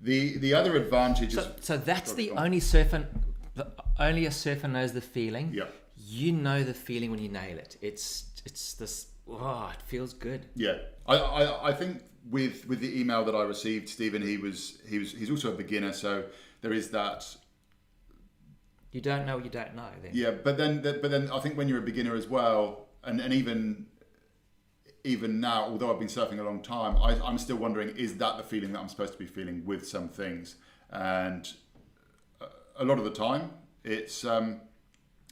The 0.00 0.38
the 0.38 0.54
other 0.54 0.76
advantage 0.76 1.28
is 1.28 1.34
so, 1.34 1.52
so 1.60 1.76
that's 1.76 2.12
the 2.12 2.30
on. 2.30 2.46
only 2.46 2.60
surfer 2.60 3.06
the, 3.54 3.70
only 3.98 4.26
a 4.26 4.30
surfer 4.30 4.68
knows 4.68 4.92
the 4.92 5.00
feeling 5.00 5.52
yeah. 5.52 5.64
you 5.96 6.32
know 6.32 6.64
the 6.64 6.74
feeling 6.74 7.10
when 7.10 7.20
you 7.20 7.28
nail 7.28 7.58
it 7.58 7.76
it's 7.80 8.24
it's 8.44 8.74
this 8.74 9.06
oh 9.28 9.70
it 9.72 9.82
feels 9.82 10.12
good 10.12 10.46
Yeah, 10.56 10.78
I, 11.06 11.16
I, 11.16 11.68
I 11.68 11.72
think 11.72 12.02
with 12.30 12.66
with 12.68 12.80
the 12.80 13.00
email 13.00 13.24
that 13.24 13.34
I 13.34 13.42
received, 13.42 13.88
Stephen, 13.88 14.22
he 14.22 14.36
was 14.36 14.80
he 14.88 14.98
was 14.98 15.12
he's 15.12 15.30
also 15.30 15.52
a 15.52 15.56
beginner, 15.56 15.92
so 15.92 16.24
there 16.60 16.72
is 16.72 16.90
that. 16.90 17.36
You 18.92 19.00
don't 19.00 19.24
know 19.24 19.36
what 19.36 19.44
you 19.44 19.50
don't 19.50 19.74
know. 19.74 19.88
Then 20.02 20.10
Yeah, 20.14 20.32
but 20.32 20.56
then 20.56 20.82
but 20.82 21.10
then 21.10 21.30
I 21.30 21.40
think 21.40 21.56
when 21.56 21.68
you're 21.68 21.78
a 21.78 21.82
beginner 21.82 22.14
as 22.14 22.28
well, 22.28 22.88
and 23.02 23.20
and 23.20 23.32
even 23.32 23.86
even 25.04 25.40
now, 25.40 25.64
although 25.64 25.92
I've 25.92 25.98
been 25.98 26.08
surfing 26.08 26.38
a 26.38 26.42
long 26.44 26.62
time, 26.62 26.96
I, 26.96 27.18
I'm 27.26 27.38
still 27.38 27.56
wondering: 27.56 27.96
is 27.96 28.16
that 28.18 28.36
the 28.36 28.42
feeling 28.42 28.72
that 28.72 28.80
I'm 28.80 28.88
supposed 28.88 29.12
to 29.14 29.18
be 29.18 29.26
feeling 29.26 29.64
with 29.64 29.88
some 29.88 30.08
things? 30.08 30.56
And 30.90 31.50
a- 32.78 32.84
lot 32.84 32.98
of 32.98 33.04
the 33.04 33.10
time, 33.10 33.50
it's 33.82 34.24
um, 34.24 34.60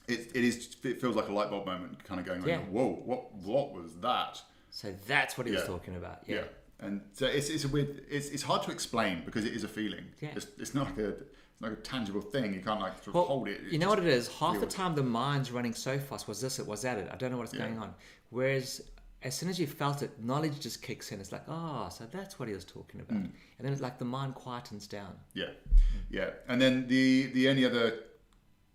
it, 0.09 0.31
it 0.35 0.45
is 0.45 0.77
it 0.83 1.01
feels 1.01 1.15
like 1.15 1.29
a 1.29 1.33
light 1.33 1.51
bulb 1.51 1.67
moment, 1.67 2.03
kind 2.03 2.19
of 2.19 2.27
going, 2.27 2.43
Yeah. 2.47 2.59
"Whoa, 2.61 2.95
what 3.05 3.35
what 3.35 3.73
was 3.73 3.95
that?" 4.01 4.43
So 4.71 4.95
that's 5.07 5.37
what 5.37 5.47
he 5.47 5.53
was 5.53 5.65
talking 5.65 5.97
about. 5.97 6.23
Yeah. 6.27 6.37
Yeah. 6.37 6.43
And 6.83 7.01
so 7.13 7.27
it's, 7.27 7.49
it's 7.51 7.65
a 7.65 7.69
weird, 7.69 8.03
it's, 8.11 8.29
it's 8.31 8.43
hard 8.43 8.63
to 8.63 8.71
explain 8.71 9.23
because 9.25 9.45
it 9.45 9.53
is 9.53 9.65
a 9.65 9.69
feeling. 9.69 10.05
Yeah. 10.21 10.31
It's, 10.37 10.47
it's 10.59 10.75
not 10.75 10.87
like 10.87 10.99
a, 10.99 11.09
it's 11.11 11.61
not 11.61 11.73
a 11.73 11.77
tangible 11.77 12.21
thing. 12.23 12.55
You 12.55 12.61
can't 12.61 12.81
like 12.81 12.95
sort 12.97 13.09
of 13.09 13.15
Well, 13.15 13.25
hold 13.27 13.49
it. 13.49 13.61
you 13.71 13.79
know 13.79 13.89
what 13.91 13.99
it 13.99 14.07
is? 14.07 14.29
Half 14.29 14.61
the 14.61 14.67
time 14.67 14.95
the 14.95 15.03
mind's 15.03 15.51
running 15.53 15.75
so 15.75 15.99
fast. 15.99 16.27
Was 16.27 16.41
this 16.41 16.59
it? 16.59 16.67
Was 16.67 16.83
that 16.83 16.97
it? 16.99 17.09
I 17.13 17.17
don't 17.17 17.31
know 17.33 17.39
what's 17.39 17.53
Yeah. 17.53 17.67
going 17.67 17.79
on. 17.79 17.95
Whereas 18.31 18.81
as 19.23 19.37
soon 19.37 19.51
as 19.51 19.59
you 19.59 19.67
felt 19.67 20.01
it, 20.03 20.23
knowledge 20.25 20.59
just 20.61 20.81
kicks 20.81 21.13
in. 21.13 21.21
It's 21.21 21.33
like, 21.33 21.43
oh, 21.49 21.89
so 21.91 22.07
that's 22.11 22.39
what 22.39 22.49
he 22.49 22.55
was 22.55 22.65
talking 22.65 23.03
about. 23.03 23.19
Hmm. 23.19 23.25
And 23.59 23.61
then 23.67 23.73
it's 23.73 23.83
like 23.83 23.99
the 23.99 24.07
mind 24.07 24.35
quietens 24.35 24.89
down. 24.89 25.15
Yeah, 25.35 25.51
yeah. 26.11 26.31
And 26.49 26.63
then 26.63 26.87
the 26.89 27.27
the 27.35 27.51
only 27.51 27.67
other 27.67 27.99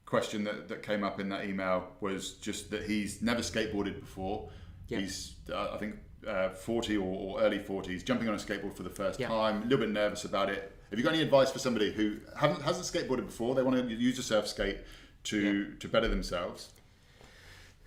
question 0.06 0.44
that, 0.44 0.68
that 0.68 0.84
came 0.84 1.04
up 1.04 1.20
in 1.20 1.30
that 1.30 1.46
email 1.46 1.88
was 2.00 2.34
just 2.36 2.70
that 2.70 2.84
he's 2.84 3.24
never 3.24 3.42
skateboarded 3.42 4.00
before. 4.00 4.50
Yeah. 4.88 5.00
He's 5.00 5.34
uh, 5.52 5.70
I 5.74 5.78
think 5.78 5.96
uh, 6.28 6.50
40 6.50 6.98
or, 6.98 7.04
or 7.04 7.42
early 7.42 7.60
40s, 7.60 8.04
jumping 8.06 8.28
on 8.28 8.36
a 8.36 8.38
skateboard 8.38 8.76
for 8.76 8.84
the 8.84 8.90
first 8.90 9.20
Yeah. 9.20 9.28
time, 9.28 9.58
a 9.62 9.64
little 9.64 9.80
bit 9.80 9.90
nervous 9.90 10.26
about 10.26 10.50
it. 10.50 10.72
Have 10.90 11.00
you 11.00 11.04
got 11.06 11.14
any 11.14 11.24
advice 11.24 11.52
for 11.52 11.60
somebody 11.60 11.92
who 11.92 12.18
haven't 12.38 12.62
hasn't 12.62 12.86
skateboarded 12.86 13.26
before? 13.26 13.56
They 13.56 13.64
want 13.64 13.76
to 13.88 13.94
use 13.96 14.18
a 14.20 14.24
surf 14.24 14.48
skate 14.48 14.78
to 15.26 15.74
to 15.76 15.88
better 15.88 16.08
themselves. 16.08 16.70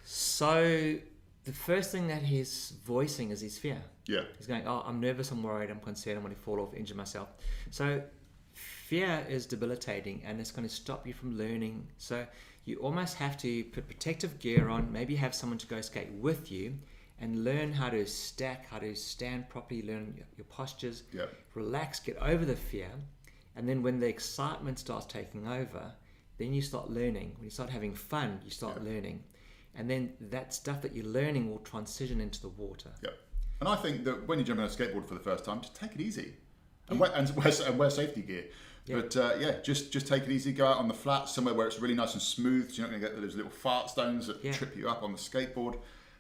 So 0.05 0.97
the 1.45 1.53
first 1.53 1.93
thing 1.93 2.09
that 2.09 2.23
he's 2.23 2.75
voicing 2.85 3.31
is 3.31 3.41
his 3.41 3.59
fear. 3.59 3.83
Yeah, 4.07 4.23
He's 4.39 4.47
going, 4.47 4.67
oh, 4.67 4.83
I'm 4.87 5.01
nervous, 5.01 5.31
I'm 5.31 5.43
worried, 5.43 5.71
I'm 5.71 5.81
concerned, 5.81 6.17
I'm 6.17 6.23
going 6.23 6.35
to 6.35 6.41
fall 6.41 6.61
off, 6.61 6.75
injure 6.75 6.95
myself. 6.95 7.29
So 7.71 8.03
fear 8.55 9.25
is 9.29 9.45
debilitating 9.45 10.23
and 10.25 10.41
it's 10.41 10.51
going 10.51 10.67
to 10.67 10.75
stop 10.75 11.07
you 11.07 11.13
from 11.13 11.37
learning. 11.37 11.87
So 11.99 12.27
you 12.65 12.79
almost 12.79 13.17
have 13.17 13.37
to 13.39 13.65
put 13.65 13.87
protective 13.87 14.39
gear 14.39 14.69
on, 14.71 14.91
maybe 14.91 15.15
have 15.17 15.35
someone 15.35 15.59
to 15.59 15.67
go 15.67 15.83
skate 15.83 16.11
with 16.13 16.51
you 16.51 16.79
and 17.21 17.45
learn 17.45 17.73
how 17.73 17.89
to 17.91 18.07
stack, 18.07 18.67
how 18.69 18.79
to 18.79 18.95
stand 18.95 19.49
properly, 19.49 19.83
learn 19.83 20.15
your- 20.37 20.45
postures, 20.47 21.03
yeah, 21.13 21.27
relax, 21.55 22.01
get 22.01 22.17
over 22.19 22.45
the 22.45 22.57
fear. 22.57 22.91
And 23.57 23.69
then 23.69 23.83
when 23.83 23.99
the 24.01 24.07
excitement 24.07 24.79
starts 24.79 25.07
taking 25.07 25.47
over, 25.49 25.93
then 26.39 26.53
you 26.55 26.63
start 26.63 26.91
learning. 26.91 27.33
When 27.37 27.45
you 27.45 27.51
start 27.51 27.71
having 27.71 27.95
fun, 27.95 28.41
you 28.45 28.51
start 28.51 28.77
Yeah. 28.79 28.91
learning. 28.91 29.25
and 29.75 29.89
then 29.89 30.13
that 30.19 30.53
stuff 30.53 30.83
that 30.83 30.93
you're 30.97 31.07
learning 31.07 31.49
will 31.49 31.59
transition 31.61 32.21
into 32.21 32.41
the 32.41 32.49
water. 32.49 32.91
Yeah. 33.01 33.11
And 33.61 33.69
I 33.69 33.77
think 33.77 34.03
that 34.07 34.27
when 34.27 34.39
you 34.41 34.45
jump 34.45 34.59
on 34.59 34.67
a 34.67 34.69
skateboard 34.69 35.07
for 35.07 35.15
the 35.15 35.21
first 35.21 35.45
time, 35.45 35.61
just 35.61 35.77
take 35.77 35.93
it 35.95 36.01
easy. 36.01 36.35
And, 36.89 36.99
wear, 36.99 37.13
and, 37.15 37.29
wear, 37.37 37.53
and 37.65 37.79
wear 37.79 37.91
safety 37.91 38.23
gear. 38.23 38.47
But 38.89 39.17
uh, 39.17 39.35
yeah, 39.39 39.61
just 39.63 39.93
just 39.93 40.07
take 40.09 40.25
it 40.25 40.31
easy. 40.31 40.53
Go 40.53 40.67
out 40.67 40.79
on 40.79 40.89
the 40.89 40.95
flat 40.95 41.29
somewhere 41.29 41.55
where 41.55 41.67
it's 41.67 41.79
really 41.79 41.95
nice 41.95 42.15
and 42.15 42.23
smooth. 42.23 42.71
So 42.71 42.77
you're 42.79 42.87
not 42.87 42.91
going 42.99 43.03
to 43.03 43.09
get 43.09 43.21
those 43.23 43.37
little 43.37 43.51
fart 43.53 43.91
stones 43.91 44.27
that 44.27 44.43
Yeah. 44.43 44.53
trip 44.53 44.75
you 44.77 44.89
up 44.89 45.03
on 45.05 45.13
the 45.13 45.19
skateboard. 45.19 45.79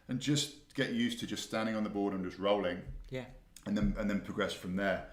And 0.08 0.20
just 0.20 0.74
get 0.74 0.92
used 0.92 1.18
to 1.20 1.26
just 1.26 1.42
standing 1.44 1.76
on 1.76 1.84
the 1.84 1.90
board 1.90 2.14
and 2.14 2.24
just 2.24 2.38
rolling, 2.38 2.80
Yeah. 3.10 3.24
and 3.66 3.76
then 3.76 3.94
and 3.98 4.08
then 4.08 4.20
progress 4.20 4.52
from 4.54 4.76
there. 4.76 5.06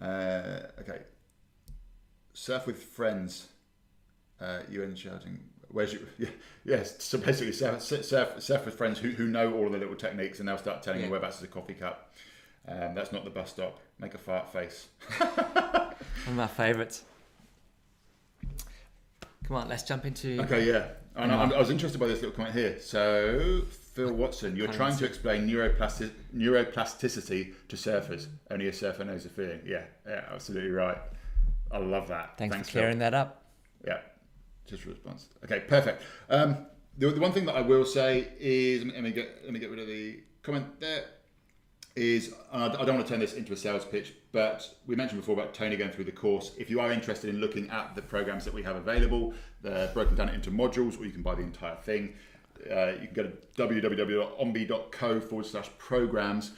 Uh, 0.00 0.80
okay. 0.80 1.00
Surf 2.34 2.66
with 2.66 2.82
friends. 2.82 3.48
Uh, 4.40 4.60
you 4.68 4.82
and 4.82 4.98
shouting. 4.98 5.38
Where's 5.68 5.92
your 5.92 6.02
yeah, 6.18 6.28
yes? 6.64 7.02
So 7.02 7.16
basically, 7.18 7.52
surf, 7.52 7.80
surf, 7.80 8.42
surf 8.42 8.64
with 8.66 8.74
friends 8.74 8.98
who, 8.98 9.10
who 9.10 9.26
know 9.28 9.54
all 9.54 9.66
of 9.66 9.72
the 9.72 9.78
little 9.78 9.94
techniques, 9.94 10.38
and 10.40 10.48
they'll 10.48 10.58
start 10.58 10.82
telling 10.82 11.00
Yeah. 11.00 11.06
you 11.06 11.10
whereabouts 11.12 11.38
is 11.38 11.44
a 11.44 11.46
coffee 11.46 11.74
cup. 11.74 12.12
Um, 12.68 12.94
that's 12.94 13.10
not 13.12 13.24
the 13.24 13.30
bus 13.30 13.50
stop. 13.50 13.80
Make 13.98 14.14
a 14.14 14.18
fart 14.18 14.52
face. 14.52 14.88
One 15.18 15.94
of 16.26 16.34
my 16.34 16.46
favorites. 16.46 17.04
Come 19.44 19.56
on, 19.56 19.68
let's 19.68 19.82
jump 19.82 20.04
into. 20.04 20.40
Okay, 20.42 20.66
yeah. 20.66 20.88
And 21.16 21.32
I, 21.32 21.44
I 21.50 21.58
was 21.58 21.70
interested 21.70 21.98
by 21.98 22.06
this 22.06 22.20
little 22.20 22.34
comment 22.36 22.54
here. 22.54 22.78
So, 22.80 23.62
Phil 23.92 24.12
Watson, 24.12 24.56
you're 24.56 24.68
trying 24.68 24.96
to 24.96 25.04
explain 25.04 25.46
neuroplastic, 25.48 26.10
neuroplasticity 26.34 27.52
to 27.68 27.76
surfers. 27.76 28.26
Only 28.50 28.68
a 28.68 28.72
surfer 28.72 29.04
knows 29.04 29.24
the 29.24 29.28
feeling. 29.28 29.60
Yeah, 29.66 29.84
yeah, 30.06 30.24
absolutely 30.32 30.70
right. 30.70 30.98
I 31.70 31.78
love 31.78 32.08
that. 32.08 32.38
Thanks, 32.38 32.56
for 32.56 32.64
Phil. 32.64 32.72
clearing 32.72 32.98
that 33.00 33.12
up. 33.12 33.44
Yeah, 33.86 33.98
just 34.66 34.84
a 34.86 34.88
response. 34.88 35.28
Okay, 35.44 35.60
perfect. 35.60 36.02
Um, 36.30 36.66
the, 36.96 37.10
the 37.10 37.20
one 37.20 37.32
thing 37.32 37.44
that 37.46 37.54
I 37.54 37.60
will 37.60 37.84
say 37.84 38.28
is, 38.38 38.84
let 38.84 39.02
me 39.02 39.10
get 39.10 39.40
let 39.44 39.52
me 39.52 39.58
get 39.58 39.70
rid 39.70 39.80
of 39.80 39.86
the 39.86 40.20
comment 40.42 40.80
there. 40.80 41.04
Is 41.94 42.32
I 42.50 42.68
don't 42.68 42.94
want 42.94 43.06
to 43.06 43.12
turn 43.12 43.20
this 43.20 43.34
into 43.34 43.52
a 43.52 43.56
sales 43.56 43.84
pitch, 43.84 44.14
but 44.32 44.66
we 44.86 44.96
mentioned 44.96 45.20
before 45.20 45.34
about 45.34 45.52
Tony 45.52 45.76
going 45.76 45.90
through 45.90 46.04
the 46.04 46.12
course. 46.12 46.52
If 46.56 46.70
you 46.70 46.80
are 46.80 46.90
interested 46.90 47.28
in 47.28 47.38
looking 47.38 47.68
at 47.68 47.94
the 47.94 48.00
programs 48.00 48.46
that 48.46 48.54
we 48.54 48.62
have 48.62 48.76
available, 48.76 49.34
they're 49.60 49.88
broken 49.92 50.16
down 50.16 50.30
into 50.30 50.50
modules, 50.50 50.98
or 50.98 51.04
you 51.04 51.12
can 51.12 51.20
buy 51.20 51.34
the 51.34 51.42
entire 51.42 51.76
thing. 51.76 52.14
Uh, 52.70 52.92
you 53.00 53.08
can 53.08 53.14
go 53.14 53.22
to 53.24 53.32
www.ombi.co 53.56 55.20
forward 55.20 55.46
slash 55.46 55.70
programs. 55.78 56.52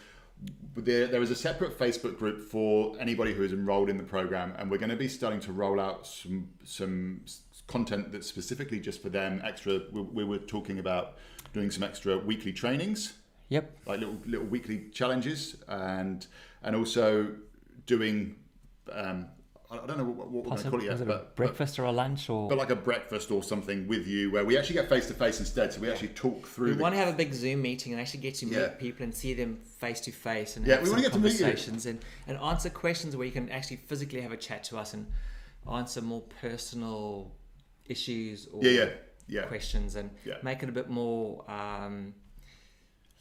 There, 0.76 1.06
there 1.06 1.22
is 1.22 1.30
a 1.30 1.36
separate 1.36 1.78
Facebook 1.78 2.18
group 2.18 2.42
for 2.50 2.96
anybody 2.98 3.32
who 3.32 3.42
is 3.44 3.52
enrolled 3.52 3.88
in 3.88 3.96
the 3.96 4.02
program, 4.04 4.52
and 4.58 4.70
we're 4.70 4.78
going 4.78 4.90
to 4.90 4.96
be 4.96 5.08
starting 5.08 5.40
to 5.40 5.52
roll 5.52 5.80
out 5.80 6.06
some 6.06 6.48
some 6.64 7.22
content 7.66 8.12
that's 8.12 8.26
specifically 8.26 8.78
just 8.80 9.00
for 9.00 9.08
them. 9.08 9.40
Extra, 9.42 9.80
we, 9.92 10.02
we 10.02 10.24
were 10.24 10.38
talking 10.38 10.78
about 10.78 11.14
doing 11.54 11.70
some 11.70 11.82
extra 11.82 12.18
weekly 12.18 12.52
trainings 12.52 13.14
Yep. 13.48 13.78
like 13.86 14.00
little 14.00 14.16
little 14.26 14.46
weekly 14.46 14.88
challenges 14.92 15.56
and 15.68 16.26
and 16.62 16.74
also 16.74 17.34
doing 17.86 18.36
um, 18.92 19.26
I 19.80 19.82
I 19.84 19.86
don't 19.86 19.98
know 19.98 20.04
what, 20.04 20.28
what 20.30 20.44
we're 20.44 20.50
going 20.50 20.62
to 20.62 20.70
call 20.70 20.80
it 20.80 20.84
yet, 20.84 20.92
was 20.92 21.00
it 21.00 21.04
a 21.04 21.06
but, 21.06 21.20
but 21.20 21.36
breakfast 21.36 21.78
or 21.78 21.84
a 21.84 21.92
lunch 21.92 22.28
or? 22.30 22.48
but 22.48 22.58
like 22.58 22.70
a 22.70 22.76
breakfast 22.76 23.30
or 23.30 23.42
something 23.42 23.86
with 23.88 24.06
you 24.06 24.30
where 24.30 24.44
we 24.44 24.56
actually 24.58 24.74
get 24.74 24.88
face 24.88 25.06
to 25.08 25.14
face 25.14 25.40
instead. 25.40 25.72
So 25.72 25.80
we 25.80 25.90
actually 25.90 26.08
talk 26.08 26.46
through. 26.46 26.68
we 26.68 26.74
the, 26.74 26.82
want 26.82 26.94
to 26.94 26.98
have 26.98 27.08
a 27.08 27.16
big 27.16 27.32
Zoom 27.34 27.62
meeting 27.62 27.92
and 27.92 28.00
actually 28.00 28.20
get 28.20 28.34
to 28.36 28.46
meet 28.46 28.56
Yeah. 28.56 28.68
people 28.68 29.04
and 29.04 29.14
see 29.14 29.34
them 29.34 29.56
face 29.78 30.00
to 30.02 30.12
face 30.12 30.56
and 30.56 30.66
Yeah, 30.66 30.74
have 30.74 30.82
we 30.82 30.86
some 30.86 30.92
wanna 30.96 31.02
get 31.08 31.12
to 31.14 31.18
meet 31.18 31.38
conversations 31.38 31.86
and, 31.86 32.00
and 32.26 32.38
answer 32.38 32.70
questions 32.70 33.16
where 33.16 33.26
you 33.26 33.32
can 33.32 33.50
actually 33.50 33.76
physically 33.78 34.20
have 34.20 34.32
a 34.32 34.36
chat 34.36 34.64
to 34.64 34.78
us 34.78 34.94
and 34.94 35.06
answer 35.70 36.00
more 36.02 36.22
personal 36.40 37.32
issues 37.86 38.48
or 38.52 38.62
yeah, 38.62 38.70
yeah, 38.70 38.88
yeah. 39.28 39.42
questions 39.46 39.96
and 39.96 40.10
Yeah. 40.24 40.34
make 40.42 40.62
it 40.62 40.68
a 40.68 40.72
bit 40.72 40.88
more 40.88 41.44
um, 41.50 42.14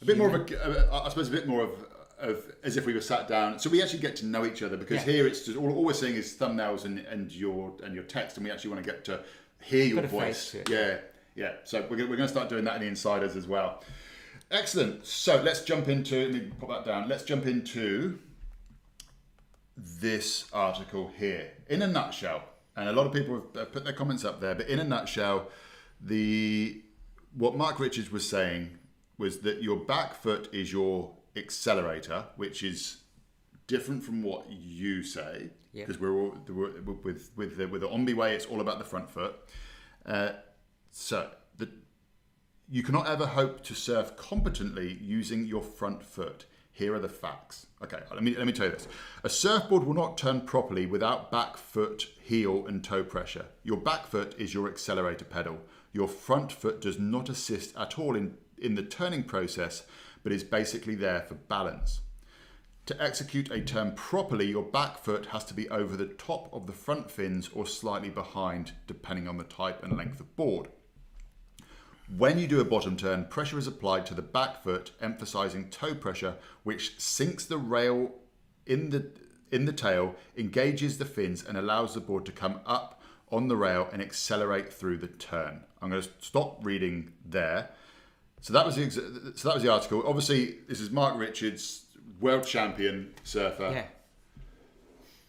A 0.02 0.04
bit 0.04 0.18
more 0.18 0.28
of 0.34 0.50
a, 0.50 0.90
uh, 0.92 1.02
I 1.04 1.08
suppose, 1.08 1.28
a 1.28 1.32
bit 1.32 1.46
more 1.46 1.62
of, 1.62 1.70
of 2.18 2.44
as 2.62 2.76
if 2.76 2.86
we 2.86 2.92
were 2.94 3.00
sat 3.00 3.28
down. 3.28 3.58
So 3.58 3.68
we 3.70 3.82
actually 3.82 4.00
get 4.00 4.16
to 4.16 4.26
know 4.26 4.44
each 4.46 4.62
other 4.62 4.76
because 4.76 5.06
Yeah. 5.06 5.12
here 5.12 5.26
it's 5.26 5.44
just 5.44 5.56
all, 5.56 5.70
all 5.74 5.84
we're 5.84 5.92
seeing 5.92 6.14
is 6.14 6.34
thumbnails 6.34 6.84
and, 6.84 6.98
and 7.00 7.32
your 7.32 7.74
and 7.82 7.94
your 7.94 8.04
text, 8.04 8.36
and 8.36 8.44
we 8.46 8.52
actually 8.52 8.70
want 8.70 8.84
to 8.84 8.90
get 8.90 9.04
to 9.06 9.20
hear 9.60 9.84
your 9.84 10.02
Put 10.02 10.10
voice. 10.10 10.54
Yeah, 10.68 10.98
yeah. 11.34 11.52
So 11.64 11.80
we're 11.82 11.96
gonna, 11.96 12.10
we're 12.10 12.16
going 12.16 12.28
to 12.28 12.32
start 12.32 12.48
doing 12.48 12.64
that 12.64 12.76
in 12.76 12.82
the 12.82 12.88
insiders 12.88 13.36
as 13.36 13.46
well. 13.46 13.82
Excellent. 14.50 15.06
So 15.06 15.40
let's 15.42 15.62
jump 15.62 15.88
into. 15.88 16.24
Let 16.30 16.32
me 16.32 16.50
pop 16.60 16.68
that 16.70 16.84
down. 16.84 17.08
Let's 17.08 17.24
jump 17.24 17.46
into 17.46 18.18
this 19.76 20.46
article 20.52 21.10
here. 21.18 21.50
In 21.68 21.82
a 21.82 21.86
nutshell, 21.86 22.42
and 22.76 22.88
a 22.88 22.92
lot 22.92 23.06
of 23.06 23.12
people 23.12 23.44
have 23.54 23.72
put 23.72 23.84
their 23.84 23.92
comments 23.92 24.24
up 24.24 24.40
there, 24.40 24.54
but 24.54 24.68
in 24.68 24.78
a 24.78 24.84
nutshell, 24.84 25.48
the 26.00 26.80
what 27.36 27.56
Mark 27.56 27.80
Richards 27.80 28.12
was 28.12 28.28
saying 28.28 28.78
was 29.18 29.38
that 29.40 29.62
your 29.62 29.76
back 29.76 30.14
foot 30.14 30.48
is 30.52 30.72
your 30.72 31.10
accelerator, 31.36 32.26
which 32.36 32.62
is 32.62 32.98
different 33.66 34.02
from 34.02 34.22
what 34.22 34.50
you 34.50 35.02
say 35.02 35.50
because 35.72 35.98
we're 35.98 36.14
all 36.14 36.36
we're, 36.48 36.80
with 37.02 37.30
with 37.36 37.56
the, 37.56 37.66
with 37.66 37.80
the 37.80 37.88
Ombi 37.88 38.14
way. 38.14 38.34
It's 38.34 38.46
all 38.46 38.60
about 38.60 38.78
the 38.78 38.84
front 38.84 39.10
foot. 39.10 39.36
Uh, 40.06 40.32
so 40.90 41.30
the 41.56 41.68
you 42.68 42.82
cannot 42.82 43.08
ever 43.08 43.26
hope 43.26 43.62
to 43.64 43.74
surf 43.74 44.16
competently 44.16 44.98
using 45.00 45.46
your 45.46 45.62
front 45.62 46.02
foot. 46.02 46.46
Here 46.72 46.92
are 46.94 47.00
the 47.00 47.08
facts. 47.08 47.66
Okay, 47.82 47.98
let 48.12 48.22
me 48.22 48.36
let 48.36 48.46
me 48.46 48.52
tell 48.52 48.66
you 48.66 48.72
this. 48.72 48.88
A 49.22 49.28
surfboard 49.28 49.84
will 49.84 49.94
not 49.94 50.18
turn 50.18 50.40
properly 50.42 50.86
without 50.86 51.30
back 51.30 51.56
foot, 51.56 52.08
heel, 52.22 52.66
and 52.66 52.82
toe 52.82 53.04
pressure. 53.04 53.46
Your 53.62 53.76
back 53.76 54.06
foot 54.06 54.34
is 54.38 54.54
your 54.54 54.68
accelerator 54.68 55.24
pedal. 55.24 55.58
Your 55.92 56.08
front 56.08 56.50
foot 56.50 56.80
does 56.80 56.98
not 56.98 57.28
assist 57.28 57.76
at 57.76 57.98
all 57.98 58.16
in, 58.16 58.34
in 58.58 58.74
the 58.74 58.82
turning 58.82 59.22
process, 59.22 59.84
but 60.24 60.32
is 60.32 60.42
basically 60.42 60.96
there 60.96 61.20
for 61.20 61.34
balance. 61.34 62.00
To 62.86 63.02
execute 63.02 63.50
a 63.50 63.60
turn 63.60 63.92
properly, 63.92 64.46
your 64.46 64.64
back 64.64 64.98
foot 64.98 65.26
has 65.26 65.44
to 65.44 65.54
be 65.54 65.68
over 65.68 65.96
the 65.96 66.06
top 66.06 66.52
of 66.52 66.66
the 66.66 66.72
front 66.72 67.10
fins 67.10 67.48
or 67.54 67.64
slightly 67.64 68.10
behind, 68.10 68.72
depending 68.88 69.28
on 69.28 69.38
the 69.38 69.44
type 69.44 69.84
and 69.84 69.96
length 69.96 70.18
of 70.20 70.34
board. 70.36 70.68
When 72.14 72.38
you 72.38 72.46
do 72.46 72.60
a 72.60 72.64
bottom 72.64 72.96
turn, 72.96 73.26
pressure 73.26 73.58
is 73.58 73.66
applied 73.66 74.04
to 74.06 74.14
the 74.14 74.20
back 74.20 74.62
foot, 74.62 74.90
emphasizing 75.00 75.70
toe 75.70 75.94
pressure, 75.94 76.34
which 76.62 77.00
sinks 77.00 77.46
the 77.46 77.56
rail 77.56 78.12
in 78.66 78.90
the 78.90 79.10
in 79.50 79.66
the 79.66 79.72
tail, 79.72 80.16
engages 80.36 80.98
the 80.98 81.04
fins, 81.04 81.44
and 81.46 81.56
allows 81.56 81.94
the 81.94 82.00
board 82.00 82.26
to 82.26 82.32
come 82.32 82.60
up 82.66 83.00
on 83.30 83.46
the 83.48 83.56
rail 83.56 83.88
and 83.92 84.02
accelerate 84.02 84.72
through 84.72 84.98
the 84.98 85.06
turn. 85.06 85.62
I'm 85.80 85.90
going 85.90 86.02
to 86.02 86.08
stop 86.20 86.64
reading 86.64 87.12
there. 87.24 87.70
So 88.44 88.52
that 88.52 88.66
was 88.66 88.76
the 88.76 88.90
so 89.36 89.48
that 89.48 89.54
was 89.54 89.62
the 89.62 89.72
article. 89.72 90.04
Obviously, 90.06 90.56
this 90.68 90.78
is 90.78 90.90
Mark 90.90 91.16
Richards, 91.18 91.86
world 92.20 92.46
champion 92.46 93.12
surfer 93.24 93.70
yeah 93.72 93.84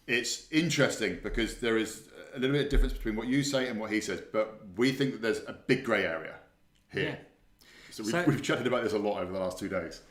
it's 0.06 0.46
interesting 0.52 1.18
because 1.22 1.56
there 1.56 1.76
is 1.78 2.02
a 2.34 2.38
little 2.38 2.54
bit 2.54 2.66
of 2.66 2.70
difference 2.70 2.92
between 2.92 3.16
what 3.16 3.26
you 3.26 3.42
say 3.42 3.68
and 3.68 3.80
what 3.80 3.90
he 3.90 4.00
says, 4.00 4.22
but 4.32 4.60
we 4.76 4.92
think 4.92 5.12
that 5.12 5.22
there's 5.22 5.40
a 5.48 5.52
big 5.52 5.82
grey 5.82 6.04
area 6.04 6.34
here. 6.92 7.02
yeah 7.08 7.16
So, 7.90 8.02
we've, 8.04 8.12
So- 8.12 8.24
we've 8.28 8.42
chatted 8.42 8.66
about 8.68 8.84
this 8.84 8.92
a 8.92 8.98
lot 8.98 9.20
over 9.20 9.32
the 9.32 9.38
last 9.40 9.58
two 9.58 9.68
days. 9.68 10.02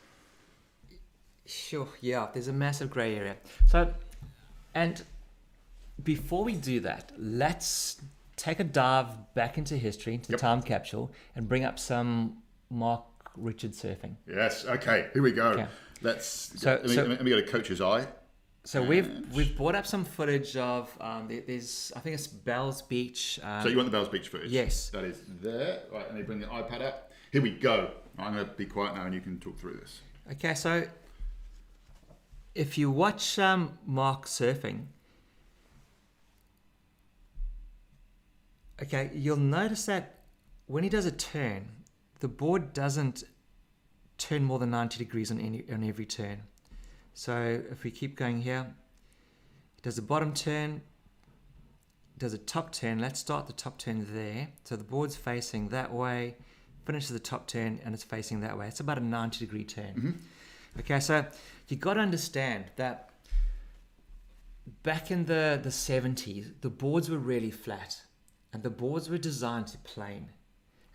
Sure, 1.46 1.88
yeah, 2.00 2.28
there's 2.32 2.48
a 2.48 2.52
massive 2.52 2.90
grey 2.90 3.14
area. 3.16 3.36
So, 3.68 3.94
and 4.74 5.02
before 6.02 6.44
we 6.44 6.54
do 6.56 6.80
that, 6.80 7.12
let's 7.16 8.02
take 8.36 8.58
a 8.60 8.64
dive 8.64 9.32
back 9.34 9.56
into 9.56 9.76
history, 9.78 10.14
into 10.14 10.32
Yep. 10.32 10.38
the 10.40 10.42
time 10.42 10.62
capsule, 10.62 11.10
and 11.36 11.48
bring 11.48 11.64
up 11.64 11.78
some 11.78 12.42
Mark 12.70 13.04
Richard 13.36 13.72
surfing. 13.72 14.16
Yes. 14.28 14.64
Okay. 14.64 15.08
Here 15.12 15.22
we 15.22 15.32
go. 15.32 15.48
Okay. 15.48 15.66
Let's. 16.02 16.26
So- 16.60 16.72
let, 16.72 16.84
me, 16.86 16.94
so- 16.94 17.04
let, 17.04 17.22
me, 17.22 17.30
get 17.30 17.38
a 17.38 17.50
coach's 17.50 17.80
eye. 17.80 18.06
So 18.64 18.82
we've 18.82 19.08
we've 19.32 19.56
brought 19.56 19.76
up 19.76 19.86
some 19.86 20.04
footage 20.04 20.56
of 20.56 20.90
um, 21.00 21.28
there- 21.28 21.42
there's 21.46 21.92
I 21.94 22.00
think 22.00 22.14
it's 22.14 22.26
Bell's 22.26 22.82
Beach. 22.82 23.38
Um, 23.42 23.62
So 23.62 23.68
you 23.68 23.76
want 23.76 23.86
the 23.86 23.92
Bells 23.96 24.08
Beach 24.08 24.28
footage? 24.28 24.50
Yes. 24.50 24.90
That 24.90 25.04
is 25.04 25.20
there. 25.40 25.82
Right. 25.92 26.06
Let 26.06 26.14
me 26.14 26.22
bring 26.22 26.40
the 26.40 26.46
iPad 26.46 26.82
up. 26.82 27.12
Here 27.32 27.42
we 27.42 27.50
go. 27.50 27.90
I'm 28.18 28.34
going 28.34 28.46
to 28.46 28.52
be 28.52 28.66
quiet 28.66 28.94
now, 28.94 29.02
and 29.04 29.14
you 29.14 29.20
can 29.20 29.38
talk 29.38 29.58
through 29.58 29.74
this. 29.74 30.00
Okay, 30.32 30.54
so 30.54 30.84
if 32.54 32.78
you 32.78 32.90
watch 32.90 33.38
um, 33.38 33.78
Mark 33.84 34.24
surfing, 34.24 34.86
okay, 38.82 39.10
you'll 39.14 39.36
notice 39.36 39.86
that 39.86 40.20
when 40.66 40.82
he 40.82 40.88
does 40.88 41.04
a 41.06 41.10
turn, 41.12 41.68
the 42.20 42.28
board 42.28 42.72
doesn't 42.72 43.24
turn 44.18 44.44
more 44.44 44.58
than 44.58 44.70
90 44.70 44.98
degrees 44.98 45.30
on 45.30 45.40
any 45.40 45.64
on 45.72 45.84
every 45.84 46.06
turn. 46.06 46.42
So 47.14 47.62
if 47.70 47.84
we 47.84 47.90
keep 47.90 48.16
going 48.16 48.42
here, 48.42 48.66
he 49.76 49.82
does 49.82 49.98
a 49.98 50.02
bottom 50.02 50.32
turn, 50.34 50.82
does 52.18 52.34
a 52.34 52.38
top 52.38 52.72
turn. 52.72 52.98
Let's 52.98 53.20
start 53.20 53.46
the 53.46 53.52
top 53.52 53.78
turn 53.78 54.06
there. 54.12 54.48
So 54.64 54.76
the 54.76 54.84
board's 54.84 55.16
facing 55.16 55.68
that 55.68 55.92
way, 55.92 56.36
finishes 56.84 57.10
the 57.10 57.18
top 57.18 57.46
turn, 57.46 57.80
and 57.84 57.94
it's 57.94 58.04
facing 58.04 58.40
that 58.40 58.58
way. 58.58 58.68
It's 58.68 58.80
about 58.80 58.98
a 58.98 59.04
90 59.04 59.38
degree 59.38 59.64
turn. 59.64 59.94
Mm-hmm. 59.94 60.10
Okay, 60.80 61.00
so 61.00 61.24
you 61.68 61.76
got 61.76 61.94
to 61.94 62.00
understand 62.00 62.66
that 62.76 63.10
back 64.82 65.10
in 65.10 65.24
the, 65.24 65.58
the 65.62 65.70
70s, 65.70 66.52
the 66.60 66.68
boards 66.68 67.08
were 67.08 67.18
really 67.18 67.50
flat 67.50 68.02
and 68.52 68.62
the 68.62 68.70
boards 68.70 69.08
were 69.08 69.18
designed 69.18 69.68
to 69.68 69.78
plane. 69.78 70.30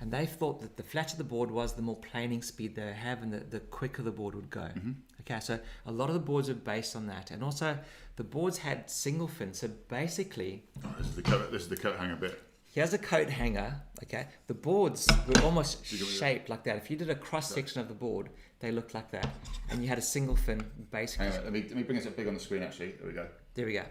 And 0.01 0.11
they 0.11 0.25
thought 0.25 0.61
that 0.61 0.77
the 0.77 0.83
flatter 0.83 1.15
the 1.15 1.23
board 1.23 1.51
was, 1.51 1.73
the 1.73 1.83
more 1.83 1.95
planing 1.95 2.41
speed 2.41 2.75
they 2.75 2.91
have, 2.91 3.21
and 3.21 3.31
the, 3.31 3.39
the 3.39 3.59
quicker 3.59 4.01
the 4.01 4.11
board 4.11 4.33
would 4.33 4.49
go. 4.49 4.61
Mm-hmm. 4.61 4.91
Okay, 5.21 5.39
so 5.39 5.59
a 5.85 5.91
lot 5.91 6.09
of 6.09 6.15
the 6.15 6.19
boards 6.19 6.49
are 6.49 6.55
based 6.55 6.95
on 6.95 7.05
that, 7.07 7.29
and 7.29 7.43
also 7.43 7.77
the 8.15 8.23
boards 8.23 8.57
had 8.57 8.89
single 8.89 9.27
fin. 9.27 9.53
So 9.53 9.69
basically, 9.87 10.63
Oh, 10.83 10.95
this 10.97 11.07
is 11.07 11.15
the 11.15 11.21
coat. 11.21 11.51
This 11.51 11.61
is 11.61 11.69
the 11.69 11.77
coat 11.77 11.97
hanger 11.97 12.15
bit. 12.15 12.41
Here's 12.73 12.93
a 12.93 12.97
coat 12.97 13.29
hanger. 13.29 13.75
Okay, 14.03 14.25
the 14.47 14.53
boards 14.55 15.07
were 15.27 15.41
almost 15.43 15.85
shaped 15.85 16.49
like 16.49 16.63
that. 16.63 16.77
If 16.77 16.89
you 16.89 16.97
did 16.97 17.09
a 17.09 17.15
cross 17.15 17.53
section 17.53 17.79
of 17.81 17.87
the 17.87 17.93
board, 17.93 18.29
they 18.59 18.71
looked 18.71 18.93
like 18.95 19.11
that, 19.11 19.29
and 19.69 19.83
you 19.83 19.87
had 19.87 19.99
a 19.99 20.01
single 20.01 20.35
fin 20.35 20.65
basically. 20.89 21.27
Hang 21.27 21.37
on, 21.37 21.43
let 21.43 21.53
me 21.53 21.61
let 21.67 21.75
me 21.75 21.83
bring 21.83 21.97
this 21.97 22.07
up 22.07 22.15
big 22.15 22.27
on 22.27 22.33
the 22.33 22.39
screen. 22.39 22.63
Actually, 22.63 22.93
there 22.93 23.07
we 23.07 23.13
go. 23.13 23.27
There 23.53 23.65
we 23.67 23.73
go. 23.73 23.83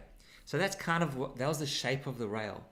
So 0.44 0.58
that's 0.58 0.74
kind 0.74 1.04
of 1.04 1.16
what 1.16 1.36
that 1.36 1.46
was 1.46 1.60
the 1.60 1.66
shape 1.66 2.08
of 2.08 2.18
the 2.18 2.26
rail, 2.26 2.64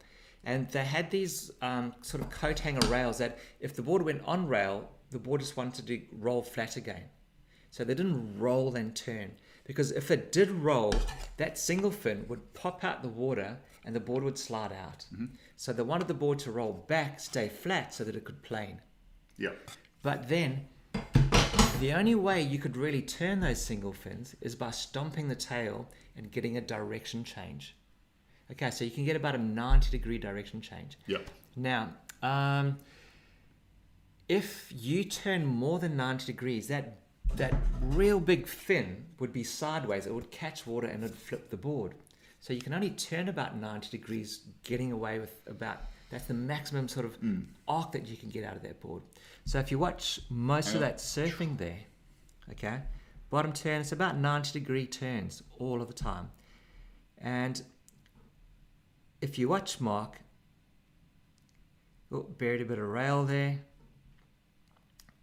and 0.49 0.67
they 0.71 0.83
had 0.83 1.11
these 1.11 1.51
um, 1.61 1.95
sort 2.01 2.23
of 2.23 2.31
coat 2.31 2.59
hanger 2.59 2.87
rails 2.89 3.19
that 3.19 3.39
if 3.61 3.77
the 3.77 3.83
board 3.83 4.01
went 4.01 4.23
on 4.25 4.49
rail, 4.49 4.89
the 5.11 5.19
board 5.19 5.43
just 5.43 5.59
wanted 5.59 5.87
to 5.87 6.01
roll 6.11 6.43
flat 6.43 6.77
again. 6.77 7.03
So 7.71 7.85
they 7.85 7.95
didn't 7.95 8.39
roll 8.39 8.75
and 8.75 8.97
turn 8.97 9.33
because 9.67 9.93
if 9.93 10.11
it 10.11 10.33
did 10.33 10.51
roll, 10.51 10.95
that 11.37 11.59
single 11.59 11.91
fin 11.91 12.25
would 12.29 12.55
pop 12.55 12.83
out 12.83 13.03
the 13.03 13.11
water 13.11 13.59
and 13.85 13.95
the 13.95 14.01
board 14.01 14.25
would 14.25 14.39
slide 14.39 14.73
out. 14.73 15.05
So 15.57 15.75
they 15.75 15.83
wanted 15.83 16.09
the 16.09 16.15
board 16.15 16.39
to 16.41 16.51
roll 16.51 16.73
back, 16.89 17.21
stay 17.21 17.51
flat, 17.51 17.93
so 17.93 18.05
that 18.05 18.17
it 18.17 18.25
could 18.25 18.43
plane. 18.43 18.81
Yeah. 19.37 19.51
But 20.03 20.31
then, 20.31 20.67
the 21.79 21.93
only 21.93 22.15
way 22.15 22.41
you 22.41 22.59
could 22.59 22.79
really 22.79 23.03
turn 23.03 23.41
those 23.41 23.61
single 23.61 23.93
fins 23.93 24.35
is 24.41 24.55
by 24.55 24.71
stomping 24.71 25.29
the 25.29 25.35
tail 25.35 25.91
and 26.17 26.33
getting 26.33 26.57
a 26.57 26.63
direction 26.63 27.23
change. 27.23 27.77
Okay, 28.53 28.71
so 28.71 28.85
you 28.85 28.91
can 28.91 29.05
get 29.05 29.17
about 29.17 29.35
a 29.35 29.39
90 29.39 29.91
degree 29.91 30.19
direction 30.19 30.61
change. 30.61 30.99
Yeah. 31.07 31.19
Now, 31.57 31.91
um, 32.23 32.79
if 34.29 34.73
you 34.75 35.05
turn 35.05 35.45
more 35.45 35.79
than 35.79 35.97
90 35.97 36.27
degrees, 36.27 36.69
that 36.69 36.99
that 37.35 37.55
real 37.83 38.21
big 38.21 38.47
fin 38.47 39.05
would 39.19 39.33
be 39.33 39.45
sideways. 39.45 40.07
It 40.07 40.15
would 40.15 40.31
catch 40.31 40.67
water 40.67 40.87
and 40.87 41.05
it 41.05 41.11
would 41.11 41.19
flip 41.19 41.51
the 41.51 41.57
board. 41.57 41.95
So 42.41 42.53
you 42.53 42.61
can 42.61 42.73
only 42.73 42.91
turn 42.91 43.29
about 43.29 43.57
90 43.57 43.91
degrees, 43.91 44.41
getting 44.65 44.93
away 44.93 45.19
with 45.19 45.43
about 45.47 45.83
that's 46.11 46.25
the 46.25 46.35
maximum 46.35 46.89
sort 46.89 47.05
of 47.05 47.19
arc 47.67 47.93
that 47.93 48.07
you 48.07 48.17
can 48.17 48.31
get 48.31 48.45
out 48.45 48.57
of 48.57 48.63
that 48.63 48.81
board. 48.81 49.03
So 49.45 49.59
if 49.59 49.71
you 49.71 49.79
watch 49.79 50.21
most 50.31 50.75
of 50.75 50.81
that 50.81 50.99
surfing 50.99 51.59
there, 51.59 51.81
okay, 52.53 52.81
bottom 53.29 53.53
turn, 53.53 53.83
it's 53.83 53.93
about 53.93 54.17
90 54.17 54.59
degree 54.59 54.87
turns 54.87 55.43
all 55.59 55.83
of 55.83 55.89
the 55.89 55.95
time. 55.95 56.31
And 57.19 57.61
if 59.21 59.39
you 59.39 59.49
watch 59.49 59.81
Mark, 59.81 60.21
oh, 62.13 62.23
buried 62.23 62.61
a 62.61 62.65
bit 62.65 62.79
of 62.79 62.89
rail 62.89 63.25
there, 63.25 63.61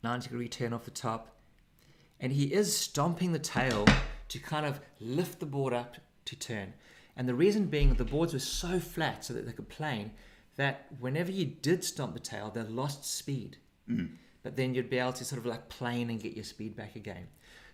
90 0.04 0.30
degree 0.30 0.48
turn 0.48 0.74
off 0.74 0.86
the 0.86 0.92
top, 0.92 1.36
and 2.20 2.32
he 2.32 2.54
is 2.54 2.76
stomping 2.76 3.32
the 3.32 3.40
tail 3.40 3.86
to 4.30 4.40
kind 4.40 4.66
of 4.66 4.80
lift 5.00 5.40
the 5.40 5.46
board 5.46 5.74
up 5.74 5.98
to 6.26 6.36
turn. 6.36 6.74
And 7.16 7.28
the 7.28 7.36
reason 7.36 7.66
being 7.68 7.94
the 7.94 8.04
boards 8.06 8.34
were 8.34 8.40
so 8.40 8.80
flat 8.80 9.24
so 9.24 9.34
that 9.34 9.46
they 9.46 9.54
could 9.54 9.70
plane 9.70 10.12
that 10.58 10.88
whenever 11.00 11.32
you 11.32 11.46
did 11.46 11.84
stomp 11.84 12.14
the 12.14 12.20
tail, 12.20 12.50
they 12.50 12.64
lost 12.64 13.06
speed. 13.06 13.58
But 14.44 14.56
then 14.56 14.74
you'd 14.74 14.90
be 14.90 15.00
able 15.00 15.14
to 15.14 15.26
sort 15.26 15.40
of 15.40 15.46
like 15.46 15.70
plane 15.70 16.10
and 16.10 16.20
get 16.20 16.34
your 16.34 16.44
speed 16.44 16.76
back 16.76 16.96
again. 16.96 17.28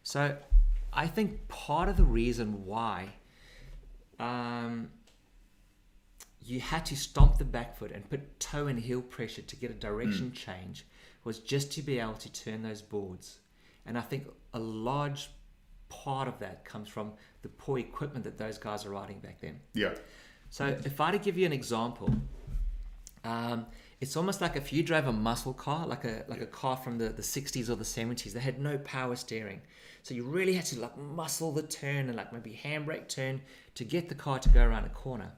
So 0.04 0.38
I 0.94 1.08
think 1.08 1.48
part 1.48 1.90
of 1.90 1.98
the 1.98 2.04
reason 2.04 2.66
why 2.66 3.10
um, 4.20 4.90
you 6.44 6.60
had 6.60 6.86
to 6.88 6.96
stomp 6.96 7.38
the 7.38 7.46
back 7.46 7.78
foot 7.78 7.92
and 7.92 8.10
put 8.10 8.40
toe 8.40 8.68
and 8.68 8.80
heel 8.80 9.02
pressure 9.02 9.42
to 9.42 9.56
get 9.56 9.70
a 9.70 9.76
direction 9.76 10.32
change 10.34 10.86
was 11.24 11.40
just 11.40 11.72
to 11.74 11.82
be 11.82 12.00
able 12.00 12.14
to 12.14 12.32
turn 12.32 12.64
those 12.64 12.82
boards. 12.82 13.40
And 13.86 13.98
I 13.98 14.02
think 14.02 14.28
a 14.54 14.60
large 14.60 15.30
part 15.90 16.28
of 16.28 16.40
that 16.40 16.66
comes 16.66 16.88
from 16.90 17.12
the 17.42 17.50
poor 17.50 17.78
equipment 17.78 18.24
that 18.24 18.38
those 18.38 18.58
guys 18.58 18.86
are 18.86 18.90
riding 18.90 19.20
back 19.20 19.40
then. 19.40 19.60
Yeah. 19.74 19.94
So 20.50 20.66
if 20.84 21.00
I 21.00 21.12
to 21.12 21.20
give 21.20 21.38
you 21.38 21.46
an 21.46 21.54
example, 21.54 22.14
um, 23.24 23.68
it's 24.00 24.18
almost 24.18 24.42
like 24.42 24.56
if 24.56 24.74
you 24.74 24.82
drove 24.82 25.08
a 25.08 25.14
muscle 25.14 25.54
car, 25.54 25.86
like 25.86 26.06
a 26.06 26.26
like 26.28 26.42
a 26.42 26.48
car 26.48 26.76
from 26.76 26.98
the, 26.98 27.10
the 27.10 27.22
60s 27.22 27.70
or 27.70 27.76
the 27.76 27.84
70s, 27.84 28.34
they 28.34 28.40
had 28.40 28.60
no 28.60 28.78
power 28.80 29.16
steering. 29.16 29.62
So 30.04 30.16
you 30.16 30.24
really 30.24 30.54
had 30.54 30.66
to 30.66 30.80
like 30.80 30.98
muscle 30.98 31.52
the 31.52 31.62
turn 31.62 32.08
and 32.08 32.16
like 32.16 32.34
maybe 32.34 32.60
handbrake 32.64 33.08
turn 33.08 33.42
to 33.76 33.84
get 33.84 34.10
the 34.10 34.16
car 34.16 34.40
to 34.40 34.50
go 34.50 34.64
around 34.64 34.86
a 34.86 34.90
corner. 34.90 35.32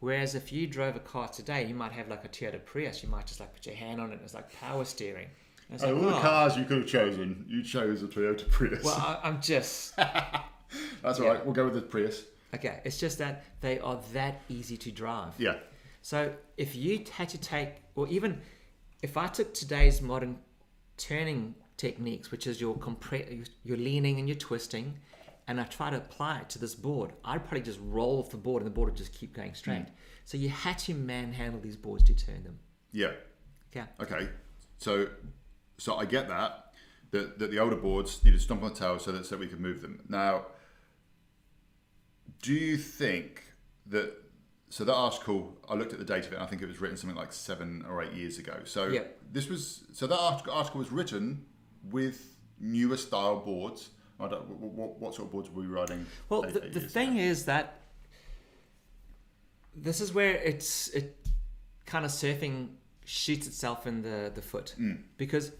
Whereas 0.00 0.34
if 0.34 0.52
you 0.52 0.66
drove 0.66 0.94
a 0.96 1.00
car 1.00 1.28
today, 1.28 1.66
you 1.66 1.74
might 1.74 1.92
have 1.92 2.08
like 2.08 2.24
a 2.24 2.28
Toyota 2.28 2.64
Prius, 2.64 3.02
you 3.02 3.08
might 3.08 3.26
just 3.26 3.40
like 3.40 3.52
put 3.54 3.66
your 3.66 3.74
hand 3.74 4.00
on 4.00 4.10
it 4.10 4.14
and 4.14 4.22
it's 4.22 4.34
like 4.34 4.52
power 4.52 4.84
steering. 4.84 5.28
And 5.68 5.74
it's 5.74 5.82
like, 5.82 5.92
of 5.92 5.98
all 5.98 6.10
the 6.10 6.16
oh, 6.16 6.20
cars 6.20 6.56
you 6.56 6.64
could 6.64 6.78
have 6.78 6.86
chosen, 6.86 7.44
you 7.48 7.62
chose 7.62 8.02
a 8.02 8.06
Toyota 8.06 8.48
Prius. 8.48 8.84
well, 8.84 8.94
I, 8.94 9.28
I'm 9.28 9.40
just 9.40 9.96
That's 11.02 11.18
all 11.18 11.24
yeah. 11.24 11.32
right. 11.32 11.44
We'll 11.44 11.54
go 11.54 11.64
with 11.64 11.74
the 11.74 11.82
Prius. 11.82 12.24
okay. 12.54 12.80
It's 12.84 12.98
just 12.98 13.18
that 13.18 13.44
they 13.60 13.78
are 13.80 14.00
that 14.12 14.42
easy 14.48 14.76
to 14.76 14.92
drive. 14.92 15.34
Yeah. 15.38 15.56
So 16.02 16.32
if 16.56 16.76
you 16.76 17.04
had 17.12 17.28
to 17.30 17.38
take, 17.38 17.82
or 17.94 18.06
even 18.08 18.40
if 19.02 19.16
I 19.16 19.26
took 19.26 19.52
today's 19.52 20.00
modern 20.00 20.38
turning 20.96 21.54
techniques, 21.76 22.30
which 22.30 22.46
is 22.46 22.60
your 22.60 22.76
compre- 22.76 23.48
your 23.64 23.76
leaning 23.76 24.18
and 24.18 24.28
your 24.28 24.36
twisting, 24.36 24.94
and 25.48 25.58
I 25.60 25.64
try 25.64 25.90
to 25.90 25.96
apply 25.96 26.40
it 26.40 26.50
to 26.50 26.58
this 26.58 26.74
board, 26.74 27.12
I'd 27.24 27.42
probably 27.42 27.62
just 27.62 27.80
roll 27.82 28.20
off 28.20 28.30
the 28.30 28.36
board 28.36 28.62
and 28.62 28.66
the 28.70 28.74
board 28.74 28.90
would 28.90 28.96
just 28.96 29.12
keep 29.14 29.32
going 29.32 29.54
straight. 29.54 29.78
Hmm. 29.78 29.92
So 30.26 30.36
you 30.36 30.50
had 30.50 30.78
to 30.80 30.94
manhandle 30.94 31.60
these 31.60 31.76
boards 31.76 32.04
to 32.04 32.14
turn 32.14 32.44
them. 32.44 32.58
Yeah. 32.92 33.12
Okay. 33.74 33.86
Okay. 34.00 34.28
So, 34.76 35.08
so 35.78 35.96
I 35.96 36.04
get 36.04 36.28
that 36.28 36.66
that, 37.10 37.38
that 37.38 37.50
the 37.50 37.58
older 37.58 37.76
boards 37.76 38.22
needed 38.22 38.36
to 38.36 38.42
stomp 38.42 38.62
on 38.62 38.68
the 38.68 38.78
tail 38.78 38.98
so 38.98 39.10
that 39.12 39.24
so 39.24 39.38
we 39.38 39.46
could 39.48 39.60
move 39.60 39.80
them. 39.80 40.00
Now, 40.08 40.46
do 42.42 42.52
you 42.52 42.76
think 42.76 43.44
that 43.86 44.12
so 44.68 44.84
that 44.84 44.94
article 44.94 45.56
I 45.66 45.74
looked 45.74 45.94
at 45.94 45.98
the 45.98 46.04
date 46.04 46.26
of 46.26 46.32
it 46.32 46.34
and 46.34 46.44
I 46.44 46.46
think 46.46 46.60
it 46.60 46.68
was 46.68 46.78
written 46.80 46.98
something 46.98 47.16
like 47.16 47.32
seven 47.32 47.86
or 47.88 48.02
eight 48.02 48.12
years 48.12 48.38
ago. 48.38 48.60
So 48.64 48.88
Yeah. 48.88 49.04
this 49.32 49.48
was 49.48 49.84
so 49.94 50.06
that 50.06 50.18
article, 50.18 50.52
article 50.52 50.78
was 50.78 50.92
written 50.92 51.46
with 51.90 52.36
newer 52.60 52.98
style 52.98 53.40
boards. 53.40 53.88
I 54.20 54.28
don't, 54.28 54.48
what, 54.48 54.72
what, 54.72 55.00
what 55.00 55.14
sort 55.14 55.28
of 55.28 55.32
boards 55.32 55.50
were 55.50 55.62
we 55.62 55.68
riding? 55.68 56.06
Well, 56.28 56.44
eight- 56.46 56.54
the, 56.54 56.64
eight 56.64 56.72
the 56.72 56.80
thing 56.80 57.12
ago? 57.12 57.20
is 57.20 57.44
that 57.44 57.80
this 59.74 60.00
is 60.00 60.12
where 60.12 60.34
it's 60.36 60.88
it 60.88 61.16
kind 61.86 62.04
of 62.04 62.10
surfing 62.10 62.68
shoots 63.04 63.46
itself 63.46 63.86
in 63.86 64.02
the 64.02 64.30
the 64.34 64.42
foot 64.42 64.74
hmm. 64.76 64.94
because 65.16 65.52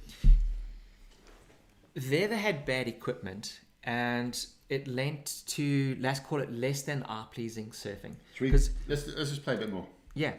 there 1.95 2.29
they 2.29 2.37
had 2.37 2.67
bad 2.67 2.89
equipment 2.89 3.61
and 3.85 4.47
it 4.69 4.87
lent 4.87 5.43
to 5.47 5.97
let's 6.01 6.21
call 6.21 6.41
it 6.41 6.53
less 6.53 6.83
than 6.83 7.03
eye 7.05 7.25
pleasing 7.33 7.71
surfing 7.71 8.15
because 8.39 8.71
let's 8.87 9.07
let's 9.17 9.31
just 9.31 9.45
play 9.45 9.55
a 9.55 9.59
bit 9.59 9.73
more. 9.73 9.87
yeah. 10.15 10.33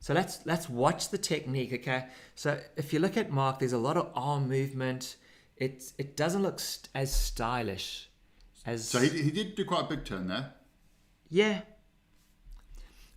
So 0.00 0.14
let's 0.14 0.46
let's 0.46 0.68
watch 0.68 1.08
the 1.08 1.18
technique, 1.18 1.72
okay? 1.72 2.06
So 2.36 2.60
if 2.76 2.92
you 2.92 3.00
look 3.00 3.16
at 3.16 3.32
Mark, 3.32 3.58
there's 3.58 3.72
a 3.72 3.78
lot 3.78 3.96
of 3.96 4.10
arm 4.14 4.48
movement. 4.48 5.16
It 5.58 5.92
it 5.98 6.16
doesn't 6.16 6.42
look 6.42 6.60
st- 6.60 6.88
as 6.94 7.12
stylish 7.14 8.08
as 8.64 8.88
So 8.88 9.00
he, 9.00 9.08
he 9.08 9.30
did 9.30 9.54
do 9.56 9.64
quite 9.64 9.82
a 9.84 9.88
big 9.88 10.04
turn 10.04 10.28
there. 10.28 10.54
yeah. 11.28 11.60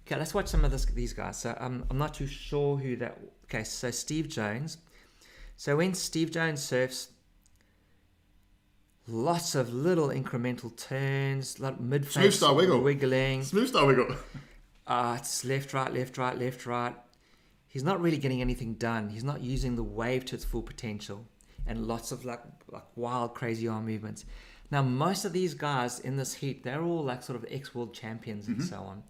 Okay, 0.07 0.17
let's 0.17 0.33
watch 0.33 0.47
some 0.47 0.65
of 0.65 0.71
this, 0.71 0.83
these 0.85 1.13
guys. 1.13 1.39
So 1.39 1.55
um, 1.59 1.85
I'm 1.89 1.97
not 1.97 2.15
too 2.15 2.27
sure 2.27 2.75
who 2.77 2.95
that. 2.97 3.17
Okay, 3.45 3.63
so 3.63 3.91
Steve 3.91 4.27
Jones. 4.27 4.77
So 5.55 5.77
when 5.77 5.93
Steve 5.93 6.31
Jones 6.31 6.61
surfs, 6.61 7.09
lots 9.07 9.55
of 9.55 9.73
little 9.73 10.09
incremental 10.09 10.75
turns, 10.75 11.59
lot 11.59 11.81
mid 11.81 12.09
Smooth 12.11 12.33
style 12.33 12.55
wiggle. 12.55 12.81
wiggling. 12.81 13.43
Smooth 13.43 13.69
style 13.69 13.87
wiggle. 13.87 14.15
Uh, 14.87 15.15
it's 15.19 15.45
left, 15.45 15.73
right, 15.73 15.93
left, 15.93 16.17
right, 16.17 16.37
left, 16.37 16.65
right. 16.65 16.95
He's 17.67 17.83
not 17.83 18.01
really 18.01 18.17
getting 18.17 18.41
anything 18.41 18.73
done. 18.73 19.09
He's 19.09 19.23
not 19.23 19.41
using 19.41 19.75
the 19.75 19.83
wave 19.83 20.25
to 20.25 20.35
its 20.35 20.43
full 20.43 20.63
potential, 20.63 21.25
and 21.67 21.87
lots 21.87 22.11
of 22.11 22.25
like 22.25 22.41
like 22.71 22.85
wild, 22.95 23.33
crazy 23.35 23.67
arm 23.67 23.85
movements. 23.85 24.25
Now, 24.71 24.81
most 24.81 25.25
of 25.25 25.33
these 25.33 25.53
guys 25.53 25.99
in 25.99 26.15
this 26.15 26.33
heat, 26.33 26.63
they're 26.63 26.81
all 26.81 27.03
like 27.03 27.23
sort 27.23 27.37
of 27.37 27.45
ex-world 27.49 27.93
champions 27.93 28.47
and 28.47 28.63
so 28.63 28.77
on. 28.77 29.03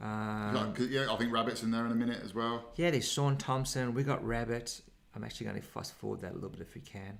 Um, 0.00 0.54
Like, 0.54 0.78
yeah, 0.90 1.12
I 1.12 1.16
think 1.16 1.32
Rabbit's 1.32 1.62
in 1.62 1.70
there 1.70 1.84
in 1.84 1.92
a 1.92 1.94
minute 1.94 2.20
as 2.24 2.34
well. 2.34 2.64
yeah, 2.76 2.90
there's 2.90 3.10
Shaun 3.10 3.36
Tomson. 3.36 3.92
We 3.94 4.02
got 4.04 4.26
Rabbit. 4.26 4.80
I'm 5.14 5.22
actually 5.24 5.46
going 5.46 5.60
to 5.60 5.66
fast 5.66 5.94
forward 5.94 6.20
that 6.22 6.32
a 6.32 6.34
little 6.34 6.48
bit 6.50 6.60
if 6.60 6.74
we 6.74 6.80
can. 6.80 7.18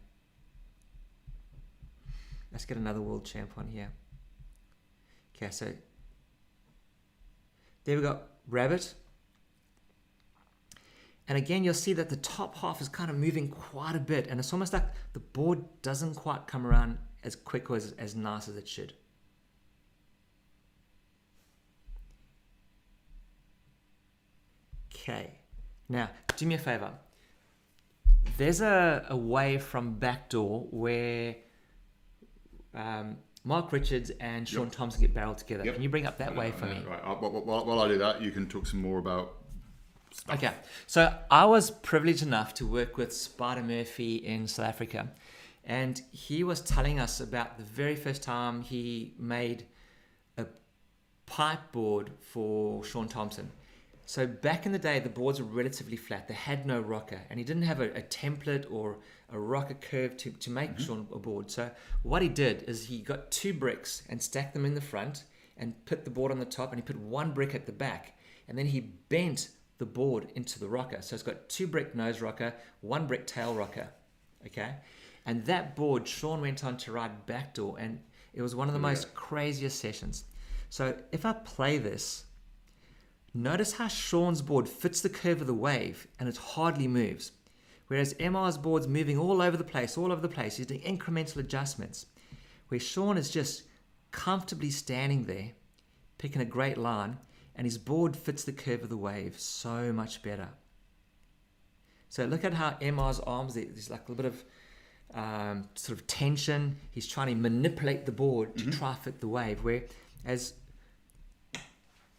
Let's 2.52 2.64
get 2.64 2.76
another 2.78 3.00
world 3.02 3.24
champ 3.24 3.50
on 3.58 3.68
here. 3.68 3.90
Okay, 5.36 5.50
so 5.50 5.66
there 7.84 7.96
we 7.96 8.02
got 8.02 8.22
Rabbit. 8.48 8.94
And 11.28 11.36
again, 11.36 11.64
you'll 11.64 11.74
see 11.74 11.92
that 11.94 12.08
the 12.08 12.16
top 12.16 12.56
half 12.58 12.80
is 12.80 12.88
kind 12.88 13.10
of 13.10 13.16
moving 13.16 13.48
quite 13.48 13.96
a 13.96 14.00
bit, 14.00 14.28
and 14.28 14.38
it's 14.38 14.52
almost 14.52 14.72
like 14.72 14.84
the 15.12 15.18
board 15.20 15.64
doesn't 15.82 16.14
quite 16.14 16.46
come 16.46 16.66
around 16.66 16.98
as 17.24 17.34
quick 17.34 17.68
or 17.68 17.76
as, 17.76 17.92
as 17.98 18.14
nice 18.14 18.46
as 18.48 18.56
it 18.56 18.68
should. 18.68 18.92
Okay, 24.94 25.30
now 25.88 26.08
do 26.36 26.46
me 26.46 26.54
a 26.54 26.58
favor. 26.58 26.90
there's 28.38 28.60
a, 28.60 29.04
a 29.10 29.16
way 29.16 29.58
from 29.58 29.94
backdoor 29.94 30.66
where 30.70 31.36
um, 32.74 33.16
Mark 33.44 33.72
Richards 33.72 34.10
and 34.20 34.48
Shaun 34.48 34.64
Yep. 34.64 34.72
Tomson 34.72 35.00
get 35.00 35.14
barreled 35.14 35.38
together. 35.38 35.64
Yep. 35.64 35.74
Can 35.74 35.82
you 35.82 35.88
bring 35.88 36.06
up 36.06 36.18
that 36.18 36.34
way 36.34 36.50
for 36.52 36.64
Uh, 36.66 36.70
me? 36.70 36.82
Right. 36.88 37.00
uh, 37.04 37.14
While, 37.14 37.42
while, 37.42 37.64
while 37.66 37.80
I 37.80 37.88
do 37.88 37.98
that, 37.98 38.20
you 38.20 38.30
can 38.30 38.48
talk 38.48 38.66
some 38.66 38.80
more 38.82 38.98
about. 38.98 39.35
Okay, 40.28 40.52
so 40.86 41.14
I 41.30 41.44
was 41.44 41.70
privileged 41.70 42.22
enough 42.22 42.52
to 42.54 42.66
work 42.66 42.96
with 42.96 43.12
Spider 43.12 43.62
Murphy 43.62 44.16
in 44.16 44.48
South 44.48 44.66
Africa, 44.66 45.08
and 45.64 46.02
he 46.10 46.42
was 46.42 46.60
telling 46.60 46.98
us 46.98 47.20
about 47.20 47.58
the 47.58 47.64
very 47.64 47.94
first 47.94 48.22
time 48.22 48.62
he 48.62 49.14
made 49.18 49.66
a 50.36 50.46
pipe 51.26 51.70
board 51.70 52.10
for 52.20 52.82
Shaun 52.82 53.08
Tomson. 53.08 53.50
So 54.04 54.26
back 54.26 54.66
in 54.66 54.72
the 54.72 54.78
day, 54.78 55.00
the 55.00 55.08
boards 55.08 55.40
were 55.40 55.46
relatively 55.46 55.96
flat; 55.96 56.28
they 56.28 56.34
had 56.34 56.66
no 56.66 56.80
rocker, 56.80 57.20
and 57.30 57.38
he 57.38 57.44
didn't 57.44 57.64
have 57.64 57.80
a, 57.80 57.90
a 57.90 58.02
template 58.02 58.64
or 58.70 58.98
a 59.30 59.38
rocker 59.38 59.74
curve 59.74 60.16
to, 60.18 60.30
to 60.30 60.50
make 60.50 60.70
mm-hmm. 60.72 60.82
Shaun 60.82 61.06
a 61.12 61.18
board. 61.18 61.50
So 61.50 61.70
what 62.02 62.22
he 62.22 62.28
did 62.28 62.64
is 62.68 62.86
he 62.86 62.98
got 62.98 63.30
two 63.30 63.52
bricks 63.52 64.02
and 64.08 64.22
stacked 64.22 64.54
them 64.54 64.64
in 64.64 64.74
the 64.74 64.80
front, 64.80 65.24
and 65.56 65.84
put 65.84 66.04
the 66.04 66.10
board 66.10 66.32
on 66.32 66.38
the 66.38 66.44
top, 66.44 66.72
and 66.72 66.80
he 66.80 66.82
put 66.82 66.98
one 66.98 67.32
brick 67.32 67.54
at 67.54 67.66
the 67.66 67.72
back, 67.72 68.18
and 68.48 68.56
then 68.58 68.66
he 68.66 68.80
bent 68.80 69.50
the 69.78 69.86
board 69.86 70.28
into 70.34 70.58
the 70.58 70.68
rocker. 70.68 71.02
So 71.02 71.14
it's 71.14 71.22
got 71.22 71.48
two 71.48 71.66
brick 71.66 71.94
nose 71.94 72.20
rocker, 72.20 72.54
one 72.80 73.06
brick 73.06 73.26
tail 73.26 73.54
rocker. 73.54 73.88
Okay. 74.46 74.74
And 75.26 75.44
that 75.46 75.74
board, 75.74 76.06
Shaun 76.06 76.40
went 76.40 76.64
on 76.64 76.76
to 76.78 76.92
ride 76.92 77.26
backdoor, 77.26 77.78
and 77.78 77.98
it 78.32 78.42
was 78.42 78.54
one 78.54 78.68
of 78.68 78.74
the 78.74 78.80
most 78.80 79.12
craziest 79.14 79.80
sessions. 79.80 80.24
So 80.70 80.96
if 81.10 81.24
I 81.24 81.32
play 81.32 81.78
this, 81.78 82.24
notice 83.34 83.72
how 83.72 83.88
Shaun's 83.88 84.42
board 84.42 84.68
fits 84.68 85.00
the 85.00 85.08
curve 85.08 85.40
of 85.40 85.46
the 85.46 85.54
wave 85.54 86.06
and 86.18 86.28
it 86.28 86.36
hardly 86.36 86.86
moves. 86.86 87.32
Whereas 87.88 88.14
MR's 88.14 88.58
board's 88.58 88.88
moving 88.88 89.16
all 89.16 89.40
over 89.40 89.56
the 89.56 89.64
place, 89.64 89.96
all 89.96 90.12
over 90.12 90.20
the 90.20 90.28
place. 90.28 90.56
He's 90.56 90.66
doing 90.66 90.80
incremental 90.80 91.36
adjustments. 91.36 92.06
Where 92.68 92.80
Shaun 92.80 93.16
is 93.16 93.30
just 93.30 93.62
comfortably 94.10 94.70
standing 94.70 95.24
there, 95.24 95.52
picking 96.18 96.42
a 96.42 96.46
great 96.46 96.78
line, 96.78 97.18
and 97.56 97.64
his 97.66 97.78
board 97.78 98.14
fits 98.16 98.44
the 98.44 98.52
curve 98.52 98.82
of 98.82 98.88
the 98.88 98.96
wave 98.96 99.38
so 99.38 99.92
much 99.92 100.22
better. 100.22 100.48
So 102.08 102.24
look 102.24 102.44
at 102.44 102.54
how 102.54 102.76
MR's 102.80 103.18
arms, 103.20 103.54
there- 103.54 103.64
there's 103.64 103.90
like 103.90 104.06
a 104.08 104.12
little 104.12 104.22
bit 104.22 104.26
of 104.32 104.44
um, 105.14 105.68
sort 105.74 105.98
of 105.98 106.06
tension. 106.06 106.76
He's 106.90 107.06
trying 107.06 107.28
to 107.28 107.34
manipulate 107.34 108.06
the 108.06 108.12
board 108.12 108.56
to 108.58 108.70
try 108.70 108.94
fit 108.94 109.20
the 109.20 109.28
wave. 109.28 109.60
Whereas 109.62 110.52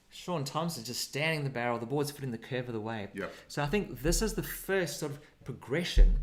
Shaun 0.09 0.43
Tomson 0.43 0.83
just 0.83 1.01
standing 1.01 1.43
the 1.43 1.49
barrel, 1.49 1.77
the 1.79 1.85
board's 1.85 2.11
fitting 2.11 2.31
the 2.31 2.37
curve 2.37 2.67
of 2.67 2.73
the 2.73 2.79
wave. 2.81 3.09
Yep. 3.13 3.33
So 3.49 3.61
I 3.61 3.67
think 3.67 4.01
this 4.01 4.21
is 4.21 4.33
the 4.33 4.43
first 4.43 4.99
sort 4.99 5.11
of 5.11 5.19
progression 5.43 6.17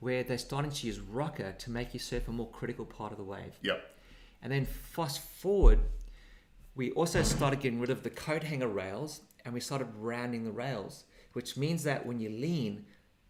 where 0.00 0.22
they're 0.22 0.38
starting 0.38 0.70
to 0.70 0.86
use 0.86 1.00
rocker 1.00 1.52
to 1.58 1.70
make 1.70 1.92
you 1.92 2.00
surf 2.00 2.28
a 2.28 2.32
more 2.32 2.48
critical 2.50 2.84
part 2.84 3.12
of 3.12 3.18
the 3.18 3.24
wave. 3.24 3.58
Yep. 3.62 3.84
And 4.42 4.52
then 4.52 4.64
fast 4.64 5.20
forward, 5.20 5.80
we 6.76 6.92
also 6.92 7.22
started 7.22 7.60
getting 7.60 7.80
rid 7.80 7.90
of 7.90 8.02
the 8.02 8.10
coat 8.10 8.44
hanger 8.44 8.68
rails 8.68 9.22
and 9.44 9.54
we 9.54 9.60
started 9.60 9.88
rounding 9.96 10.44
the 10.44 10.52
rails, 10.52 11.04
which 11.32 11.56
means 11.56 11.82
that 11.84 12.04
when 12.04 12.20
you 12.20 12.28
lean, 12.28 12.84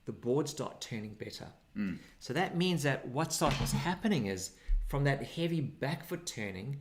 the 0.05 0.13
boards 0.13 0.51
start 0.51 0.81
turning 0.81 1.15
better. 1.15 1.47
Mm. 1.77 1.99
So 2.19 2.33
that 2.33 2.57
means 2.57 2.83
that 2.83 3.07
what 3.09 3.33
starts 3.33 3.73
happening 3.73 4.27
is 4.27 4.53
from 4.89 5.05
that 5.05 5.23
heavy 5.23 5.61
back 5.61 6.05
foot 6.07 6.27
turning, 6.27 6.81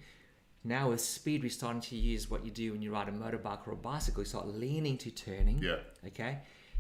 now 0.63 0.89
with 0.89 1.01
speed, 1.01 1.43
we're 1.43 1.49
starting 1.49 1.81
to 1.81 1.95
use 1.95 2.29
what 2.29 2.43
you 2.43 2.51
do 2.51 2.71
when 2.71 2.81
you 2.81 2.91
ride 2.91 3.07
a 3.07 3.11
motorbike 3.11 3.67
or 3.67 3.73
a 3.73 3.75
bicycle. 3.75 4.23
You 4.23 4.27
start 4.27 4.47
leaning 4.47 4.97
to 4.99 5.11
turning. 5.11 5.59
Yeah. 5.61 5.77
Okay. 6.07 6.39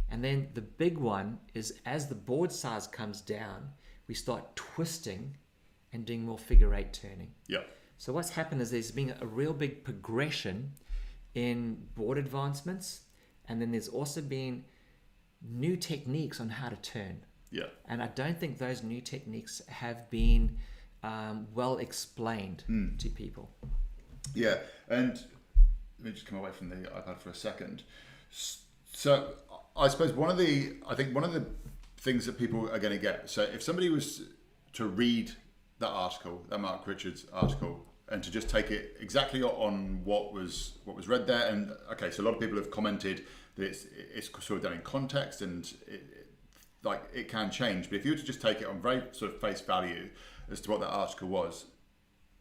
And 0.09 0.23
then 0.23 0.47
the 0.53 0.61
big 0.61 0.97
one 0.97 1.39
is 1.53 1.79
as 1.85 2.07
the 2.07 2.15
board 2.15 2.51
size 2.51 2.87
comes 2.87 3.21
down, 3.21 3.69
we 4.07 4.15
start 4.15 4.55
twisting 4.55 5.37
and 5.93 6.05
doing 6.05 6.25
more 6.25 6.37
figure 6.37 6.73
eight 6.73 6.93
turning. 6.93 7.31
Yep. 7.47 7.67
So 7.97 8.13
what's 8.13 8.31
happened 8.31 8.61
is 8.61 8.71
there's 8.71 8.91
been 8.91 9.13
a 9.21 9.25
real 9.25 9.53
big 9.53 9.83
progression 9.83 10.73
in 11.33 11.87
board 11.95 12.17
advancements, 12.17 13.01
and 13.47 13.61
then 13.61 13.71
there's 13.71 13.87
also 13.87 14.21
been 14.21 14.65
new 15.41 15.75
techniques 15.75 16.39
on 16.39 16.49
how 16.49 16.69
to 16.69 16.75
turn. 16.77 17.25
Yep. 17.51 17.73
And 17.87 18.01
I 18.01 18.07
don't 18.07 18.39
think 18.39 18.57
those 18.57 18.83
new 18.83 19.01
techniques 19.01 19.61
have 19.67 20.09
been 20.09 20.57
um, 21.03 21.47
well 21.53 21.77
explained 21.77 22.63
to 22.97 23.09
people. 23.09 23.49
Yeah, 24.33 24.57
and 24.89 25.13
let 25.99 26.05
me 26.05 26.11
just 26.11 26.25
come 26.25 26.37
away 26.39 26.51
from 26.51 26.69
the 26.69 26.75
iPad 26.75 27.19
for 27.19 27.29
a 27.29 27.35
second. 27.35 27.83
So, 28.91 29.33
I 29.77 29.87
suppose 29.87 30.13
one 30.13 30.29
of 30.29 30.37
the, 30.37 30.77
I 30.87 30.95
think 30.95 31.13
one 31.13 31.23
of 31.23 31.33
the 31.33 31.45
things 31.97 32.25
that 32.25 32.37
people 32.37 32.69
are 32.69 32.79
going 32.79 32.93
to 32.93 33.01
get. 33.01 33.29
So, 33.29 33.43
if 33.43 33.61
somebody 33.61 33.89
was 33.89 34.23
to 34.73 34.85
read 34.85 35.31
that 35.85 35.91
article, 35.91 36.43
that 36.49 36.59
Mark 36.59 36.85
Richards 36.87 37.25
article, 37.31 37.85
and 38.09 38.23
to 38.23 38.31
just 38.31 38.49
take 38.49 38.71
it 38.71 38.97
exactly 38.99 39.41
on 39.43 40.01
what 40.03 40.33
was 40.33 40.73
what 40.85 40.95
was 40.95 41.07
read 41.07 41.27
there, 41.27 41.47
and 41.47 41.71
okay, 41.93 42.09
so 42.11 42.23
a 42.23 42.25
lot 42.25 42.33
of 42.33 42.39
people 42.39 42.57
have 42.57 42.71
commented 42.71 43.25
that 43.55 43.63
it's 43.65 43.85
it's 44.13 44.27
sort 44.45 44.57
of 44.57 44.63
done 44.63 44.73
in 44.73 44.81
context 44.81 45.41
and 45.41 45.65
it, 45.87 45.93
it- 45.93 46.21
like 46.83 47.01
it 47.15 47.27
can 47.27 47.49
change. 47.49 47.89
But 47.89 47.95
if 47.95 48.05
you 48.05 48.11
were 48.11 48.17
to 48.17 48.23
just 48.23 48.41
take 48.43 48.61
it 48.61 48.67
on 48.67 48.79
very 48.79 49.01
sort 49.11 49.33
of 49.33 49.41
face 49.41 49.59
value 49.59 50.07
as 50.51 50.61
to 50.61 50.69
what 50.69 50.81
that 50.81 50.89
article 50.91 51.27
was, 51.27 51.65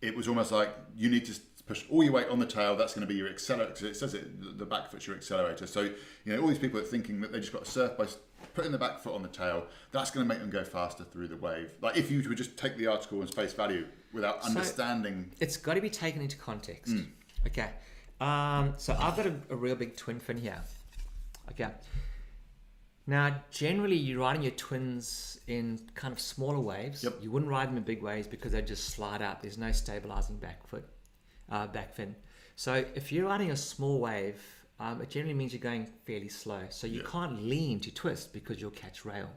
it 0.02 0.14
was 0.14 0.28
almost 0.28 0.52
like 0.52 0.68
you 0.94 1.08
need 1.08 1.24
to 1.24 1.34
push 1.66 1.84
all 1.90 2.04
your 2.04 2.12
weight 2.12 2.28
on 2.28 2.38
the 2.38 2.44
tail. 2.44 2.76
That's 2.76 2.92
going 2.92 3.06
to 3.08 3.10
be 3.10 3.18
your 3.18 3.30
accelerator. 3.30 3.86
It 3.86 3.96
says 3.96 4.12
it, 4.12 4.58
the- 4.58 4.66
back 4.66 4.90
foot's 4.90 5.06
your 5.06 5.16
accelerator. 5.16 5.66
So 5.66 5.80
you 5.80 5.92
know 6.26 6.42
all 6.42 6.48
these 6.48 6.58
people 6.58 6.78
are 6.78 6.82
thinking 6.82 7.22
that 7.22 7.32
they 7.32 7.40
just 7.40 7.54
got 7.54 7.64
to 7.64 7.70
surf 7.70 7.96
by 7.96 8.04
putting 8.54 8.72
the 8.72 8.78
back 8.78 9.00
foot 9.00 9.14
on 9.14 9.22
the 9.22 9.28
tail. 9.28 9.66
That's 9.92 10.10
going 10.10 10.26
to 10.26 10.28
make 10.32 10.40
them 10.40 10.50
go 10.50 10.64
faster 10.64 11.04
through 11.04 11.28
the 11.28 11.36
wave. 11.36 11.70
Like 11.82 11.96
if 11.96 12.10
you 12.10 12.22
would 12.28 12.38
just 12.38 12.56
take 12.56 12.76
the 12.76 12.86
article 12.86 13.22
as 13.22 13.30
face 13.30 13.52
value 13.52 13.86
without 14.12 14.42
So- 14.42 14.48
understanding. 14.50 15.32
It's 15.40 15.56
got 15.56 15.74
to 15.74 15.80
be 15.80 15.90
taken 15.90 16.22
into 16.22 16.36
context. 16.36 16.94
Okay. 17.46 17.70
Um, 18.20 18.74
so 18.76 18.96
I've 18.98 19.16
got 19.16 19.26
a, 19.26 19.34
a 19.50 19.56
real 19.56 19.74
big 19.74 19.96
twin 19.96 20.20
fin 20.20 20.38
here. 20.38 20.62
Okay. 21.50 21.68
Now, 23.06 23.42
generally, 23.50 23.96
you're 23.96 24.20
riding 24.20 24.42
your 24.42 24.52
twins 24.52 25.38
in 25.46 25.78
kind 25.94 26.10
of 26.12 26.18
smaller 26.20 26.60
waves. 26.60 27.04
Yep. 27.04 27.18
You 27.20 27.30
wouldn't 27.30 27.50
ride 27.50 27.68
them 27.68 27.76
in 27.76 27.82
big 27.82 28.02
waves 28.02 28.26
because 28.26 28.52
they 28.52 28.62
just 28.62 28.84
slide 28.90 29.20
out. 29.20 29.42
There's 29.42 29.58
no 29.58 29.72
stabilizing 29.72 30.36
back 30.36 30.66
foot, 30.66 30.88
uh, 31.50 31.66
back 31.66 31.94
fin. 31.94 32.16
So 32.56 32.82
if 32.94 33.12
you're 33.12 33.26
riding 33.26 33.50
a 33.50 33.56
small 33.56 34.00
wave, 34.00 34.40
um, 34.80 35.00
it 35.00 35.10
generally 35.10 35.34
means 35.34 35.52
you're 35.52 35.60
going 35.60 35.86
fairly 36.04 36.28
slow. 36.28 36.62
So 36.70 36.86
you 36.86 37.00
Yeah. 37.00 37.06
can't 37.08 37.42
lean 37.42 37.80
to 37.80 37.92
twist 37.92 38.32
because 38.32 38.60
you'll 38.60 38.70
catch 38.72 39.04
rail. 39.04 39.30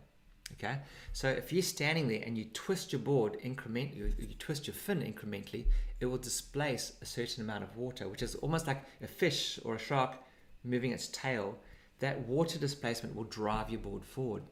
Okay, 0.54 0.80
so 1.12 1.28
if 1.28 1.52
you're 1.52 1.62
standing 1.62 2.08
there 2.08 2.24
and 2.26 2.38
you 2.38 2.46
twist 2.54 2.94
your 2.94 3.02
board 3.02 3.38
incrementally, 3.44 3.98
you, 3.98 4.14
you 4.18 4.34
twist 4.40 4.66
your 4.66 4.74
fin 4.74 5.02
incrementally, 5.02 5.66
it 6.00 6.06
will 6.06 6.18
displace 6.18 6.94
a 7.02 7.06
certain 7.06 7.44
amount 7.44 7.66
of 7.66 7.76
water, 7.76 8.08
which 8.08 8.22
is 8.22 8.36
almost 8.36 8.66
like 8.66 8.82
a 9.02 9.08
fish 9.08 9.60
or 9.66 9.76
a 9.76 9.80
shark 9.80 10.16
moving 10.64 10.92
its 10.94 11.10
tail. 11.10 11.60
That 12.00 12.20
water 12.28 12.58
displacement 12.58 13.14
will 13.14 13.26
drive 13.26 13.70
your 13.70 13.82
board 13.82 14.06
forward. 14.06 14.44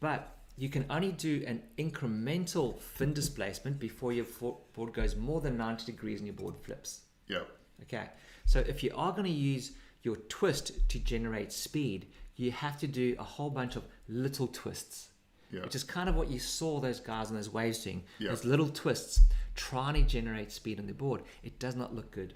But 0.00 0.36
you 0.58 0.68
can 0.68 0.84
only 0.90 1.12
do 1.12 1.42
an 1.46 1.62
incremental 1.78 2.78
fin 2.78 3.14
displacement 3.14 3.78
before 3.78 4.12
your 4.12 4.26
board 4.74 4.92
goes 4.92 5.16
more 5.16 5.40
than 5.40 5.56
90 5.56 5.86
degrees 5.86 6.18
and 6.18 6.26
your 6.26 6.36
board 6.36 6.56
flips. 6.62 7.00
Yeah. 7.28 7.44
Okay, 7.84 8.08
so 8.44 8.60
if 8.60 8.82
you 8.82 8.92
are 8.94 9.12
going 9.12 9.24
to 9.24 9.30
use 9.30 9.72
your 10.02 10.16
twist 10.16 10.88
to 10.88 10.98
generate 10.98 11.52
speed, 11.52 12.06
you 12.36 12.50
have 12.52 12.78
to 12.78 12.86
do 12.86 13.14
a 13.18 13.24
whole 13.24 13.50
bunch 13.50 13.76
of 13.76 13.84
little 14.08 14.46
twists, 14.46 15.08
Yeah. 15.50 15.62
which 15.62 15.74
is 15.74 15.84
kind 15.84 16.08
of 16.08 16.14
what 16.16 16.28
you 16.30 16.38
saw 16.38 16.80
those 16.80 17.00
guys 17.00 17.28
on 17.28 17.34
those 17.34 17.50
waves 17.50 17.84
doing. 17.84 18.04
Yeah. 18.18 18.30
Those 18.30 18.44
little 18.44 18.68
twists 18.68 19.20
trying 19.54 19.94
to 19.94 20.02
generate 20.02 20.50
speed 20.52 20.78
on 20.78 20.86
the 20.86 20.94
board. 20.94 21.22
It 21.42 21.58
does 21.58 21.76
not 21.76 21.94
look 21.94 22.10
good. 22.10 22.34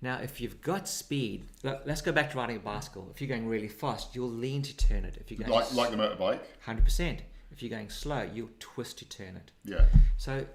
Now, 0.00 0.18
if 0.18 0.40
you've 0.40 0.60
got 0.60 0.86
speed, 0.88 1.44
let- 1.62 1.86
let's 1.86 2.00
go 2.02 2.12
back 2.12 2.30
to 2.32 2.36
riding 2.36 2.56
a 2.56 2.60
bicycle. 2.60 3.10
If 3.10 3.20
you're 3.20 3.28
going 3.28 3.48
really 3.48 3.68
fast, 3.68 4.14
you'll 4.14 4.28
lean 4.30 4.62
to 4.62 4.76
turn 4.76 5.04
it. 5.04 5.16
If 5.18 5.30
you're 5.30 5.38
going 5.38 5.50
Like 5.50 5.72
like 5.72 5.90
the 5.90 5.96
motorbike. 5.96 6.40
hundred 6.62 6.84
percent, 6.84 7.22
if 7.50 7.62
you're 7.62 7.70
going 7.70 7.88
slow, 7.90 8.22
you'll 8.22 8.50
twist 8.58 8.98
to 8.98 9.04
turn 9.06 9.36
it. 9.36 9.50
Yeah. 9.64 9.86
So, 10.16 10.46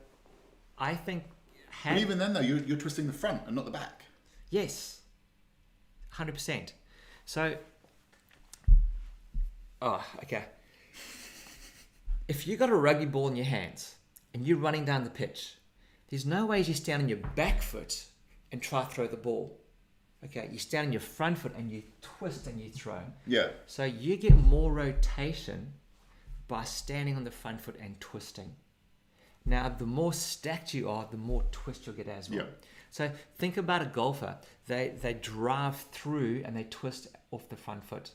I 0.78 0.96
think, 0.96 1.24
But 1.84 1.98
even 1.98 2.18
then 2.20 2.34
though, 2.34 2.42
you're, 2.42 2.60
you're 2.60 2.78
twisting 2.78 3.08
the 3.08 3.14
front 3.14 3.42
and 3.48 3.56
not 3.56 3.66
the 3.66 3.72
back. 3.72 4.04
Yes, 4.50 4.99
hundred 6.10 6.34
percent. 6.34 6.74
So, 7.26 7.56
oh, 9.82 10.06
okay. 10.24 10.46
If 12.28 12.48
you 12.48 12.58
got 12.58 12.70
a 12.70 12.76
rugby 12.76 13.06
ball 13.06 13.28
in 13.28 13.36
your 13.36 13.46
hands 13.46 13.96
and 14.34 14.46
you're 14.46 14.58
running 14.58 14.86
down 14.86 15.04
the 15.04 15.10
pitch, 15.10 15.56
there's 16.10 16.26
no 16.26 16.46
way 16.46 16.62
you 16.62 16.74
stand 16.74 17.04
on 17.04 17.10
your 17.10 17.20
back 17.36 17.62
foot 17.62 18.06
and 18.52 18.62
try 18.62 18.84
to 18.84 18.90
throw 18.90 19.08
the 19.08 19.18
ball. 19.18 19.60
Okay, 20.26 20.50
you 20.52 20.60
stand 20.60 20.88
on 20.88 20.94
your 20.94 21.02
front 21.02 21.38
foot 21.38 21.56
and 21.58 21.72
you 21.72 21.84
twist 22.02 22.46
and 22.48 22.60
you 22.60 22.70
throw. 22.70 23.02
Yeah. 23.26 23.48
So 23.68 23.84
you 23.86 24.18
get 24.18 24.36
more 24.36 24.74
rotation 24.74 25.74
by 26.48 26.66
standing 26.66 27.16
on 27.16 27.24
the 27.24 27.32
front 27.32 27.62
foot 27.62 27.78
and 27.82 28.00
twisting. 28.00 28.56
Now, 29.46 29.70
the 29.70 29.86
more 29.86 30.14
stacked 30.14 30.74
you 30.74 30.90
are, 30.90 31.08
the 31.10 31.18
more 31.18 31.44
twist 31.52 31.86
you'll 31.86 31.96
get 31.96 32.08
as 32.08 32.30
well. 32.30 32.40
Yeah. 32.40 32.46
So 32.92 33.12
think 33.38 33.58
about 33.58 33.82
a 33.82 33.86
golfer. 33.86 34.38
They 34.68 34.94
they 35.02 35.14
drive 35.14 35.78
through 35.92 36.44
and 36.46 36.56
they 36.56 36.64
twist 36.64 37.08
off 37.32 37.48
the 37.50 37.56
front 37.56 37.84
foot. 37.84 38.12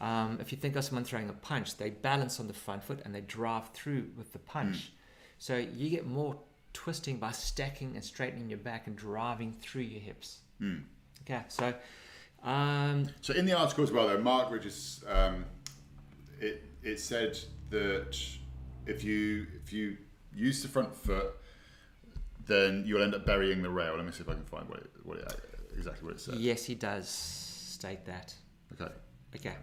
Um, 0.00 0.38
if 0.40 0.50
you 0.50 0.56
think 0.56 0.76
of 0.76 0.84
someone 0.84 1.04
throwing 1.04 1.28
a 1.28 1.34
punch, 1.34 1.76
they 1.76 1.90
balance 1.90 2.40
on 2.40 2.46
the 2.48 2.54
front 2.54 2.82
foot 2.82 3.00
and 3.04 3.14
they 3.14 3.20
drive 3.20 3.68
through 3.70 4.06
with 4.16 4.32
the 4.32 4.38
punch. 4.38 4.92
So 5.38 5.56
you 5.56 5.90
get 5.90 6.06
more 6.06 6.38
twisting 6.72 7.18
by 7.18 7.32
stacking 7.32 7.96
and 7.96 8.04
straightening 8.04 8.48
your 8.48 8.58
back 8.58 8.86
and 8.86 8.96
driving 8.96 9.56
through 9.60 9.82
your 9.82 10.00
hips. 10.00 10.38
Mm. 10.60 10.84
Okay, 11.22 11.42
so 11.48 11.74
um, 12.42 13.08
So 13.20 13.34
in 13.34 13.44
the 13.44 13.52
article 13.52 13.84
as 13.84 13.92
well, 13.92 14.08
though, 14.08 14.18
Mark 14.18 14.50
Richards, 14.50 15.04
um, 15.06 15.44
it 16.40 16.64
it 16.82 16.98
said 16.98 17.38
that 17.70 18.18
if 18.86 19.04
you 19.04 19.46
if 19.62 19.72
you 19.72 19.98
use 20.34 20.62
the 20.62 20.68
front 20.68 20.94
foot, 20.94 21.36
then 22.50 22.84
you'll 22.86 23.02
end 23.02 23.14
up 23.14 23.24
burying 23.24 23.62
the 23.62 23.70
rail. 23.70 23.96
Let 23.96 24.04
me 24.04 24.12
see 24.12 24.22
if 24.22 24.28
I 24.28 24.34
can 24.34 24.44
find 24.44 24.68
what 24.68 24.78
it, 24.80 24.90
what 25.04 25.18
it, 25.18 25.32
exactly 25.76 26.04
what 26.04 26.14
it 26.14 26.20
says. 26.20 26.36
yes, 26.36 26.64
he 26.64 26.74
does 26.74 27.08
state 27.08 28.04
that. 28.06 28.34
Okay. 28.72 28.92
Okay. 29.36 29.56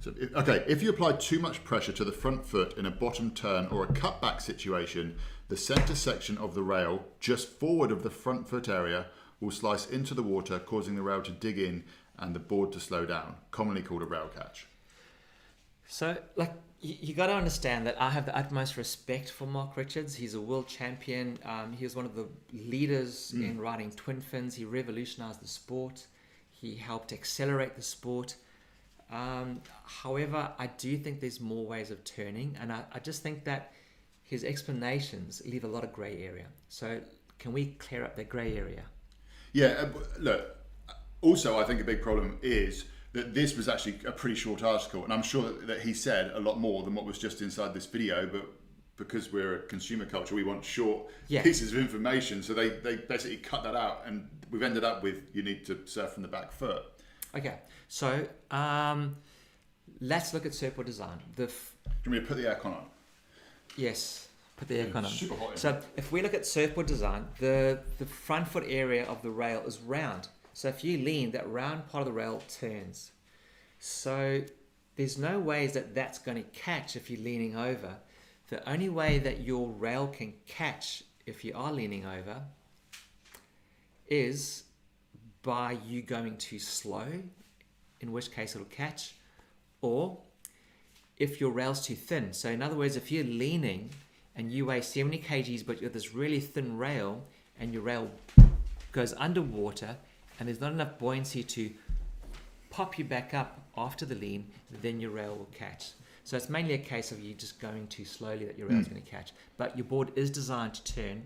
So, 0.00 0.12
if, 0.20 0.34
okay, 0.34 0.64
if 0.66 0.82
you 0.82 0.90
apply 0.90 1.12
too 1.12 1.38
much 1.38 1.62
pressure 1.62 1.92
to 1.92 2.04
the 2.04 2.12
front 2.12 2.44
foot 2.44 2.76
in 2.76 2.86
a 2.86 2.90
bottom 2.90 3.30
turn 3.30 3.66
or 3.66 3.84
a 3.84 3.86
cutback 3.86 4.40
situation, 4.40 5.16
the 5.48 5.56
center 5.56 5.94
section 5.94 6.38
of 6.38 6.54
the 6.54 6.62
rail, 6.62 7.04
just 7.20 7.48
forward 7.48 7.92
of 7.92 8.02
the 8.02 8.10
front 8.10 8.48
foot 8.48 8.68
area, 8.68 9.06
will 9.40 9.50
slice 9.50 9.86
into 9.86 10.14
the 10.14 10.22
water, 10.22 10.58
causing 10.58 10.96
the 10.96 11.02
rail 11.02 11.22
to 11.22 11.30
dig 11.30 11.58
in 11.58 11.84
and 12.18 12.34
the 12.34 12.40
board 12.40 12.72
to 12.72 12.80
slow 12.80 13.04
down, 13.06 13.36
commonly 13.50 13.82
called 13.82 14.02
a 14.02 14.06
rail 14.06 14.28
catch. 14.34 14.66
So, 15.86 16.16
like, 16.36 16.52
you, 16.82 16.96
you 17.00 17.14
got 17.14 17.28
to 17.28 17.34
understand 17.34 17.86
that 17.86 17.96
I 18.00 18.10
have 18.10 18.26
the 18.26 18.36
utmost 18.36 18.76
respect 18.76 19.30
for 19.30 19.46
Mark 19.46 19.76
Richards. 19.76 20.14
He's 20.14 20.34
a 20.34 20.40
world 20.40 20.68
champion. 20.68 21.38
Um, 21.44 21.72
he 21.72 21.84
was 21.84 21.96
one 21.96 22.04
of 22.04 22.14
the 22.14 22.26
leaders 22.52 23.32
in 23.32 23.58
riding 23.58 23.90
twin 23.92 24.20
fins. 24.20 24.54
He 24.56 24.64
revolutionized 24.64 25.40
the 25.40 25.48
sport. 25.48 26.06
He 26.50 26.74
helped 26.76 27.12
accelerate 27.12 27.76
the 27.76 27.82
sport. 27.82 28.36
Um, 29.10 29.60
however, 29.84 30.50
I 30.58 30.66
do 30.66 30.96
think 30.96 31.20
there's 31.20 31.40
more 31.40 31.66
ways 31.66 31.90
of 31.90 32.02
turning, 32.04 32.56
and 32.60 32.72
I, 32.72 32.84
I 32.92 32.98
just 32.98 33.22
think 33.22 33.44
that 33.44 33.72
his 34.22 34.42
explanations 34.42 35.42
leave 35.44 35.64
a 35.64 35.68
lot 35.68 35.84
of 35.84 35.92
grey 35.92 36.22
area. 36.24 36.46
So, 36.68 37.00
can 37.38 37.52
we 37.52 37.66
clear 37.78 38.04
up 38.04 38.16
the 38.16 38.24
grey 38.24 38.56
area? 38.56 38.84
Yeah, 39.52 39.66
uh, 39.66 39.88
look. 40.18 40.56
Also, 41.20 41.58
I 41.58 41.64
think 41.64 41.80
a 41.80 41.84
big 41.84 42.00
problem 42.00 42.38
is 42.42 42.86
that 43.12 43.34
this 43.34 43.56
was 43.56 43.68
actually 43.68 43.98
a 44.06 44.12
pretty 44.12 44.34
short 44.36 44.62
article, 44.62 45.04
and 45.04 45.12
I'm 45.12 45.22
sure 45.22 45.42
that, 45.42 45.66
that 45.66 45.80
he 45.82 45.92
said 45.94 46.30
a 46.34 46.40
lot 46.40 46.58
more 46.58 46.82
than 46.82 46.94
what 46.94 47.04
was 47.04 47.18
just 47.18 47.42
inside 47.42 47.74
this 47.74 47.86
video. 47.86 48.26
But 48.26 48.46
because 48.96 49.32
we're 49.32 49.56
a 49.56 49.58
consumer 49.60 50.04
culture, 50.06 50.34
we 50.34 50.44
want 50.44 50.64
short 50.64 51.06
Yeah. 51.28 51.42
pieces 51.42 51.72
of 51.72 51.78
information, 51.78 52.42
so 52.42 52.54
they 52.54 52.70
they 52.70 52.96
basically 52.96 53.38
cut 53.38 53.62
that 53.64 53.76
out, 53.76 54.02
and 54.06 54.28
we've 54.50 54.62
ended 54.62 54.84
up 54.84 55.02
with 55.02 55.22
you 55.34 55.42
need 55.42 55.64
to 55.66 55.86
surf 55.86 56.12
from 56.12 56.22
the 56.22 56.28
back 56.28 56.52
foot. 56.52 56.82
Okay, 57.34 57.56
so 57.88 58.26
um, 58.50 59.16
let's 60.00 60.32
look 60.34 60.44
at 60.46 60.52
Serpo 60.52 60.84
design. 60.84 61.18
The 61.36 61.44
f- 61.44 61.74
Do 61.84 61.90
you 61.90 62.10
want 62.12 62.12
me 62.12 62.20
to 62.20 62.26
put 62.26 62.36
the 62.42 62.48
aircon 62.48 62.76
on? 62.76 62.84
yes, 63.76 64.28
put 64.56 64.68
the 64.68 64.74
aircon 64.76 64.96
on. 64.96 65.06
Super 65.06 65.34
hot. 65.36 65.58
So 65.58 65.80
if 65.96 66.12
we 66.12 66.20
look 66.22 66.34
at 66.34 66.44
surfboard 66.46 66.86
design, 66.86 67.26
the, 67.38 67.80
the 67.98 68.04
front 68.04 68.48
foot 68.48 68.64
area 68.68 69.04
of 69.06 69.22
the 69.22 69.30
rail 69.30 69.62
is 69.66 69.78
round. 69.80 70.28
So 70.52 70.68
if 70.68 70.84
you 70.84 70.98
lean, 70.98 71.30
that 71.32 71.48
round 71.48 71.88
part 71.88 72.02
of 72.02 72.06
the 72.06 72.12
rail 72.12 72.42
turns. 72.48 73.12
So 73.78 74.42
there's 74.96 75.18
no 75.18 75.38
ways 75.38 75.72
that 75.72 75.94
that's 75.94 76.18
going 76.18 76.42
to 76.42 76.48
catch 76.50 76.96
if 76.96 77.10
you're 77.10 77.22
leaning 77.22 77.56
over. 77.56 77.96
The 78.48 78.68
only 78.68 78.88
way 78.88 79.18
that 79.18 79.40
your 79.40 79.68
rail 79.68 80.06
can 80.06 80.34
catch 80.46 81.02
if 81.26 81.44
you 81.44 81.52
are 81.54 81.72
leaning 81.72 82.04
over 82.04 82.42
is 84.08 84.64
by 85.42 85.78
you 85.86 86.02
going 86.02 86.36
too 86.36 86.58
slow, 86.58 87.06
in 88.00 88.12
which 88.12 88.30
case 88.30 88.54
it'll 88.54 88.66
catch, 88.66 89.14
or 89.80 90.18
if 91.16 91.40
your 91.40 91.50
rail's 91.50 91.84
too 91.84 91.94
thin. 91.94 92.32
So, 92.32 92.50
in 92.50 92.62
other 92.62 92.76
words, 92.76 92.96
if 92.96 93.10
you're 93.10 93.24
leaning 93.24 93.90
and 94.36 94.52
you 94.52 94.66
weigh 94.66 94.80
70 94.80 95.18
kgs, 95.20 95.66
but 95.66 95.80
you 95.80 95.84
have 95.84 95.92
this 95.92 96.14
really 96.14 96.40
thin 96.40 96.76
rail, 96.76 97.24
and 97.58 97.72
your 97.72 97.82
rail 97.82 98.10
goes 98.92 99.14
underwater, 99.14 99.96
and 100.38 100.48
there's 100.48 100.60
not 100.60 100.72
enough 100.72 100.98
buoyancy 100.98 101.42
to 101.42 101.70
pop 102.70 102.98
you 102.98 103.04
back 103.04 103.34
up 103.34 103.60
after 103.76 104.04
the 104.04 104.14
lean, 104.14 104.46
then 104.80 105.00
your 105.00 105.10
rail 105.10 105.34
will 105.34 105.48
catch. 105.56 105.90
So, 106.24 106.36
it's 106.36 106.48
mainly 106.48 106.74
a 106.74 106.78
case 106.78 107.10
of 107.10 107.20
you 107.20 107.34
just 107.34 107.60
going 107.60 107.88
too 107.88 108.04
slowly 108.04 108.44
that 108.46 108.56
your 108.56 108.68
rail 108.68 108.76
rail's 108.76 108.88
going 108.88 109.02
to 109.02 109.10
catch. 109.10 109.32
But 109.56 109.76
your 109.76 109.84
board 109.84 110.12
is 110.14 110.30
designed 110.30 110.74
to 110.74 110.94
turn 110.94 111.24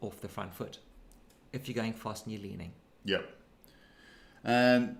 off 0.00 0.20
the 0.20 0.28
front 0.28 0.54
foot 0.54 0.78
if 1.52 1.68
you're 1.68 1.74
going 1.74 1.94
fast 1.94 2.26
and 2.26 2.34
you're 2.34 2.42
leaning. 2.42 2.72
Yep. 3.04 3.28
And 4.44 4.96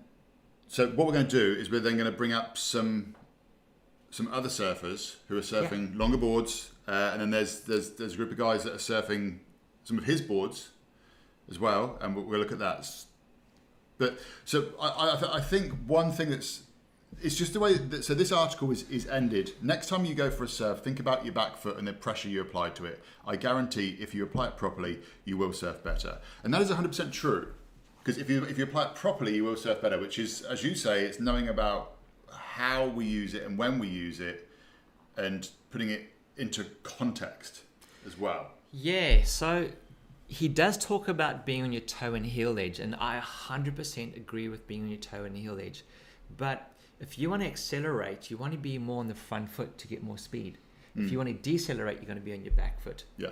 so 0.67 0.87
what 0.89 1.07
we're 1.07 1.13
going 1.13 1.27
to 1.27 1.55
do 1.55 1.59
is 1.59 1.69
we're 1.69 1.79
then 1.79 1.97
going 1.97 2.11
to 2.11 2.17
bring 2.17 2.33
up 2.33 2.57
some 2.57 3.15
some 4.09 4.27
other 4.31 4.49
surfers 4.49 5.15
who 5.27 5.37
are 5.37 5.41
surfing 5.41 5.97
longer 5.97 6.17
boards, 6.17 6.71
uh, 6.87 7.11
and 7.13 7.21
then 7.21 7.29
there's 7.31 7.61
there's 7.61 7.91
there's 7.91 8.13
a 8.13 8.17
group 8.17 8.31
of 8.31 8.37
guys 8.37 8.63
that 8.63 8.73
are 8.73 8.77
surfing 8.77 9.39
some 9.83 9.97
of 9.97 10.05
his 10.05 10.21
boards 10.21 10.69
as 11.49 11.59
well, 11.59 11.97
and 12.01 12.15
we'll, 12.15 12.25
we'll 12.25 12.39
look 12.39 12.51
at 12.51 12.59
that. 12.59 12.89
But 13.97 14.19
so 14.45 14.69
I 14.79 15.13
I, 15.13 15.15
th- 15.15 15.31
I 15.31 15.41
think 15.41 15.73
one 15.85 16.11
thing 16.11 16.29
that's 16.29 16.63
it's 17.21 17.35
just 17.35 17.53
the 17.53 17.59
way 17.59 17.73
that 17.73 18.03
so 18.03 18.13
this 18.13 18.31
article 18.31 18.69
is, 18.71 18.87
is 18.89 19.07
ended. 19.07 19.53
Next 19.61 19.87
time 19.87 20.05
you 20.05 20.13
go 20.13 20.29
for 20.29 20.43
a 20.43 20.47
surf, 20.47 20.79
think 20.79 20.99
about 20.99 21.25
your 21.25 21.33
back 21.33 21.57
foot 21.57 21.77
and 21.77 21.87
the 21.87 21.93
pressure 21.93 22.29
you 22.29 22.41
apply 22.41 22.69
to 22.71 22.85
it. 22.85 23.01
I 23.25 23.35
guarantee 23.35 23.97
if 23.99 24.13
you 24.13 24.23
apply 24.23 24.47
it 24.47 24.57
properly, 24.57 24.99
you 25.25 25.37
will 25.37 25.53
surf 25.53 25.83
better. 25.83 26.19
And 26.43 26.53
that 26.53 26.61
is 26.61 26.69
100% 26.69 27.11
true. 27.11 27.53
Because 27.99 28.21
if 28.21 28.29
you 28.29 28.43
if 28.43 28.57
you 28.57 28.63
apply 28.63 28.85
it 28.85 28.95
properly, 28.95 29.35
you 29.35 29.43
will 29.43 29.55
surf 29.55 29.81
better, 29.81 29.99
which 29.99 30.19
is 30.19 30.41
as 30.43 30.63
you 30.63 30.75
say, 30.75 31.03
it's 31.03 31.19
knowing 31.19 31.49
about 31.49 31.93
how 32.31 32.87
we 32.87 33.05
use 33.05 33.33
it 33.33 33.43
and 33.43 33.57
when 33.57 33.79
we 33.79 33.87
use 33.87 34.19
it 34.19 34.47
and 35.17 35.49
putting 35.71 35.89
it 35.89 36.13
into 36.37 36.63
context 36.83 37.61
as 38.05 38.17
well. 38.17 38.51
Yeah, 38.71 39.23
so 39.23 39.67
he 40.27 40.47
does 40.47 40.77
talk 40.77 41.07
about 41.07 41.45
being 41.45 41.63
on 41.63 41.71
your 41.71 41.81
toe 41.81 42.13
and 42.13 42.25
heel 42.25 42.59
edge, 42.59 42.79
and 42.79 42.95
I 42.95 43.19
100% 43.21 44.15
agree 44.17 44.49
with 44.49 44.67
being 44.67 44.83
on 44.83 44.89
your 44.89 44.99
toe 44.99 45.23
and 45.23 45.37
heel 45.37 45.59
edge. 45.59 45.83
But 46.35 46.69
if 46.99 47.17
you 47.17 47.29
want 47.29 47.43
to 47.43 47.47
accelerate, 47.47 48.29
you 48.29 48.37
want 48.37 48.51
to 48.51 48.57
be 48.57 48.77
more 48.77 48.99
on 48.99 49.07
the 49.07 49.15
front 49.15 49.49
foot 49.49 49.77
to 49.77 49.87
get 49.87 50.03
more 50.03 50.17
speed. 50.17 50.57
If 50.99 51.11
you 51.11 51.19
want 51.19 51.29
to 51.29 51.35
decelerate, 51.35 51.97
you're 51.97 52.07
going 52.07 52.17
to 52.17 52.25
be 52.25 52.33
on 52.33 52.43
your 52.43 52.53
back 52.53 52.81
foot. 52.81 53.03
Yeah. 53.17 53.29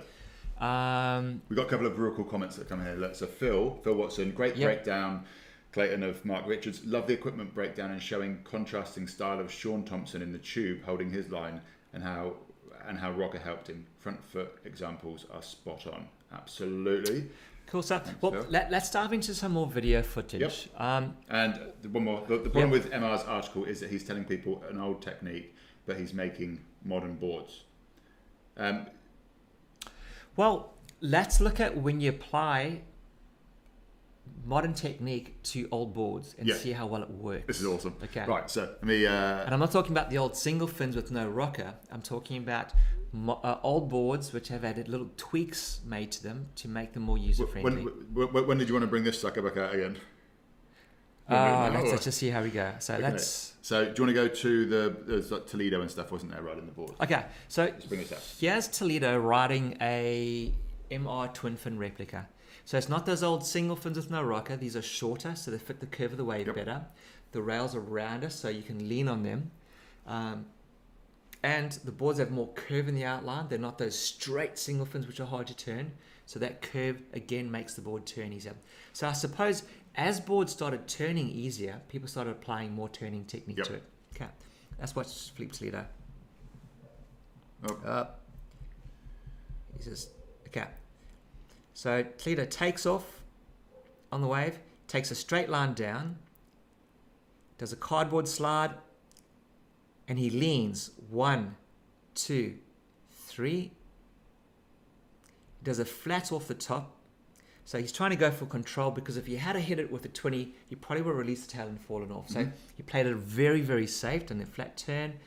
Um, 0.60 1.42
We've 1.48 1.56
got 1.56 1.66
a 1.66 1.68
couple 1.68 1.86
of 1.88 1.98
real 1.98 2.14
cool 2.14 2.24
comments 2.24 2.54
that 2.56 2.68
come 2.68 2.80
here. 2.80 2.94
Look, 2.94 3.16
So 3.16 3.26
Phil, 3.26 3.74
Phil 3.82 3.94
Watson, 3.94 4.30
great 4.30 4.56
Yep. 4.56 4.66
breakdown. 4.68 5.24
Clayton 5.72 6.04
of 6.04 6.24
Mark 6.24 6.46
Richards, 6.46 6.84
love 6.84 7.08
the 7.08 7.12
equipment 7.12 7.52
breakdown 7.52 7.90
and 7.90 8.00
showing 8.00 8.38
contrasting 8.44 9.08
style 9.08 9.40
of 9.40 9.50
Shaun 9.52 9.84
Tomson 9.84 10.22
in 10.22 10.32
the 10.32 10.38
tube 10.38 10.82
holding 10.84 11.10
his 11.10 11.30
line 11.30 11.60
and 11.92 12.02
how 12.04 12.36
and 12.86 12.96
how 12.96 13.10
Rocker 13.10 13.38
helped 13.38 13.66
him. 13.66 13.84
Front 13.98 14.22
foot 14.24 14.58
examples 14.64 15.26
are 15.34 15.42
spot 15.42 15.86
on. 15.88 16.06
Absolutely. 16.32 17.26
cool 17.66 17.82
stuff. 17.82 18.04
Thanks, 18.04 18.22
well, 18.22 18.32
Phil. 18.32 18.46
let, 18.48 18.70
let's 18.70 18.90
dive 18.90 19.12
into 19.12 19.34
some 19.34 19.52
more 19.52 19.66
video 19.66 20.02
footage. 20.02 20.68
Um, 20.76 21.16
And 21.28 21.60
the 21.82 21.88
one 21.88 22.04
more. 22.04 22.24
The, 22.26 22.38
the 22.38 22.50
problem 22.50 22.70
with 22.70 22.90
MR's 22.90 23.22
article 23.24 23.64
is 23.64 23.80
that 23.80 23.90
he's 23.90 24.04
telling 24.04 24.24
people 24.24 24.62
an 24.70 24.80
old 24.80 25.02
technique, 25.02 25.54
but 25.86 25.98
he's 25.98 26.12
making 26.12 26.60
modern 26.84 27.14
boards. 27.14 27.64
Um, 28.56 28.86
well, 30.36 30.74
let's 31.00 31.40
look 31.40 31.60
at 31.60 31.76
when 31.76 32.00
you 32.00 32.10
apply 32.10 32.82
modern 34.44 34.74
technique 34.74 35.42
to 35.42 35.68
old 35.72 35.92
boards 35.94 36.34
and 36.38 36.46
Yeah. 36.46 36.54
see 36.56 36.72
how 36.72 36.86
well 36.86 37.02
it 37.02 37.10
works. 37.10 37.46
this 37.46 37.60
is 37.60 37.66
awesome. 37.66 37.94
Okay. 38.04 38.24
Right. 38.26 38.48
So 38.50 38.62
let 38.62 38.84
me. 38.84 39.06
Uh, 39.06 39.12
And 39.44 39.52
I'm 39.54 39.60
not 39.60 39.72
talking 39.72 39.92
about 39.92 40.10
the 40.10 40.18
old 40.18 40.36
single 40.36 40.68
fins 40.68 40.94
with 40.96 41.10
no 41.10 41.28
rocker. 41.28 41.74
I'm 41.90 42.02
talking 42.02 42.36
about 42.38 42.72
mo- 43.12 43.40
uh, 43.42 43.58
old 43.62 43.88
boards 43.90 44.32
which 44.32 44.48
have 44.48 44.64
added 44.64 44.88
little 44.88 45.10
tweaks 45.16 45.80
made 45.84 46.12
to 46.12 46.22
them 46.22 46.46
to 46.56 46.68
make 46.68 46.92
them 46.92 47.02
more 47.02 47.18
user 47.18 47.44
when, 47.46 47.62
friendly. 47.62 47.82
when, 48.12 48.46
when 48.46 48.58
did 48.58 48.68
you 48.68 48.74
want 48.74 48.84
to 48.84 48.88
bring 48.88 49.04
this 49.04 49.20
sucker 49.20 49.42
back 49.42 49.56
out 49.56 49.74
again? 49.74 49.96
Uh, 51.28 51.70
let's, 51.74 51.90
let's 51.90 52.04
just 52.04 52.18
see 52.18 52.30
how 52.30 52.40
we 52.40 52.50
go. 52.50 52.72
So 52.78 52.94
Okay. 52.94 53.02
let's. 53.02 53.54
So 53.62 53.84
do 53.84 53.88
you 53.96 54.04
want 54.06 54.10
to 54.10 54.12
go 54.14 54.28
to 54.28 54.66
the 54.66 55.26
like 55.34 55.46
Toledo 55.46 55.80
and 55.80 55.90
stuff, 55.90 56.12
wasn't 56.12 56.30
there, 56.30 56.40
riding 56.42 56.66
the 56.66 56.72
board? 56.72 56.92
Okay, 57.02 57.24
so 57.48 57.64
Let's 57.64 57.84
bring 57.86 58.00
this 58.00 58.12
up. 58.12 58.20
here's 58.38 58.68
Toledo 58.68 59.18
riding 59.18 59.76
a 59.80 60.54
MR 60.92 61.26
twin 61.34 61.56
fin 61.56 61.76
replica. 61.78 62.28
So 62.66 62.76
it's 62.76 62.88
not 62.88 63.06
those 63.06 63.22
old 63.22 63.46
single 63.46 63.76
fins 63.76 63.96
with 63.96 64.10
no 64.10 64.22
rocker. 64.22 64.56
These 64.56 64.74
are 64.74 64.82
shorter, 64.82 65.36
so 65.36 65.52
they 65.52 65.58
fit 65.58 65.78
the 65.78 65.86
curve 65.86 66.10
of 66.10 66.18
the 66.18 66.24
wave 66.24 66.48
Yep. 66.48 66.56
better. 66.56 66.86
The 67.30 67.40
rails 67.40 67.76
are 67.76 67.80
rounder, 67.80 68.28
so 68.28 68.48
you 68.48 68.62
can 68.62 68.88
lean 68.88 69.06
on 69.06 69.22
them. 69.22 69.52
Um, 70.04 70.46
and 71.44 71.70
the 71.84 71.92
boards 71.92 72.18
have 72.18 72.32
more 72.32 72.52
curve 72.54 72.88
in 72.88 72.96
the 72.96 73.04
outline. 73.04 73.46
They're 73.48 73.58
not 73.58 73.78
those 73.78 73.96
straight 73.96 74.58
single 74.58 74.84
fins 74.84 75.06
which 75.06 75.20
are 75.20 75.26
hard 75.26 75.46
to 75.46 75.54
turn. 75.56 75.92
So 76.26 76.40
that 76.40 76.60
curve 76.60 77.02
again 77.12 77.52
makes 77.52 77.74
the 77.74 77.82
board 77.82 78.04
turn 78.04 78.32
easier. 78.32 78.56
So 78.92 79.06
I 79.06 79.12
suppose 79.12 79.62
as 79.94 80.18
boards 80.18 80.50
started 80.52 80.88
turning 80.88 81.28
easier, 81.30 81.82
people 81.88 82.08
started 82.08 82.30
applying 82.32 82.74
more 82.74 82.88
turning 82.88 83.24
technique 83.26 83.58
Yep. 83.58 83.66
to 83.68 83.74
it. 83.74 83.82
Okay, 84.16 84.30
that's 84.76 84.96
what's 84.96 85.28
Filipe 85.28 85.52
Toledo. 85.52 85.86
Oh. 87.62 87.74
Uh, 87.86 88.06
he 89.76 89.84
says, 89.84 90.08
okay. 90.48 90.66
So 91.76 92.02
Toledo 92.16 92.46
takes 92.46 92.86
off 92.86 93.20
on 94.10 94.22
the 94.22 94.26
wave, 94.26 94.58
takes 94.88 95.10
a 95.10 95.14
straight 95.14 95.50
line 95.50 95.74
down, 95.74 96.16
does 97.58 97.70
a 97.70 97.76
cardboard 97.76 98.26
slide, 98.26 98.70
and 100.08 100.18
he 100.18 100.30
leans 100.30 100.92
one, 101.10 101.56
two, 102.14 102.56
three. 103.12 103.72
He 105.58 105.64
does 105.64 105.78
a 105.78 105.84
flat 105.84 106.32
off 106.32 106.48
the 106.48 106.54
top. 106.54 106.96
So 107.66 107.78
he's 107.78 107.92
trying 107.92 108.10
to 108.10 108.16
go 108.16 108.30
for 108.30 108.46
control 108.46 108.90
because 108.90 109.18
if 109.18 109.26
he 109.26 109.36
had 109.36 109.52
to 109.52 109.60
hit 109.60 109.78
it 109.78 109.92
with 109.92 110.02
a 110.06 110.08
20, 110.08 110.54
he 110.66 110.74
probably 110.76 111.02
would 111.02 111.10
have 111.10 111.18
released 111.18 111.50
the 111.50 111.58
tail 111.58 111.66
and 111.66 111.78
fallen 111.78 112.10
off. 112.10 112.30
So 112.30 112.46
Mhm. 112.46 112.52
he 112.74 112.84
played 112.84 113.04
it 113.04 113.14
very, 113.16 113.60
very 113.60 113.86
safe 113.86 114.30
and 114.30 114.40
a 114.40 114.46
flat 114.46 114.78
turn. 114.78 115.20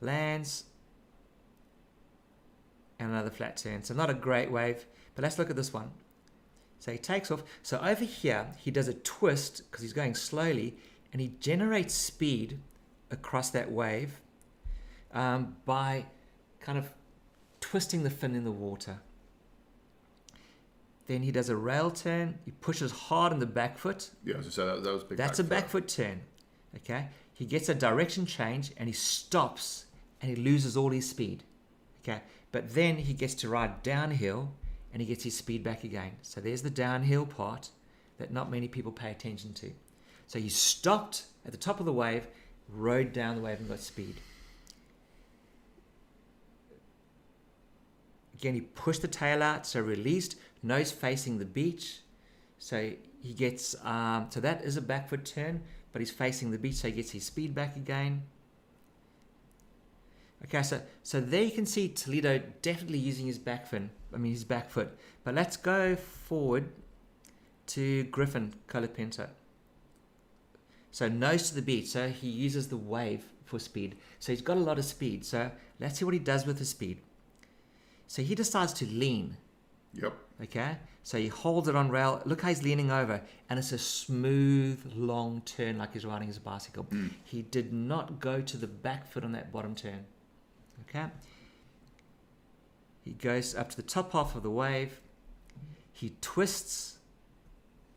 Lands. 0.00 0.64
And 2.98 3.10
another 3.10 3.30
flat 3.30 3.56
turn. 3.56 3.82
So 3.82 3.94
not 3.94 4.10
a 4.10 4.14
great 4.14 4.50
wave. 4.50 4.86
But 5.14 5.22
let's 5.22 5.38
look 5.38 5.50
at 5.50 5.56
this 5.56 5.72
one. 5.72 5.90
So 6.80 6.92
he 6.92 6.98
takes 6.98 7.30
off. 7.30 7.42
So 7.62 7.78
over 7.82 8.04
here, 8.04 8.46
he 8.58 8.70
does 8.70 8.88
a 8.88 8.94
twist 8.94 9.62
because 9.70 9.82
he's 9.82 9.92
going 9.92 10.14
slowly 10.14 10.76
and 11.12 11.20
he 11.20 11.32
generates 11.40 11.94
speed 11.94 12.58
across 13.10 13.50
that 13.50 13.70
wave 13.70 14.20
um, 15.12 15.56
by 15.64 16.06
kind 16.60 16.78
of 16.78 16.90
twisting 17.60 18.02
the 18.02 18.10
fin 18.10 18.34
in 18.34 18.44
the 18.44 18.52
water. 18.52 19.00
Then 21.06 21.22
he 21.22 21.32
does 21.32 21.48
a 21.48 21.56
rail 21.56 21.90
turn. 21.90 22.38
He 22.44 22.50
pushes 22.50 22.92
hard 22.92 23.32
on 23.32 23.38
the 23.38 23.46
back 23.46 23.78
foot. 23.78 24.10
Yeah, 24.24 24.34
I 24.34 24.36
was 24.38 24.46
gonna 24.46 24.52
say 24.52 24.76
that, 24.76 24.84
that 24.84 24.92
was 24.92 25.02
a 25.02 25.06
big. 25.06 25.18
That's 25.18 25.38
a 25.38 25.44
back 25.44 25.62
back 25.62 25.70
foot 25.70 25.88
turn. 25.88 26.20
Okay. 26.76 27.08
He 27.32 27.46
gets 27.46 27.68
a 27.68 27.74
direction 27.74 28.26
change 28.26 28.72
and 28.76 28.88
he 28.88 28.92
stops 28.92 29.86
and 30.20 30.28
he 30.28 30.36
loses 30.36 30.76
all 30.76 30.90
his 30.90 31.08
speed. 31.08 31.44
Okay. 32.02 32.20
But 32.50 32.74
then 32.74 32.96
he 32.96 33.12
gets 33.12 33.34
to 33.36 33.48
ride 33.48 33.82
downhill 33.82 34.52
and 34.92 35.02
he 35.02 35.08
gets 35.08 35.24
his 35.24 35.36
speed 35.36 35.62
back 35.62 35.84
again. 35.84 36.12
So 36.22 36.40
there's 36.40 36.62
the 36.62 36.70
downhill 36.70 37.26
part 37.26 37.70
that 38.18 38.32
not 38.32 38.50
many 38.50 38.68
people 38.68 38.92
pay 38.92 39.10
attention 39.10 39.52
to. 39.54 39.70
So 40.26 40.38
he 40.38 40.48
stopped 40.48 41.24
at 41.44 41.52
the 41.52 41.58
top 41.58 41.80
of 41.80 41.86
the 41.86 41.92
wave, 41.92 42.26
rode 42.68 43.12
down 43.12 43.36
the 43.36 43.42
wave 43.42 43.58
and 43.58 43.68
got 43.68 43.80
speed. 43.80 44.16
Again, 48.34 48.54
he 48.54 48.60
pushed 48.60 49.02
the 49.02 49.08
tail 49.08 49.42
out, 49.42 49.66
so 49.66 49.80
released, 49.80 50.36
nose 50.62 50.92
facing 50.92 51.38
the 51.38 51.44
beach. 51.44 52.00
So 52.58 52.92
he 53.22 53.32
gets, 53.32 53.74
um, 53.84 54.26
so 54.30 54.40
that 54.40 54.62
is 54.62 54.76
a 54.76 54.82
backward 54.82 55.26
turn, 55.26 55.62
but 55.92 56.00
he's 56.00 56.10
facing 56.10 56.50
the 56.50 56.58
beach, 56.58 56.74
so 56.74 56.88
he 56.88 56.94
gets 56.94 57.10
his 57.10 57.24
speed 57.24 57.54
back 57.54 57.74
again. 57.76 58.22
Okay, 60.44 60.62
so 60.62 60.80
so 61.02 61.20
there 61.20 61.42
you 61.42 61.50
can 61.50 61.66
see 61.66 61.88
Toledo 61.88 62.40
definitely 62.62 62.98
using 62.98 63.26
his 63.26 63.38
back 63.38 63.66
fin, 63.66 63.90
I 64.14 64.18
mean 64.18 64.32
his 64.32 64.44
back 64.44 64.70
foot. 64.70 64.96
But 65.24 65.34
let's 65.34 65.56
go 65.56 65.96
forward 65.96 66.70
to 67.68 68.04
Griffin 68.04 68.54
Colapinto. 68.68 69.28
So 70.90 71.08
nose 71.08 71.48
to 71.48 71.54
the 71.54 71.62
beach, 71.62 71.88
so 71.88 72.08
he 72.08 72.28
uses 72.28 72.68
the 72.68 72.76
wave 72.76 73.24
for 73.44 73.58
speed. 73.58 73.96
So 74.18 74.32
he's 74.32 74.42
got 74.42 74.56
a 74.56 74.60
lot 74.60 74.78
of 74.78 74.84
speed. 74.84 75.24
So 75.24 75.50
let's 75.80 75.98
see 75.98 76.04
what 76.04 76.14
he 76.14 76.20
does 76.20 76.46
with 76.46 76.58
the 76.58 76.64
speed. 76.64 76.98
So 78.06 78.22
he 78.22 78.34
decides 78.34 78.72
to 78.74 78.86
lean. 78.86 79.36
Yep. 79.94 80.14
Okay, 80.44 80.76
so 81.02 81.18
he 81.18 81.26
holds 81.26 81.66
it 81.66 81.74
on 81.74 81.90
rail. 81.90 82.22
Look 82.24 82.42
how 82.42 82.48
he's 82.48 82.62
leaning 82.62 82.92
over, 82.92 83.20
and 83.50 83.58
it's 83.58 83.72
a 83.72 83.78
smooth, 83.78 84.80
long 84.94 85.42
turn 85.44 85.78
like 85.78 85.94
he's 85.94 86.06
riding 86.06 86.28
his 86.28 86.38
bicycle. 86.38 86.84
Mm. 86.84 87.10
He 87.24 87.42
did 87.42 87.72
not 87.72 88.20
go 88.20 88.40
to 88.40 88.56
the 88.56 88.68
back 88.68 89.10
foot 89.10 89.24
on 89.24 89.32
that 89.32 89.52
bottom 89.52 89.74
turn. 89.74 90.04
Okay, 90.88 91.06
he 93.04 93.12
goes 93.12 93.54
up 93.54 93.70
to 93.70 93.76
the 93.76 93.82
top 93.82 94.12
half 94.12 94.34
of 94.34 94.42
the 94.42 94.50
wave. 94.50 95.00
He 95.92 96.14
twists. 96.20 96.98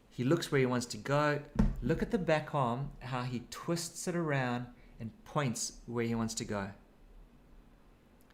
He 0.09 0.23
looks 0.23 0.51
where 0.51 0.59
he 0.59 0.65
wants 0.65 0.85
to 0.87 0.97
go. 0.97 1.39
Look 1.81 2.01
at 2.01 2.11
the 2.11 2.17
back 2.17 2.53
arm, 2.53 2.91
how 2.99 3.21
he 3.21 3.43
twists 3.49 4.07
it 4.07 4.15
around 4.15 4.65
and 4.99 5.11
points 5.23 5.73
where 5.85 6.05
he 6.05 6.15
wants 6.15 6.33
to 6.35 6.45
go. 6.45 6.69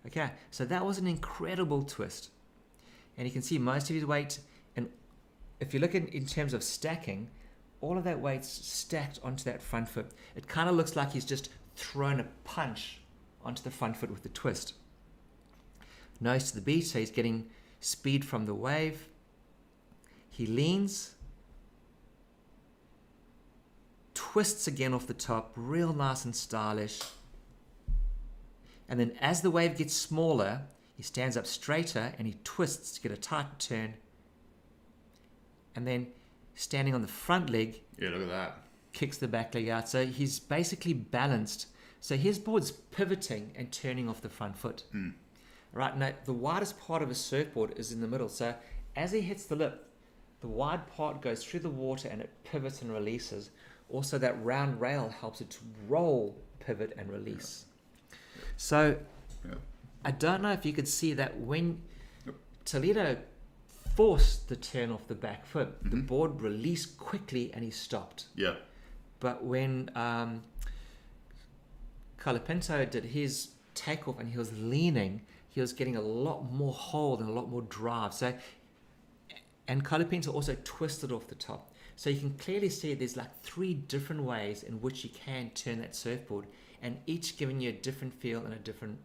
Okay, 0.08 0.32
so 0.51 0.66
that 0.66 0.86
was 0.86 0.97
an 0.97 1.05
incredible 1.05 1.84
twist 1.84 2.30
and 3.18 3.28
you 3.28 3.34
can 3.34 3.41
see 3.41 3.58
most 3.58 3.89
of 3.89 3.95
his 3.95 4.05
weight. 4.05 4.39
And 4.76 4.89
if 5.60 5.74
you 5.74 5.80
look 5.80 5.95
in, 5.95 6.08
in 6.08 6.26
terms 6.26 6.53
of 6.53 6.64
stacking, 6.64 7.30
all 7.82 7.97
of 7.97 8.03
that 8.03 8.20
weight's 8.20 8.47
stacked 8.47 9.20
onto 9.24 9.43
that 9.45 9.62
front 9.62 9.89
foot. 9.89 10.12
It 10.36 10.47
kind 10.47 10.70
of 10.70 10.76
looks 10.76 10.95
like 10.95 11.12
he's 11.12 11.26
just 11.26 11.49
thrown 11.76 12.20
a 12.20 12.26
punch 12.43 12.99
onto 13.47 13.63
the 13.63 13.71
front 13.71 13.95
foot 13.97 14.11
with 14.11 14.23
the 14.23 14.29
twist. 14.29 14.73
Nose 16.19 16.49
to 16.51 16.55
the 16.55 16.61
beach, 16.61 16.85
so 16.85 16.99
he's 16.99 17.11
getting 17.11 17.49
speed 17.79 18.25
from 18.25 18.45
the 18.45 18.53
wave. 18.53 19.07
He 20.29 20.45
leans, 20.45 21.15
twists 24.13 24.67
again 24.67 24.93
off 24.93 25.07
the 25.07 25.13
top, 25.13 25.51
real 25.55 25.93
nice 25.93 26.25
and 26.25 26.35
stylish. 26.35 27.01
And 28.89 28.99
then 28.99 29.13
as 29.21 29.41
the 29.41 29.51
wave 29.51 29.77
gets 29.77 29.93
smaller, 29.93 30.61
he 30.95 31.03
stands 31.03 31.37
up 31.37 31.45
straighter 31.45 32.13
and 32.17 32.27
he 32.27 32.35
twists 32.43 32.91
to 32.93 33.01
get 33.01 33.11
a 33.11 33.17
tight 33.17 33.59
turn. 33.59 33.93
And 35.75 35.87
then 35.87 36.07
standing 36.55 36.95
on 36.95 37.01
the 37.01 37.07
front 37.07 37.49
leg, 37.49 37.81
Yeah, 37.99 38.09
look 38.09 38.21
at 38.23 38.29
that. 38.29 38.57
kicks 38.93 39.17
the 39.17 39.27
back 39.27 39.53
leg 39.53 39.69
out. 39.69 39.87
So 39.89 40.05
he's 40.05 40.39
basically 40.39 40.93
balanced. 40.93 41.67
So 41.99 42.15
his 42.15 42.39
board's 42.39 42.71
pivoting 42.71 43.51
and 43.55 43.71
turning 43.71 44.07
off 44.07 44.21
the 44.21 44.29
front 44.29 44.55
foot. 44.57 44.83
Mm. 44.93 45.13
Right 45.73 45.97
now, 45.97 46.13
the 46.25 46.33
widest 46.33 46.79
part 46.79 47.01
of 47.01 47.09
his 47.09 47.17
surfboard 47.19 47.73
is 47.77 47.91
in 47.91 48.01
the 48.01 48.07
middle. 48.07 48.29
So 48.29 48.55
as 48.95 49.11
he 49.11 49.21
hits 49.21 49.45
the 49.45 49.55
lip, 49.55 49.83
the 50.41 50.47
wide 50.47 50.87
part 50.87 51.21
goes 51.21 51.43
through 51.43 51.61
the 51.61 51.69
water 51.69 52.07
and 52.09 52.21
it 52.21 52.29
pivots 52.43 52.81
and 52.81 52.91
releases. 52.91 53.49
Also, 53.89 54.17
that 54.17 54.43
round 54.43 54.79
rail 54.79 55.09
helps 55.09 55.41
it 55.41 55.49
to 55.51 55.59
roll, 55.87 56.35
pivot, 56.59 56.93
and 56.97 57.11
release. 57.11 57.65
So 58.57 58.99
Yeah. 59.45 59.55
I 60.05 60.11
don't 60.11 60.41
know 60.41 60.51
if 60.51 60.65
you 60.65 60.73
could 60.73 60.87
see 60.87 61.13
that 61.13 61.39
when 61.39 61.81
Yep. 62.25 62.35
Toledo 62.65 63.17
forced 63.95 64.47
the 64.47 64.55
turn 64.55 64.91
off 64.91 65.07
the 65.07 65.15
back 65.15 65.45
foot, 65.45 65.81
the 65.83 65.97
Mhm. 65.97 66.07
board 66.07 66.41
released 66.41 66.97
quickly 66.97 67.51
and 67.53 67.63
he 67.63 67.71
stopped. 67.71 68.27
Yeah. 68.35 68.55
But 69.19 69.43
when 69.43 69.89
um, 69.95 70.43
Colapinto 72.28 72.89
did 72.89 73.05
his 73.05 73.51
takeoff 73.73 74.19
and 74.19 74.30
he 74.30 74.38
was 74.38 74.51
leaning, 74.59 75.21
he 75.47 75.61
was 75.61 75.71
getting 75.71 75.95
a 75.95 76.01
lot 76.01 76.51
more 76.51 76.73
hold 76.73 77.21
and 77.21 77.30
a 77.30 77.32
lot 77.32 77.49
more 77.49 77.61
drive. 77.61 78.13
So, 78.13 78.34
and 79.69 79.86
Colapinto 79.86 80.34
also 80.34 80.57
twisted 80.65 81.13
off 81.13 81.28
the 81.28 81.36
top. 81.36 81.71
So 81.95 82.09
you 82.09 82.19
can 82.19 82.34
clearly 82.34 82.67
see 82.67 82.93
there's 82.93 83.15
like 83.15 83.41
three 83.43 83.73
different 83.73 84.23
ways 84.23 84.63
in 84.63 84.82
which 84.82 85.05
you 85.05 85.09
can 85.09 85.51
turn 85.51 85.80
that 85.80 85.95
surfboard, 85.95 86.47
and 86.82 86.97
each 87.05 87.38
giving 87.38 87.61
you 87.61 87.69
a 87.69 87.73
different 87.73 88.13
feel 88.13 88.43
and 88.43 88.53
a 88.53 88.57
different 88.57 88.99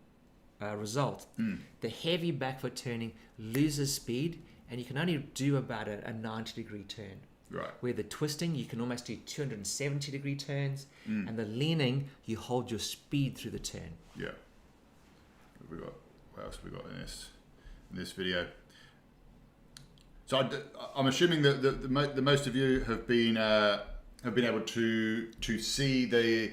uh, 0.60 0.76
result. 0.76 1.26
Mm. 1.38 1.60
The 1.80 1.90
heavy 1.90 2.32
back 2.32 2.58
foot 2.60 2.74
turning 2.74 3.12
loses 3.38 3.94
speed, 3.94 4.42
and 4.68 4.80
you 4.80 4.84
can 4.84 4.98
only 4.98 5.18
do 5.34 5.58
about 5.58 5.86
a, 5.86 6.04
a 6.08 6.12
90 6.12 6.60
degree 6.60 6.82
turn 6.82 7.20
Right. 7.52 7.70
where 7.80 7.92
the 7.92 8.02
twisting 8.02 8.54
you 8.54 8.64
can 8.64 8.80
almost 8.80 9.04
do 9.06 9.16
270 9.16 10.10
degree 10.10 10.34
turns 10.36 10.86
Mm. 11.08 11.28
and 11.28 11.36
the 11.38 11.44
leaning 11.44 12.08
you 12.24 12.38
hold 12.38 12.70
your 12.70 12.80
speed 12.80 13.36
through 13.36 13.50
the 13.52 13.58
turn 13.58 13.90
Yeah. 14.18 14.30
We 15.70 15.76
got? 15.78 15.92
What 16.34 16.44
else 16.46 16.56
have 16.56 16.64
we 16.64 16.70
got 16.70 16.84
in 16.90 16.98
this 16.98 17.28
in 17.90 17.96
this 17.98 18.12
video? 18.12 18.46
So 20.26 20.38
I, 20.38 20.98
am 20.98 21.06
assuming 21.06 21.42
that 21.42 21.62
the, 21.62 21.70
the, 21.72 21.88
the 22.14 22.22
most 22.22 22.46
of 22.46 22.56
you 22.56 22.80
have 22.80 23.06
been 23.06 23.36
uh, 23.36 23.82
have 24.24 24.34
been 24.34 24.44
able 24.44 24.60
to 24.60 25.26
to 25.26 25.58
see 25.58 26.04
the 26.06 26.52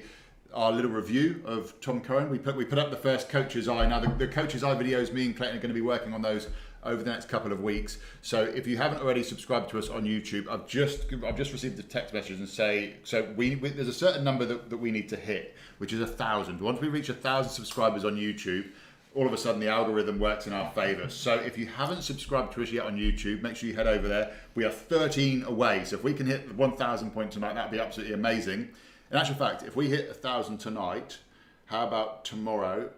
our 0.52 0.72
little 0.72 0.90
review 0.90 1.42
of 1.46 1.80
Tom 1.80 2.00
Cohen. 2.00 2.28
We 2.30 2.38
put 2.38 2.56
we 2.56 2.64
put 2.64 2.78
up 2.78 2.90
the 2.90 2.96
first 2.96 3.28
Coach's 3.28 3.68
Eye. 3.68 3.86
Now 3.86 4.00
the, 4.00 4.08
the 4.08 4.28
Coach's 4.28 4.62
Eye 4.64 4.74
videos, 4.74 5.12
me 5.12 5.26
and 5.26 5.36
Clayton 5.36 5.56
are 5.56 5.60
going 5.60 5.70
to 5.70 5.74
be 5.74 5.80
working 5.80 6.12
on 6.12 6.22
those 6.22 6.48
over 6.82 7.02
the 7.02 7.10
next 7.10 7.28
couple 7.28 7.52
of 7.52 7.62
weeks. 7.62 7.98
So 8.22 8.42
if 8.42 8.66
you 8.66 8.76
haven't 8.76 9.02
already 9.02 9.22
subscribed 9.22 9.70
to 9.70 9.78
us 9.78 9.88
on 9.88 10.04
YouTube, 10.04 10.48
I've 10.48 10.66
just 10.66 11.12
I've 11.24 11.36
just 11.36 11.52
received 11.52 11.78
a 11.78 11.82
text 11.82 12.14
message 12.14 12.38
and 12.38 12.48
say 12.48 12.94
so 13.04 13.28
we, 13.36 13.56
we 13.56 13.70
there's 13.70 13.88
a 13.88 13.92
certain 13.92 14.24
number 14.24 14.44
that, 14.46 14.70
that 14.70 14.78
we 14.78 14.90
need 14.90 15.08
to 15.10 15.16
hit, 15.16 15.54
which 15.78 15.92
is 15.92 16.00
a 16.00 16.06
thousand. 16.06 16.60
Once 16.60 16.80
we 16.80 16.88
reach 16.88 17.08
a 17.08 17.14
thousand 17.14 17.52
subscribers 17.52 18.04
on 18.04 18.16
YouTube, 18.16 18.66
all 19.14 19.26
of 19.26 19.32
a 19.32 19.36
sudden 19.36 19.60
the 19.60 19.68
algorithm 19.68 20.18
works 20.18 20.46
in 20.46 20.52
our 20.52 20.70
favor. 20.70 21.08
So 21.08 21.34
if 21.34 21.58
you 21.58 21.66
haven't 21.66 22.02
subscribed 22.02 22.54
to 22.54 22.62
us 22.62 22.70
yet 22.70 22.86
on 22.86 22.96
YouTube, 22.96 23.42
make 23.42 23.56
sure 23.56 23.68
you 23.68 23.74
head 23.74 23.86
over 23.86 24.06
there. 24.06 24.32
We 24.54 24.64
are 24.64 24.70
13 24.70 25.44
away. 25.44 25.84
So 25.84 25.96
if 25.96 26.04
we 26.04 26.14
can 26.14 26.26
hit 26.26 26.54
1,000 26.54 27.10
points 27.10 27.34
tonight, 27.34 27.54
that'd 27.54 27.72
be 27.72 27.80
absolutely 27.80 28.14
amazing. 28.14 28.68
In 29.10 29.16
actual 29.16 29.34
fact, 29.34 29.64
if 29.64 29.74
we 29.74 29.88
hit 29.88 30.06
1,000 30.06 30.58
tonight, 30.58 31.18
how 31.66 31.86
about 31.86 32.24
tomorrow 32.24 32.90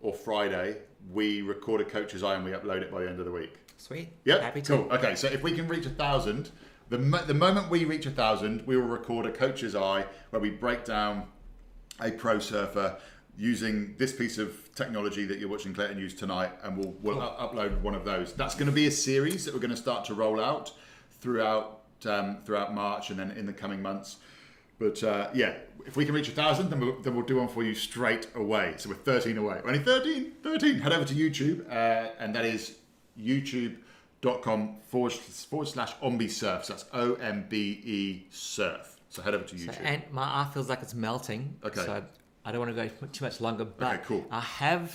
or 0.00 0.12
Friday, 0.12 0.76
we 1.12 1.42
record 1.42 1.80
a 1.80 1.84
coach's 1.84 2.22
eye 2.22 2.34
and 2.34 2.44
we 2.44 2.52
upload 2.52 2.82
it 2.82 2.90
by 2.90 3.02
the 3.02 3.08
end 3.08 3.18
of 3.18 3.24
the 3.26 3.32
week? 3.32 3.54
sweet 3.76 4.08
Yep. 4.24 4.40
happy 4.40 4.62
to 4.62 4.76
cool. 4.76 4.92
Okay, 4.92 5.14
so 5.14 5.26
if 5.26 5.42
we 5.42 5.52
can 5.52 5.66
reach 5.68 5.84
a 5.84 5.90
thousand, 5.90 6.50
the 6.88 6.98
mo- 6.98 7.24
the 7.24 7.34
moment 7.34 7.68
we 7.70 7.84
reach 7.84 8.06
a 8.06 8.10
thousand, 8.10 8.64
we 8.66 8.76
will 8.76 8.86
record 8.86 9.26
a 9.26 9.32
coach's 9.32 9.74
eye 9.74 10.04
where 10.30 10.40
we 10.40 10.50
break 10.50 10.84
down 10.84 11.26
a 12.00 12.10
pro 12.10 12.38
surfer 12.38 12.96
using 13.36 13.94
this 13.98 14.12
piece 14.12 14.38
of 14.38 14.72
technology 14.76 15.24
that 15.26 15.38
you're 15.40 15.48
watching 15.48 15.74
Clayton 15.74 15.98
use 15.98 16.14
tonight, 16.14 16.52
and 16.62 16.76
we'll 16.78 16.94
we'll 17.02 17.16
Cool. 17.16 17.24
u- 17.24 17.48
upload 17.48 17.80
one 17.82 17.94
of 17.96 18.04
those. 18.04 18.32
That's 18.32 18.54
going 18.54 18.66
to 18.66 18.72
be 18.72 18.86
a 18.86 18.90
series 18.92 19.44
that 19.44 19.52
we're 19.54 19.60
going 19.60 19.70
to 19.72 19.76
start 19.76 20.04
to 20.06 20.14
roll 20.14 20.40
out 20.40 20.72
throughout 21.20 21.80
um, 22.06 22.38
throughout 22.44 22.74
March 22.74 23.10
and 23.10 23.18
then 23.18 23.32
in 23.32 23.44
the 23.46 23.52
coming 23.52 23.82
months. 23.82 24.16
But 24.78 25.02
uh, 25.02 25.28
yeah, 25.34 25.54
if 25.86 25.96
we 25.96 26.04
can 26.04 26.14
reach 26.14 26.28
a 26.28 26.32
thousand, 26.32 26.70
then 26.70 26.80
we'll, 26.80 27.00
then 27.00 27.14
we'll 27.14 27.24
do 27.26 27.36
one 27.36 27.48
for 27.48 27.62
you 27.62 27.74
straight 27.74 28.26
away. 28.34 28.74
So 28.78 28.88
we're 28.88 28.96
13 28.96 29.38
away. 29.38 29.60
We're 29.62 29.70
only 29.70 29.82
13, 29.82 30.32
13. 30.42 30.78
Head 30.80 30.92
over 30.92 31.04
to 31.04 31.14
YouTube, 31.14 31.68
uh, 31.70 32.10
and 32.18 32.34
that 32.34 32.44
is 32.44 32.76
youtube.com 33.18 34.76
forward, 34.88 35.12
forward 35.12 35.68
slash 35.68 35.92
Ombe 36.02 36.30
Surf. 36.30 36.64
So 36.64 36.72
that's 36.72 36.84
O 36.92 37.14
M 37.14 37.46
B 37.48 37.80
E 37.84 38.26
Surf. 38.30 38.96
So 39.10 39.22
head 39.22 39.34
over 39.34 39.44
to 39.44 39.58
So, 39.58 39.70
YouTube. 39.70 39.80
and 39.84 40.02
my 40.10 40.22
eye 40.22 40.50
feels 40.52 40.68
like 40.68 40.82
it's 40.82 40.94
melting. 40.94 41.56
Okay. 41.64 41.84
So 41.84 42.04
I 42.44 42.52
don't 42.52 42.60
want 42.60 42.76
to 42.76 42.88
go 42.88 43.06
too 43.12 43.24
much 43.24 43.40
longer, 43.40 43.64
but 43.64 43.94
Okay, 43.94 44.02
cool. 44.06 44.26
I 44.30 44.40
have 44.40 44.90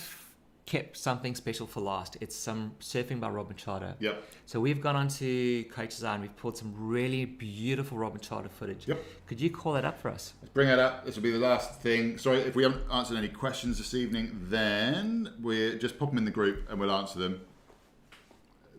kept 0.70 0.96
something 0.96 1.34
special 1.34 1.66
for 1.66 1.80
last. 1.80 2.16
It's 2.20 2.36
some 2.36 2.72
surfing 2.78 3.18
by 3.18 3.28
Rob 3.28 3.50
Machado. 3.50 3.92
Yep. 3.98 4.22
So 4.46 4.60
we've 4.60 4.80
gone 4.80 4.94
on 4.94 5.08
to 5.08 5.64
Coach's 5.64 6.04
Eye 6.04 6.12
and 6.14 6.22
we've 6.22 6.36
pulled 6.36 6.56
some 6.56 6.72
really 6.76 7.24
beautiful 7.24 7.98
Rob 7.98 8.14
Machado 8.14 8.48
footage. 8.48 8.86
Yep. 8.86 9.02
Could 9.26 9.40
you 9.40 9.50
call 9.50 9.72
that 9.72 9.84
up 9.84 10.00
for 10.00 10.10
us? 10.10 10.34
Let's 10.40 10.54
bring 10.54 10.68
it 10.68 10.78
up. 10.78 11.04
This 11.04 11.16
will 11.16 11.24
be 11.24 11.32
the 11.32 11.40
last 11.40 11.80
thing. 11.80 12.18
Sorry 12.18 12.38
if 12.38 12.54
we 12.54 12.62
haven't 12.62 12.84
answered 12.92 13.18
any 13.18 13.26
questions 13.26 13.78
this 13.78 13.94
evening, 13.94 14.30
then 14.48 15.32
we're 15.42 15.76
just 15.76 15.98
pop 15.98 16.10
them 16.10 16.18
in 16.18 16.24
the 16.24 16.30
group 16.30 16.70
and 16.70 16.78
we'll 16.78 16.92
answer 16.92 17.18
them. 17.18 17.40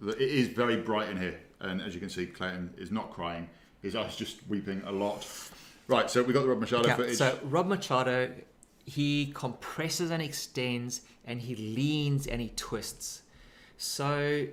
It 0.07 0.21
is 0.21 0.47
very 0.47 0.77
bright 0.77 1.09
in 1.09 1.17
here, 1.17 1.39
and 1.59 1.81
as 1.81 1.93
you 1.93 1.99
can 1.99 2.09
see, 2.09 2.25
Clayton 2.25 2.73
is 2.77 2.89
not 2.89 3.11
crying. 3.11 3.49
His 3.81 3.97
eyes 3.97 4.15
just 4.15 4.47
weeping 4.47 4.81
a 4.85 4.91
lot. 4.91 5.27
Right, 5.87 6.09
so 6.09 6.23
we 6.23 6.31
got 6.31 6.43
the 6.43 6.47
Rob 6.47 6.59
Machado 6.59 6.83
Okay, 6.83 6.95
footage. 6.95 7.17
so 7.17 7.37
Rob 7.43 7.67
Machado, 7.67 8.31
he 8.85 9.31
compresses 9.33 10.11
and 10.11 10.21
extends, 10.21 11.01
and 11.25 11.41
he 11.41 11.55
leans 11.55 12.27
and 12.27 12.41
he 12.41 12.49
twists. 12.55 13.21
So, 13.77 14.47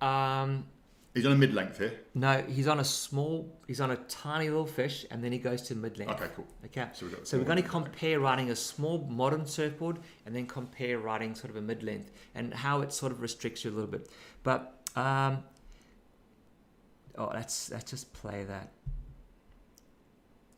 um, 0.00 0.66
He's 1.14 1.26
on 1.26 1.32
a 1.32 1.36
mid 1.36 1.52
length 1.52 1.76
here. 1.76 1.92
no, 2.14 2.42
he's 2.48 2.66
on 2.66 2.80
a 2.80 2.84
small, 2.84 3.60
he's 3.66 3.82
on 3.82 3.90
a 3.90 3.96
tiny 3.96 4.48
little 4.48 4.66
fish, 4.66 5.04
and 5.10 5.22
then 5.22 5.30
he 5.30 5.38
goes 5.38 5.60
to 5.62 5.74
mid 5.74 5.98
length. 5.98 6.12
Okay, 6.12 6.30
cool. 6.34 6.46
Okay, 6.64 6.88
So 6.94 7.06
got 7.08 7.26
so 7.28 7.36
we're 7.36 7.44
going 7.44 7.62
to 7.62 7.68
compare 7.68 8.18
riding 8.18 8.50
a 8.50 8.56
small 8.56 9.06
modern 9.10 9.44
surfboard 9.44 9.98
and 10.24 10.34
then 10.34 10.46
compare 10.46 10.98
riding 10.98 11.34
sort 11.34 11.50
of 11.50 11.56
a 11.56 11.60
mid 11.60 11.82
length 11.82 12.12
and 12.34 12.54
how 12.54 12.80
it 12.80 12.94
sort 12.94 13.12
of 13.12 13.20
restricts 13.20 13.62
you 13.62 13.70
a 13.70 13.74
little 13.74 13.90
bit. 13.90 14.08
But 14.42 14.80
um, 14.96 15.44
oh, 17.18 17.30
let's 17.34 17.70
let's 17.70 17.90
just 17.90 18.10
play 18.14 18.44
that. 18.44 18.72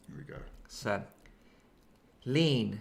Here 0.06 0.16
we 0.16 0.22
go. 0.22 0.38
So 0.68 1.02
lean, 2.24 2.80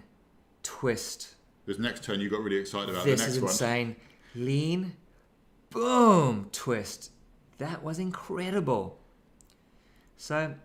twist. 0.62 1.36
This 1.66 1.80
next 1.80 2.04
turn 2.04 2.20
you 2.20 2.30
got 2.30 2.42
really 2.42 2.58
excited 2.58 2.90
about. 2.90 3.06
this 3.06 3.20
the 3.20 3.26
next 3.26 3.36
is 3.38 3.42
one. 3.42 3.52
insane. 3.52 3.96
Lean, 4.36 4.96
boom, 5.70 6.50
twist. 6.52 7.12
That 7.58 7.84
was 7.84 8.00
incredible. 8.00 9.00
So 10.18 10.56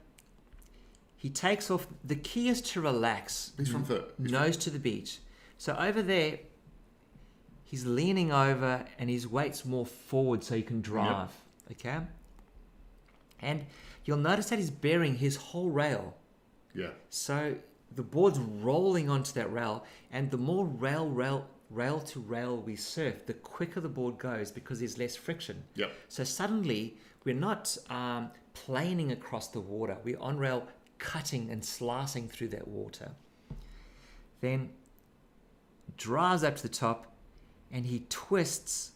he 1.16 1.30
takes 1.30 1.70
off. 1.70 1.86
The 2.04 2.16
key 2.16 2.48
is 2.48 2.60
to 2.62 2.80
relax. 2.80 3.52
He's 3.56 3.68
from 3.68 3.84
foot. 3.84 4.14
He's 4.20 4.30
nose 4.30 4.56
to 4.58 4.70
the 4.70 4.78
beach. 4.78 5.18
So 5.58 5.76
over 5.76 6.02
there, 6.02 6.38
he's 7.64 7.84
leaning 7.84 8.32
over 8.32 8.84
and 8.98 9.10
his 9.10 9.26
weight's 9.26 9.64
more 9.64 9.84
forward 9.84 10.42
so 10.44 10.54
he 10.54 10.62
can 10.62 10.80
drive. 10.80 11.30
Okay? 11.72 11.98
And 13.40 13.66
you'll 14.04 14.16
notice 14.18 14.48
that 14.50 14.58
he's 14.58 14.70
bearing 14.70 15.16
his 15.16 15.36
whole 15.36 15.70
rail. 15.70 16.16
Yeah. 16.74 16.90
So 17.10 17.56
the 17.94 18.02
board's 18.02 18.38
rolling 18.38 19.08
onto 19.08 19.32
that 19.32 19.52
rail, 19.52 19.84
and 20.12 20.30
the 20.30 20.36
more 20.36 20.66
rail, 20.66 21.08
rail, 21.08 21.46
rail 21.70 22.00
to 22.00 22.20
rail 22.20 22.58
we 22.58 22.76
surf, 22.76 23.26
the 23.26 23.34
quicker 23.34 23.80
the 23.80 23.88
board 23.88 24.18
goes 24.18 24.50
because 24.50 24.80
there's 24.80 24.98
less 24.98 25.16
friction. 25.16 25.62
Yep. 25.74 25.92
So 26.08 26.24
suddenly 26.24 26.96
we're 27.24 27.34
not 27.34 27.76
um, 27.90 28.30
planing 28.54 29.12
across 29.12 29.48
the 29.48 29.60
water. 29.60 29.98
We're 30.04 30.20
on 30.20 30.38
rail 30.38 30.66
cutting 30.98 31.50
and 31.50 31.64
slicing 31.64 32.28
through 32.28 32.48
that 32.48 32.66
water. 32.66 33.12
Then 34.40 34.70
drives 35.96 36.44
up 36.44 36.56
to 36.56 36.62
the 36.62 36.68
top 36.68 37.06
and 37.70 37.86
he 37.86 38.06
twists. 38.08 38.92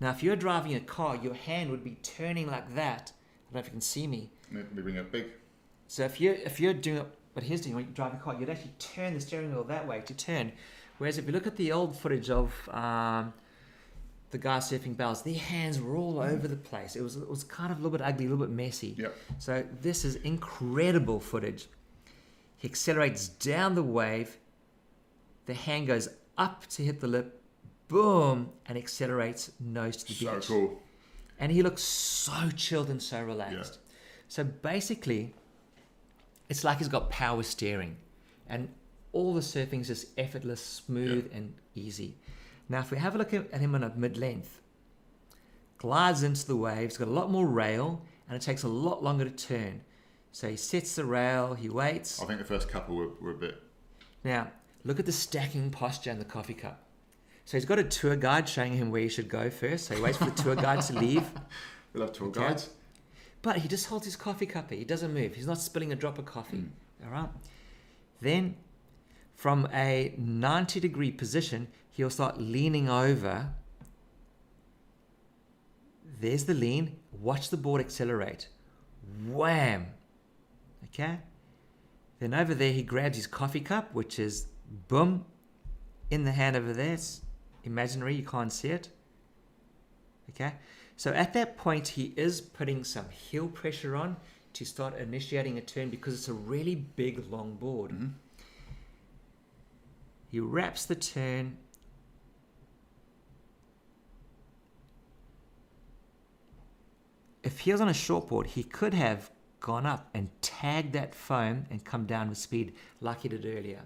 Now, 0.00 0.10
if 0.10 0.22
you're 0.22 0.36
driving 0.36 0.74
a 0.74 0.80
car, 0.80 1.16
your 1.16 1.34
hand 1.34 1.70
would 1.70 1.84
be 1.84 1.96
turning 2.02 2.50
like 2.50 2.74
that. 2.74 3.12
I 3.50 3.54
don't 3.54 3.54
know 3.54 3.60
if 3.60 3.66
you 3.66 3.72
can 3.72 3.80
see 3.80 4.06
me. 4.06 4.30
Let 4.52 4.74
me 4.74 4.82
bring 4.82 4.96
it 4.96 5.10
big. 5.10 5.26
So 5.86 6.04
if 6.04 6.20
you're 6.20 6.34
if 6.34 6.60
you're 6.60 6.74
doing 6.74 7.06
what 7.38 7.44
he's 7.44 7.60
doing 7.60 7.76
when 7.76 7.84
you 7.84 7.92
drive 7.92 8.12
a 8.12 8.16
car, 8.16 8.34
you'd 8.38 8.50
actually 8.50 8.72
turn 8.80 9.14
the 9.14 9.20
steering 9.20 9.52
wheel 9.52 9.62
that 9.62 9.86
way 9.86 10.00
to 10.04 10.12
turn. 10.14 10.50
Whereas 10.98 11.18
if 11.18 11.26
you 11.26 11.32
look 11.32 11.46
at 11.46 11.56
the 11.56 11.70
old 11.70 11.96
footage 11.96 12.30
of 12.30 12.52
um, 12.70 13.32
the 14.30 14.38
guy 14.38 14.58
surfing 14.58 14.96
bells, 14.96 15.22
their 15.22 15.34
hands 15.38 15.80
were 15.80 15.94
all 15.94 16.18
over 16.18 16.48
the 16.48 16.56
place. 16.56 16.96
It 16.96 17.02
was 17.02 17.14
it 17.14 17.30
was 17.30 17.44
kind 17.44 17.70
of 17.70 17.78
a 17.78 17.80
little 17.82 17.96
bit 17.96 18.04
ugly, 18.04 18.26
a 18.26 18.28
little 18.28 18.44
bit 18.44 18.52
messy. 18.52 18.96
Yep. 18.98 19.16
So 19.38 19.64
this 19.80 20.04
is 20.04 20.16
incredible 20.16 21.20
footage. 21.20 21.68
He 22.56 22.66
accelerates 22.68 23.28
down 23.28 23.76
the 23.76 23.84
wave. 23.84 24.36
The 25.46 25.54
hand 25.54 25.86
goes 25.86 26.08
up 26.36 26.66
to 26.70 26.82
hit 26.82 26.98
the 27.00 27.06
lip, 27.06 27.40
boom, 27.86 28.50
and 28.66 28.76
accelerates 28.76 29.52
nose 29.60 29.96
to 29.98 30.06
the 30.08 30.14
So 30.14 30.34
beach 30.34 30.46
cool. 30.48 30.82
and 31.38 31.52
he 31.52 31.62
looks 31.62 31.82
so 31.84 32.50
chilled 32.56 32.90
and 32.90 33.00
so 33.00 33.22
relaxed. 33.22 33.78
Yeah. 33.80 33.94
So 34.26 34.42
basically, 34.42 35.34
it's 36.48 36.64
like 36.64 36.78
he's 36.78 36.88
got 36.88 37.10
power 37.10 37.42
steering, 37.42 37.96
and 38.48 38.68
all 39.12 39.34
the 39.34 39.42
surfing's 39.42 39.86
just 39.88 40.06
effortless, 40.18 40.64
smooth, 40.64 41.30
and 41.32 41.54
easy. 41.74 42.16
Now, 42.68 42.80
if 42.80 42.90
we 42.90 42.98
have 42.98 43.14
a 43.14 43.18
look 43.18 43.32
at 43.34 43.52
him 43.54 43.74
on 43.74 43.82
a 43.82 43.92
mid 43.96 44.16
length, 44.18 44.60
glides 45.78 46.22
into 46.22 46.46
the 46.46 46.56
waves, 46.56 46.96
got 46.96 47.08
a 47.08 47.10
lot 47.10 47.30
more 47.30 47.46
rail, 47.46 48.02
and 48.28 48.36
it 48.36 48.42
takes 48.42 48.62
a 48.62 48.68
lot 48.68 49.02
longer 49.02 49.24
to 49.24 49.30
turn. 49.30 49.80
So 50.32 50.48
he 50.48 50.56
sets 50.56 50.94
the 50.96 51.04
rail, 51.04 51.54
he 51.54 51.68
waits. 51.68 52.20
I 52.22 52.26
think 52.26 52.38
the 52.38 52.44
first 52.44 52.68
couple 52.68 52.96
were, 52.96 53.08
were 53.20 53.30
a 53.30 53.34
bit. 53.38 53.62
Now, 54.24 54.48
look 54.84 55.00
at 55.00 55.06
the 55.06 55.12
stacking 55.12 55.70
posture 55.70 56.10
and 56.10 56.20
the 56.20 56.24
coffee 56.26 56.54
cup. 56.54 56.84
So 57.46 57.56
he's 57.56 57.64
got 57.64 57.78
a 57.78 57.84
tour 57.84 58.14
guide 58.14 58.46
showing 58.48 58.74
him 58.74 58.90
where 58.90 59.00
he 59.00 59.08
should 59.08 59.28
go 59.28 59.48
first. 59.48 59.86
So 59.86 59.94
he 59.96 60.02
waits 60.02 60.18
for 60.18 60.26
the 60.26 60.42
tour 60.42 60.54
guide 60.54 60.82
to 60.82 60.92
leave. 60.98 61.24
We 61.94 62.00
love 62.00 62.12
tour 62.12 62.28
Okay. 62.28 62.40
guides. 62.40 62.68
But 63.48 63.56
he 63.56 63.66
just 63.66 63.86
holds 63.86 64.04
his 64.04 64.14
coffee 64.14 64.44
cup. 64.44 64.70
He 64.70 64.84
doesn't 64.84 65.14
move. 65.14 65.34
He's 65.34 65.46
not 65.46 65.58
spilling 65.58 65.90
a 65.90 65.96
drop 65.96 66.18
of 66.18 66.26
coffee. 66.26 66.58
Hmm. 66.58 67.06
All 67.06 67.10
right. 67.10 67.30
Then, 68.20 68.56
from 69.36 69.66
a 69.72 70.12
90 70.18 70.80
degree 70.80 71.10
position, 71.10 71.68
he'll 71.90 72.10
start 72.10 72.38
leaning 72.38 72.90
over. 72.90 73.48
There's 76.20 76.44
the 76.44 76.52
lean. 76.52 76.96
Watch 77.10 77.48
the 77.48 77.56
board 77.56 77.80
accelerate. 77.80 78.48
Wham. 79.26 79.86
Okay. 80.84 81.20
Then 82.20 82.34
over 82.34 82.54
there, 82.54 82.74
he 82.74 82.82
grabs 82.82 83.16
his 83.16 83.26
coffee 83.26 83.60
cup, 83.60 83.94
which 83.94 84.18
is 84.18 84.48
boom 84.88 85.24
in 86.10 86.24
the 86.24 86.32
hand 86.32 86.54
over 86.54 86.74
there. 86.74 86.92
It's 86.92 87.22
imaginary. 87.64 88.14
You 88.14 88.24
can't 88.24 88.52
see 88.52 88.68
it. 88.68 88.90
Okay. 90.28 90.52
So 90.98 91.12
at 91.12 91.32
that 91.34 91.56
point, 91.56 91.86
he 91.86 92.12
is 92.16 92.40
putting 92.40 92.82
some 92.82 93.08
heel 93.08 93.46
pressure 93.46 93.94
on 93.94 94.16
to 94.54 94.64
start 94.64 94.98
initiating 94.98 95.56
a 95.56 95.60
turn 95.60 95.90
because 95.90 96.12
it's 96.12 96.26
a 96.26 96.32
really 96.32 96.74
big, 96.74 97.24
long 97.30 97.54
board. 97.54 97.92
Mhm. 97.92 98.14
He 100.28 100.40
wraps 100.40 100.84
the 100.84 100.96
turn. 100.96 101.56
If 107.44 107.60
he 107.60 107.70
was 107.70 107.80
on 107.80 107.88
a 107.88 107.94
short 107.94 108.28
board, 108.28 108.48
he 108.48 108.64
could 108.64 108.92
have 108.92 109.30
gone 109.60 109.86
up 109.86 110.10
and 110.12 110.30
tagged 110.42 110.92
that 110.94 111.14
foam 111.14 111.66
and 111.70 111.84
come 111.84 112.06
down 112.06 112.28
with 112.28 112.38
speed 112.38 112.74
like 113.00 113.20
he 113.20 113.28
did 113.28 113.46
earlier. 113.46 113.84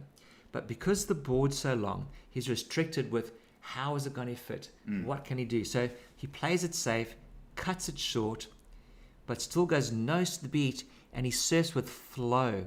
But 0.51 0.67
because 0.67 1.05
the 1.05 1.15
board's 1.15 1.59
so 1.59 1.75
long, 1.75 2.09
he's 2.31 2.49
restricted 2.49 3.13
with 3.13 3.33
how 3.61 3.95
is 3.95 4.07
it 4.07 4.15
going 4.15 4.29
to 4.29 4.35
fit? 4.35 4.71
What 5.05 5.25
can 5.25 5.39
he 5.39 5.45
do? 5.45 5.63
So 5.65 5.89
he 6.23 6.29
plays 6.29 6.63
it 6.63 6.73
safe, 6.73 7.17
cuts 7.57 7.89
it 7.89 7.99
short, 7.99 8.47
but 9.27 9.43
still 9.43 9.67
goes 9.67 9.91
nose 9.91 10.37
to 10.37 10.45
the 10.45 10.49
beach 10.49 10.85
and 11.13 11.27
he 11.27 11.33
surfs 11.33 11.75
with 11.75 11.91
flow. 11.91 12.65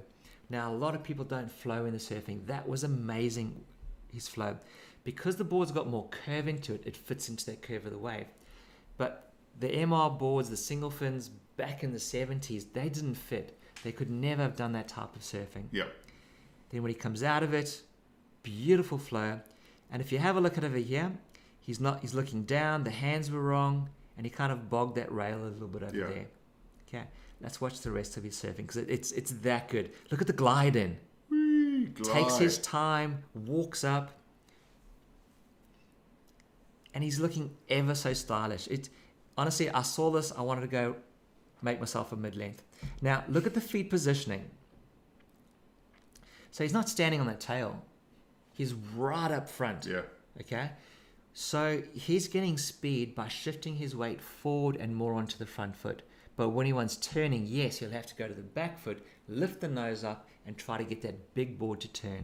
Now, 0.49 0.69
a 0.69 0.75
lot 0.75 0.93
of 0.93 1.03
people 1.03 1.23
don't 1.23 1.49
flow 1.49 1.85
in 1.85 1.93
the 1.93 1.97
surfing. 1.97 2.47
That 2.47 2.67
was 2.67 2.83
amazing, 2.83 3.63
his 4.11 4.27
flow. 4.27 4.57
Because 5.05 5.37
the 5.37 5.45
board's 5.45 5.71
got 5.71 5.87
more 5.87 6.09
curve 6.09 6.49
into 6.49 6.73
it, 6.73 6.85
it 6.85 6.97
fits 6.97 7.29
into 7.29 7.45
that 7.45 7.61
curve 7.61 7.85
of 7.85 7.93
the 7.93 7.97
wave. 7.97 8.25
But 8.97 9.31
the 9.57 9.69
MR 9.69 10.19
boards, 10.19 10.49
the 10.49 10.57
single 10.57 10.91
fins 10.91 11.29
back 11.55 11.81
in 11.81 11.93
the 11.93 11.97
70s, 11.97 12.65
they 12.73 12.89
didn't 12.89 13.15
fit. 13.15 13.57
They 13.85 13.93
could 13.93 14.09
never 14.09 14.41
have 14.41 14.57
done 14.57 14.73
that 14.73 14.89
type 14.89 15.15
of 15.15 15.21
surfing. 15.21 15.67
Yeah. 15.71 15.85
Then 16.71 16.83
when 16.83 16.91
he 16.91 16.95
comes 16.95 17.23
out 17.23 17.41
of 17.41 17.53
it, 17.53 17.83
beautiful 18.43 18.97
flow. 18.97 19.39
And 19.89 20.01
if 20.01 20.11
you 20.11 20.17
have 20.17 20.35
a 20.35 20.41
look 20.41 20.57
at 20.57 20.65
over 20.65 20.75
here, 20.75 21.13
he's 21.65 21.79
not 21.79 22.01
he's 22.01 22.13
looking 22.13 22.43
down, 22.43 22.83
the 22.83 22.91
hands 22.91 23.31
were 23.31 23.41
wrong, 23.41 23.89
and 24.17 24.25
he 24.25 24.29
kind 24.29 24.51
of 24.51 24.69
bogged 24.69 24.95
that 24.95 25.11
rail 25.11 25.41
a 25.43 25.45
little 25.49 25.67
bit 25.67 25.83
over 25.83 25.97
Yeah. 25.97 26.07
there. 26.07 26.25
Okay. 26.87 27.03
Let's 27.41 27.59
watch 27.59 27.81
the 27.81 27.91
rest 27.91 28.15
of 28.17 28.23
his 28.23 28.35
surfing 28.35 28.57
because 28.57 28.77
it, 28.77 28.89
it's 28.89 29.11
it's 29.11 29.31
that 29.41 29.67
good. 29.69 29.91
Look 30.11 30.21
at 30.21 30.27
the 30.27 30.33
glide 30.33 30.75
in. 30.75 30.97
Whee, 31.29 31.89
Takes 32.03 32.37
his 32.37 32.57
time, 32.59 33.23
walks 33.33 33.83
up, 33.83 34.11
and 36.93 37.03
he's 37.03 37.19
looking 37.19 37.55
ever 37.69 37.95
so 37.95 38.13
stylish. 38.13 38.67
It 38.67 38.89
honestly, 39.37 39.69
I 39.69 39.81
saw 39.81 40.11
this, 40.11 40.31
I 40.37 40.41
wanted 40.41 40.61
to 40.61 40.67
go 40.67 40.95
make 41.61 41.79
myself 41.79 42.11
a 42.11 42.15
mid 42.15 42.35
length. 42.35 42.63
Now 43.01 43.23
look 43.27 43.45
at 43.45 43.53
the 43.53 43.61
feet 43.61 43.89
positioning. 43.89 44.49
So 46.51 46.63
he's 46.63 46.73
not 46.73 46.87
standing 46.87 47.19
on 47.19 47.27
that 47.27 47.41
tail. 47.41 47.83
He's 48.53 48.73
right 48.95 49.29
up 49.31 49.49
front. 49.49 49.85
Yeah. 49.85 50.01
Okay. 50.39 50.71
So 51.37 51.83
he's 51.93 52.29
getting 52.29 52.57
speed 52.57 53.13
by 53.13 53.27
shifting 53.27 53.75
his 53.75 53.93
weight 53.93 54.21
forward 54.21 54.77
and 54.77 54.95
more 54.95 55.13
onto 55.13 55.37
the 55.37 55.45
front 55.45 55.75
foot. 55.75 56.01
But 56.37 56.49
when 56.49 56.65
he 56.65 56.71
wants 56.71 56.95
turning, 56.95 57.45
yes, 57.45 57.77
he'll 57.77 57.91
have 57.91 58.05
to 58.07 58.15
go 58.15 58.25
to 58.25 58.33
the 58.33 58.41
back 58.41 58.79
foot, 58.79 59.05
lift 59.27 59.59
the 59.59 59.67
nose 59.67 60.05
up, 60.05 60.29
and 60.47 60.57
try 60.57 60.77
to 60.77 60.85
get 60.85 61.01
that 61.01 61.35
big 61.35 61.59
board 61.59 61.81
to 61.81 61.89
turn. 61.89 62.23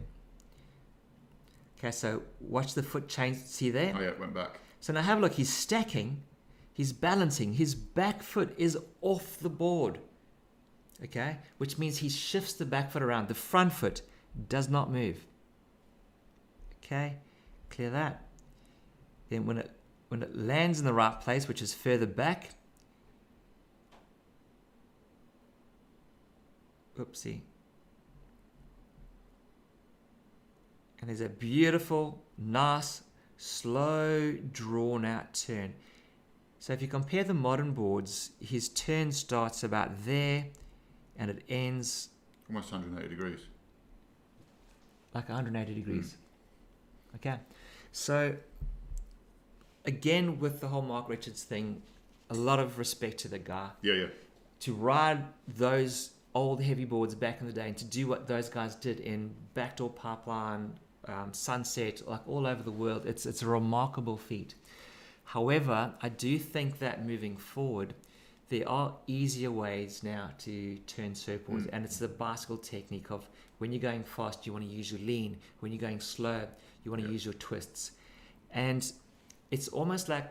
Okay, 1.78 1.90
so 1.90 2.22
watch 2.40 2.72
the 2.72 2.82
foot 2.82 3.06
change. 3.06 3.36
See 3.36 3.68
there? 3.68 3.92
Oh 3.94 4.00
yeah, 4.00 4.08
it 4.08 4.18
went 4.18 4.32
back. 4.32 4.60
So 4.80 4.94
now 4.94 5.02
have 5.02 5.18
a 5.18 5.20
look. 5.20 5.34
He's 5.34 5.52
stacking, 5.52 6.22
he's 6.72 6.94
balancing. 6.94 7.52
His 7.52 7.74
back 7.74 8.22
foot 8.22 8.54
is 8.56 8.78
off 9.02 9.38
the 9.40 9.50
board. 9.50 9.98
Okay, 11.04 11.36
which 11.58 11.76
means 11.76 11.98
he 11.98 12.08
shifts 12.08 12.54
the 12.54 12.64
back 12.64 12.90
foot 12.90 13.02
around. 13.02 13.28
The 13.28 13.34
front 13.34 13.74
foot 13.74 14.00
does 14.48 14.70
not 14.70 14.90
move. 14.90 15.26
Okay, 16.82 17.16
clear 17.68 17.90
that. 17.90 18.24
Then 19.32 19.46
when 19.46 19.56
it 19.56 19.70
when 20.08 20.22
it 20.22 20.36
lands 20.36 20.78
in 20.78 20.84
the 20.84 20.92
right 20.92 21.18
place, 21.18 21.48
which 21.48 21.62
is 21.62 21.72
further 21.72 22.04
back. 22.04 22.50
Oopsie. 26.98 27.40
And 31.00 31.08
there's 31.08 31.22
a 31.22 31.30
beautiful, 31.30 32.22
nice, 32.36 33.04
slow, 33.38 34.32
drawn 34.52 35.06
out 35.06 35.32
turn. 35.32 35.72
So 36.58 36.74
if 36.74 36.82
you 36.82 36.88
compare 36.88 37.24
the 37.24 37.32
modern 37.32 37.72
boards, 37.72 38.32
his 38.38 38.68
turn 38.68 39.10
starts 39.12 39.64
about 39.64 40.04
there 40.04 40.44
and 41.16 41.30
it 41.30 41.42
ends 41.48 42.10
Almost 42.50 42.70
180 42.70 43.08
degrees. 43.08 43.40
like 45.14 45.30
180 45.30 45.74
degrees. 45.74 46.18
Hmm. 47.10 47.16
Okay. 47.16 47.38
So 47.92 48.36
again 49.84 50.38
with 50.38 50.60
the 50.60 50.68
whole 50.68 50.82
Mark 50.82 51.08
Richards 51.08 51.42
thing, 51.42 51.82
a 52.30 52.34
lot 52.34 52.58
of 52.58 52.78
respect 52.78 53.18
to 53.20 53.28
the 53.28 53.38
guy. 53.38 53.70
Yeah, 53.82 53.94
yeah. 53.94 54.06
To 54.60 54.72
ride 54.74 55.24
those 55.48 56.10
old 56.34 56.62
heavy 56.62 56.84
boards 56.84 57.14
back 57.14 57.40
in 57.40 57.46
the 57.46 57.52
day 57.52 57.68
and 57.68 57.76
to 57.76 57.84
do 57.84 58.06
what 58.06 58.26
those 58.26 58.48
guys 58.48 58.74
did 58.74 59.00
in 59.00 59.34
Backdoor 59.54 59.90
Pipeline, 59.90 60.72
um, 61.08 61.32
Sunset, 61.32 62.00
like 62.08 62.26
all 62.28 62.46
over 62.46 62.62
the 62.62 62.70
world, 62.72 63.06
it's 63.06 63.26
it's 63.26 63.42
a 63.42 63.46
remarkable 63.46 64.16
feat. 64.16 64.54
However, 65.24 65.92
I 66.00 66.08
do 66.08 66.38
think 66.38 66.78
that 66.78 67.06
moving 67.06 67.36
forward, 67.36 67.94
there 68.50 68.68
are 68.68 68.94
easier 69.06 69.50
ways 69.50 70.02
now 70.02 70.30
to 70.40 70.76
turn 70.86 71.12
surfboards, 71.12 71.68
and 71.72 71.84
it's 71.84 71.98
the 71.98 72.08
bicycle 72.08 72.58
technique 72.58 73.10
of 73.10 73.28
when 73.58 73.72
you're 73.72 73.80
going 73.80 74.04
fast, 74.04 74.46
you 74.46 74.52
want 74.52 74.64
to 74.64 74.70
use 74.70 74.90
your 74.92 75.00
lean. 75.00 75.36
When 75.60 75.72
you're 75.72 75.80
going 75.80 76.00
slow, 76.00 76.46
you 76.84 76.90
want 76.90 77.02
to 77.02 77.08
Yeah. 77.08 77.12
use 77.12 77.24
your 77.24 77.34
twists, 77.34 77.92
and 78.52 78.92
it's 79.52 79.68
almost 79.68 80.08
like 80.08 80.24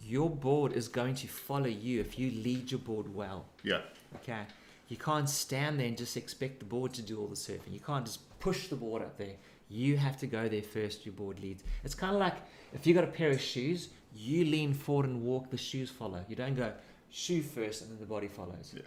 your 0.00 0.30
board 0.30 0.72
is 0.72 0.88
going 0.88 1.14
to 1.16 1.26
follow 1.28 1.66
you 1.66 2.00
if 2.00 2.18
you 2.18 2.30
lead 2.30 2.70
your 2.70 2.80
board 2.80 3.14
well. 3.14 3.44
Yeah. 3.62 3.80
Okay. 4.16 4.42
You 4.88 4.96
can't 4.96 5.28
stand 5.28 5.78
there 5.78 5.86
and 5.86 5.96
just 5.96 6.16
expect 6.16 6.58
the 6.60 6.64
board 6.64 6.92
to 6.94 7.02
do 7.02 7.20
all 7.20 7.26
the 7.26 7.36
surfing. 7.36 7.72
You 7.72 7.80
can't 7.80 8.06
just 8.06 8.20
push 8.40 8.68
the 8.68 8.76
board 8.76 9.02
up 9.02 9.18
there. 9.18 9.34
You 9.68 9.96
have 9.96 10.16
to 10.18 10.26
go 10.26 10.48
there 10.48 10.62
first, 10.62 11.04
your 11.04 11.12
board 11.12 11.38
leads. 11.40 11.62
It's 11.84 11.94
kind 11.94 12.14
of 12.14 12.20
like 12.20 12.36
if 12.72 12.86
you've 12.86 12.96
got 12.96 13.04
a 13.04 13.08
pair 13.08 13.30
of 13.30 13.40
shoes, 13.40 13.90
you 14.14 14.44
lean 14.44 14.72
forward 14.72 15.06
and 15.06 15.22
walk, 15.22 15.50
the 15.50 15.56
shoes 15.56 15.90
follow. 15.90 16.24
You 16.28 16.34
don't 16.36 16.56
go 16.56 16.72
shoe 17.10 17.42
first 17.42 17.82
and 17.82 17.90
then 17.90 17.98
the 18.00 18.06
body 18.06 18.28
follows. 18.28 18.74
Yeah. 18.74 18.82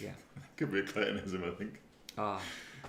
Yeah. 0.00 0.10
Could 0.56 0.72
be 0.72 0.80
a 0.80 0.82
Claytonism, 0.82 1.42
I 1.44 1.50
think. 1.50 1.80
Ah. 2.18 2.40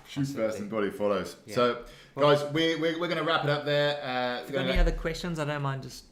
Shoe 0.08 0.24
first 0.24 0.58
and 0.58 0.70
body 0.70 0.90
follows. 0.90 1.36
Yeah. 1.46 1.54
So, 1.54 1.82
guys, 2.16 2.44
we're, 2.52 2.78
we're, 2.78 3.00
we're 3.00 3.08
going 3.08 3.18
to 3.18 3.24
wrap 3.24 3.44
it 3.44 3.50
up 3.50 3.64
there. 3.64 4.00
Uh, 4.02 4.36
If 4.36 4.44
if 4.44 4.50
you 4.50 4.56
got 4.56 4.66
any 4.68 4.78
other 4.78 4.92
questions, 4.92 5.38
I 5.38 5.44
don't 5.44 5.62
mind 5.62 5.82
just 5.82 6.04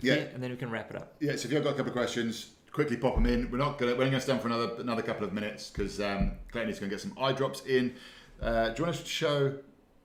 Yeah. 0.00 0.14
and 0.14 0.42
then 0.42 0.50
we 0.50 0.56
can 0.56 0.70
wrap 0.70 0.90
it 0.90 0.96
up. 0.96 1.14
Yeah, 1.20 1.36
so 1.36 1.46
if 1.46 1.52
you've 1.52 1.64
got 1.64 1.70
a 1.70 1.76
couple 1.76 1.88
of 1.88 1.94
questions, 1.94 2.50
quickly 2.72 2.96
pop 2.96 3.14
them 3.14 3.26
in. 3.26 3.50
We're 3.50 3.58
not 3.58 3.78
gonna 3.78 3.92
we're 3.92 4.00
only 4.00 4.10
gonna 4.10 4.20
stand 4.20 4.40
for 4.42 4.48
another 4.48 4.72
another 4.78 5.02
couple 5.02 5.24
of 5.26 5.32
minutes 5.32 5.70
because 5.70 6.00
um, 6.00 6.32
Clayton 6.52 6.70
is 6.70 6.78
gonna 6.78 6.90
get 6.90 7.00
some 7.00 7.14
eye 7.20 7.32
drops 7.32 7.62
in. 7.66 7.94
Uh, 8.40 8.68
do 8.70 8.74
you 8.78 8.84
want 8.84 8.96
us 8.96 9.02
to 9.02 9.08
show 9.08 9.54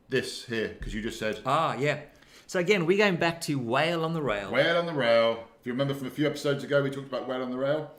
this 0.10 0.46
here? 0.46 0.70
Because 0.80 0.94
you 0.94 1.02
just 1.02 1.20
said 1.20 1.39
Ah, 1.46 1.76
yeah. 1.78 2.00
So 2.48 2.60
again, 2.60 2.86
we're 2.86 2.98
going 2.98 3.18
back 3.18 3.42
to 3.42 3.60
whale 3.60 4.04
on 4.06 4.14
the 4.14 4.22
rail. 4.22 4.52
whale 4.52 4.78
on 4.78 4.86
the 4.86 4.94
rail. 4.94 5.44
If 5.60 5.66
you 5.66 5.74
remember 5.74 5.94
from 5.94 6.08
a 6.08 6.12
few 6.12 6.26
episodes 6.28 6.64
ago, 6.64 6.82
we 6.82 6.89
talked 6.89 7.08
about 7.08 7.28
whale 7.28 7.42
on 7.42 7.52
the 7.52 7.58
rail. 7.58 7.92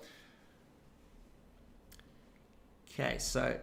Okay, 2.91 3.17
so 3.19 3.57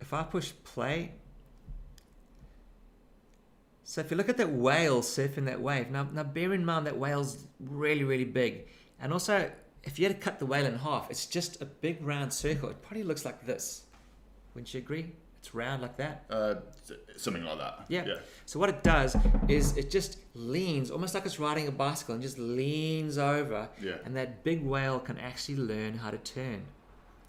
if 0.00 0.12
I 0.12 0.22
push 0.22 0.52
play, 0.64 1.12
so 3.92 4.00
if 4.00 4.10
you 4.10 4.16
look 4.16 4.30
at 4.30 4.38
that 4.38 4.50
whale 4.50 5.02
surfing 5.02 5.44
that 5.44 5.60
wave, 5.60 5.90
now, 5.90 6.08
now 6.14 6.22
bear 6.22 6.54
in 6.54 6.64
mind 6.64 6.86
that 6.86 6.96
whale's 6.96 7.44
really, 7.60 8.04
really 8.04 8.24
big. 8.24 8.66
And 8.98 9.12
also, 9.12 9.50
if 9.82 9.98
you 9.98 10.06
had 10.06 10.18
to 10.18 10.24
cut 10.24 10.38
the 10.38 10.46
whale 10.46 10.64
in 10.64 10.78
half, 10.78 11.10
it's 11.10 11.26
just 11.26 11.60
a 11.60 11.66
big 11.66 12.02
round 12.02 12.32
circle. 12.32 12.70
It 12.70 12.80
probably 12.80 13.02
looks 13.02 13.26
like 13.26 13.44
this. 13.44 13.82
Wouldn't 14.54 14.72
you 14.72 14.78
agree? 14.78 15.12
It's 15.40 15.54
round 15.54 15.82
like 15.82 15.98
that. 15.98 16.24
Uh, 16.30 16.54
something 17.18 17.44
like 17.44 17.58
that. 17.58 17.84
Yeah. 17.88 18.06
Yeah. 18.06 18.14
So 18.46 18.58
what 18.58 18.70
it 18.70 18.82
does 18.82 19.14
is 19.48 19.76
it 19.76 19.90
just 19.90 20.16
leans, 20.34 20.90
almost 20.90 21.12
like 21.12 21.26
it's 21.26 21.38
riding 21.38 21.68
a 21.68 21.70
bicycle, 21.70 22.14
and 22.14 22.22
just 22.22 22.38
leans 22.38 23.18
over. 23.18 23.68
Yeah. 23.78 23.96
And 24.06 24.16
that 24.16 24.42
big 24.42 24.64
whale 24.64 25.00
can 25.00 25.18
actually 25.18 25.58
learn 25.58 25.98
how 25.98 26.10
to 26.10 26.16
turn. 26.16 26.62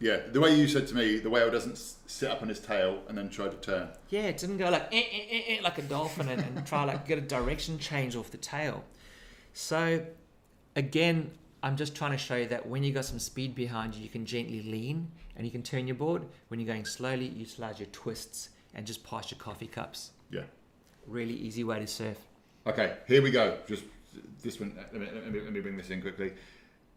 Yeah. 0.04 0.18
The 0.30 0.41
way 0.41 0.54
you 0.54 0.68
said 0.68 0.86
to 0.88 0.95
me, 0.95 1.20
the 1.20 1.30
whale 1.30 1.49
doesn't 1.49 1.78
sit 1.78 2.30
up 2.30 2.41
on 2.41 2.49
his 2.49 2.60
tail 2.60 3.01
and 3.08 3.18
then 3.18 3.30
try 3.30 3.47
to 3.47 3.56
turn. 3.56 3.88
Yeah, 4.10 4.24
it 4.24 4.38
didn't 4.38 4.58
go 4.58 4.70
like 4.70 4.93
eh, 4.93 4.97
eh, 4.99 5.26
eh, 5.32 5.41
eh, 5.47 5.60
like 5.64 5.78
a 5.78 5.82
dolphin 5.82 6.28
and, 6.28 6.41
and 6.41 6.68
try 6.68 6.84
like 6.84 7.08
get 7.08 7.18
a 7.18 7.22
direction 7.22 7.80
change 7.80 8.18
off 8.18 8.30
the 8.30 8.38
tail. 8.38 8.84
So 9.54 10.06
again, 10.76 11.32
I'm 11.64 11.78
just 11.78 11.95
trying 11.95 12.12
to 12.12 12.18
show 12.18 12.36
you 12.36 12.47
that 12.47 12.68
when 12.68 12.84
you 12.84 12.91
got 12.91 13.06
some 13.06 13.18
speed 13.18 13.56
behind 13.56 13.95
you, 13.95 14.04
you 14.04 14.10
can 14.10 14.26
gently 14.26 14.62
lean 14.62 15.10
and 15.38 15.45
you 15.47 15.51
can 15.51 15.64
turn 15.64 15.88
your 15.88 15.95
board. 15.95 16.24
When 16.49 16.60
you're 16.60 16.68
going 16.68 16.84
slowly, 16.84 17.28
you 17.28 17.39
utilize 17.39 17.80
your 17.80 17.88
twists 17.93 18.49
and 18.74 18.86
just 18.86 19.06
pass 19.06 19.32
your 19.32 19.39
coffee 19.39 19.68
cups. 19.68 20.12
Yeah. 20.30 20.43
Really 21.08 21.36
easy 21.36 21.64
way 21.64 21.80
to 21.80 21.88
surf. 21.88 22.18
Okay, 22.68 22.97
here 23.08 23.22
we 23.22 23.32
go. 23.32 23.58
Just 23.68 23.86
this 24.41 24.60
one. 24.60 24.76
Let 24.76 24.93
me, 24.93 25.08
let 25.14 25.32
me, 25.32 25.39
let 25.39 25.54
me 25.54 25.62
bring 25.62 25.78
this 25.78 25.89
in 25.91 26.01
quickly. 26.01 26.34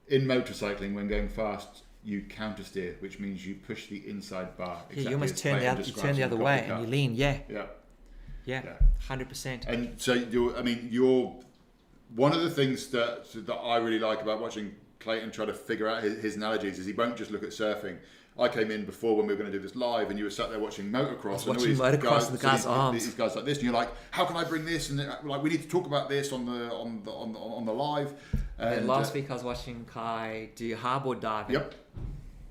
In 0.09 0.22
motorcycling, 0.22 0.92
when 0.94 1.07
going 1.07 1.28
fast, 1.28 1.82
you 2.07 2.22
counter 2.22 2.62
steer, 2.62 2.94
which 3.00 3.18
means 3.18 3.44
you 3.44 3.57
push 3.57 3.88
the 3.88 4.09
inside 4.09 4.57
bar. 4.57 4.80
Yeah, 4.90 4.94
you 4.94 5.00
exactly 5.00 5.14
almost 5.14 5.38
turn 5.38 5.59
the 5.59 5.66
other, 5.66 5.82
you 5.82 5.92
turn 5.92 6.14
the 6.14 6.22
other 6.22 6.36
way 6.36 6.64
and 6.68 6.80
you 6.82 6.86
lean. 6.86 7.16
Yeah, 7.16 7.38
Yeah, 7.48 7.66
yeah, 8.44 8.62
yeah. 8.64 8.72
hundred 9.09 9.28
percent. 9.28 9.64
And 9.66 10.00
so 10.00 10.12
you're, 10.14 10.57
I 10.57 10.62
mean, 10.62 10.86
you're 10.88 11.34
one 12.14 12.32
of 12.32 12.42
the 12.42 12.50
things 12.50 12.86
that 12.88 13.26
that 13.46 13.54
I 13.54 13.78
really 13.78 13.98
like 13.98 14.22
about 14.22 14.40
watching 14.40 14.76
Clayton 15.00 15.32
try 15.32 15.46
to 15.46 15.52
figure 15.52 15.88
out 15.88 16.04
his, 16.04 16.22
his 16.22 16.36
analogies 16.36 16.78
is 16.78 16.86
he 16.86 16.92
won't 16.92 17.16
just 17.16 17.32
look 17.32 17.42
at 17.42 17.50
surfing. 17.50 17.96
I 18.39 18.49
came 18.49 18.70
in 18.70 18.84
before 18.84 19.16
when 19.16 19.26
we 19.26 19.32
were 19.32 19.39
going 19.39 19.51
to 19.51 19.57
do 19.57 19.62
this 19.62 19.74
live, 19.74 20.11
and 20.11 20.18
you 20.18 20.24
were 20.26 20.30
sat 20.30 20.51
there 20.51 20.59
watching 20.59 20.91
motocross. 20.91 21.41
and 21.41 21.49
all 21.49 21.55
watching 21.55 21.68
these 21.68 21.78
motocross 21.78 22.03
guys, 22.03 22.30
with 22.30 22.41
the 22.41 22.47
so 22.47 22.51
guy's 22.51 22.61
these, 22.61 22.66
arms. 22.66 23.05
These 23.05 23.14
guys 23.14 23.37
like 23.37 23.45
this, 23.47 23.59
and 23.59 23.64
you're 23.64 23.72
like, 23.72 23.89
"How 24.11 24.26
can 24.26 24.37
I 24.37 24.45
bring 24.45 24.66
this?" 24.66 24.91
And 24.91 24.99
like, 25.24 25.43
we 25.43 25.51
need 25.51 25.62
to 25.62 25.68
talk 25.68 25.87
about 25.87 26.09
this 26.09 26.32
on 26.32 26.45
the 26.45 26.72
on 26.72 27.03
the 27.05 27.11
on 27.12 27.32
the, 27.32 27.39
on 27.39 27.64
the 27.64 27.72
live. 27.72 28.12
And 28.59 28.87
last 28.87 29.12
uh, 29.12 29.14
week 29.14 29.30
I 29.30 29.34
was 29.34 29.43
watching 29.43 29.87
Kai 29.87 30.51
do 30.55 30.76
hardboard 30.76 31.20
diving. 31.20 31.55
Yep. 31.55 31.74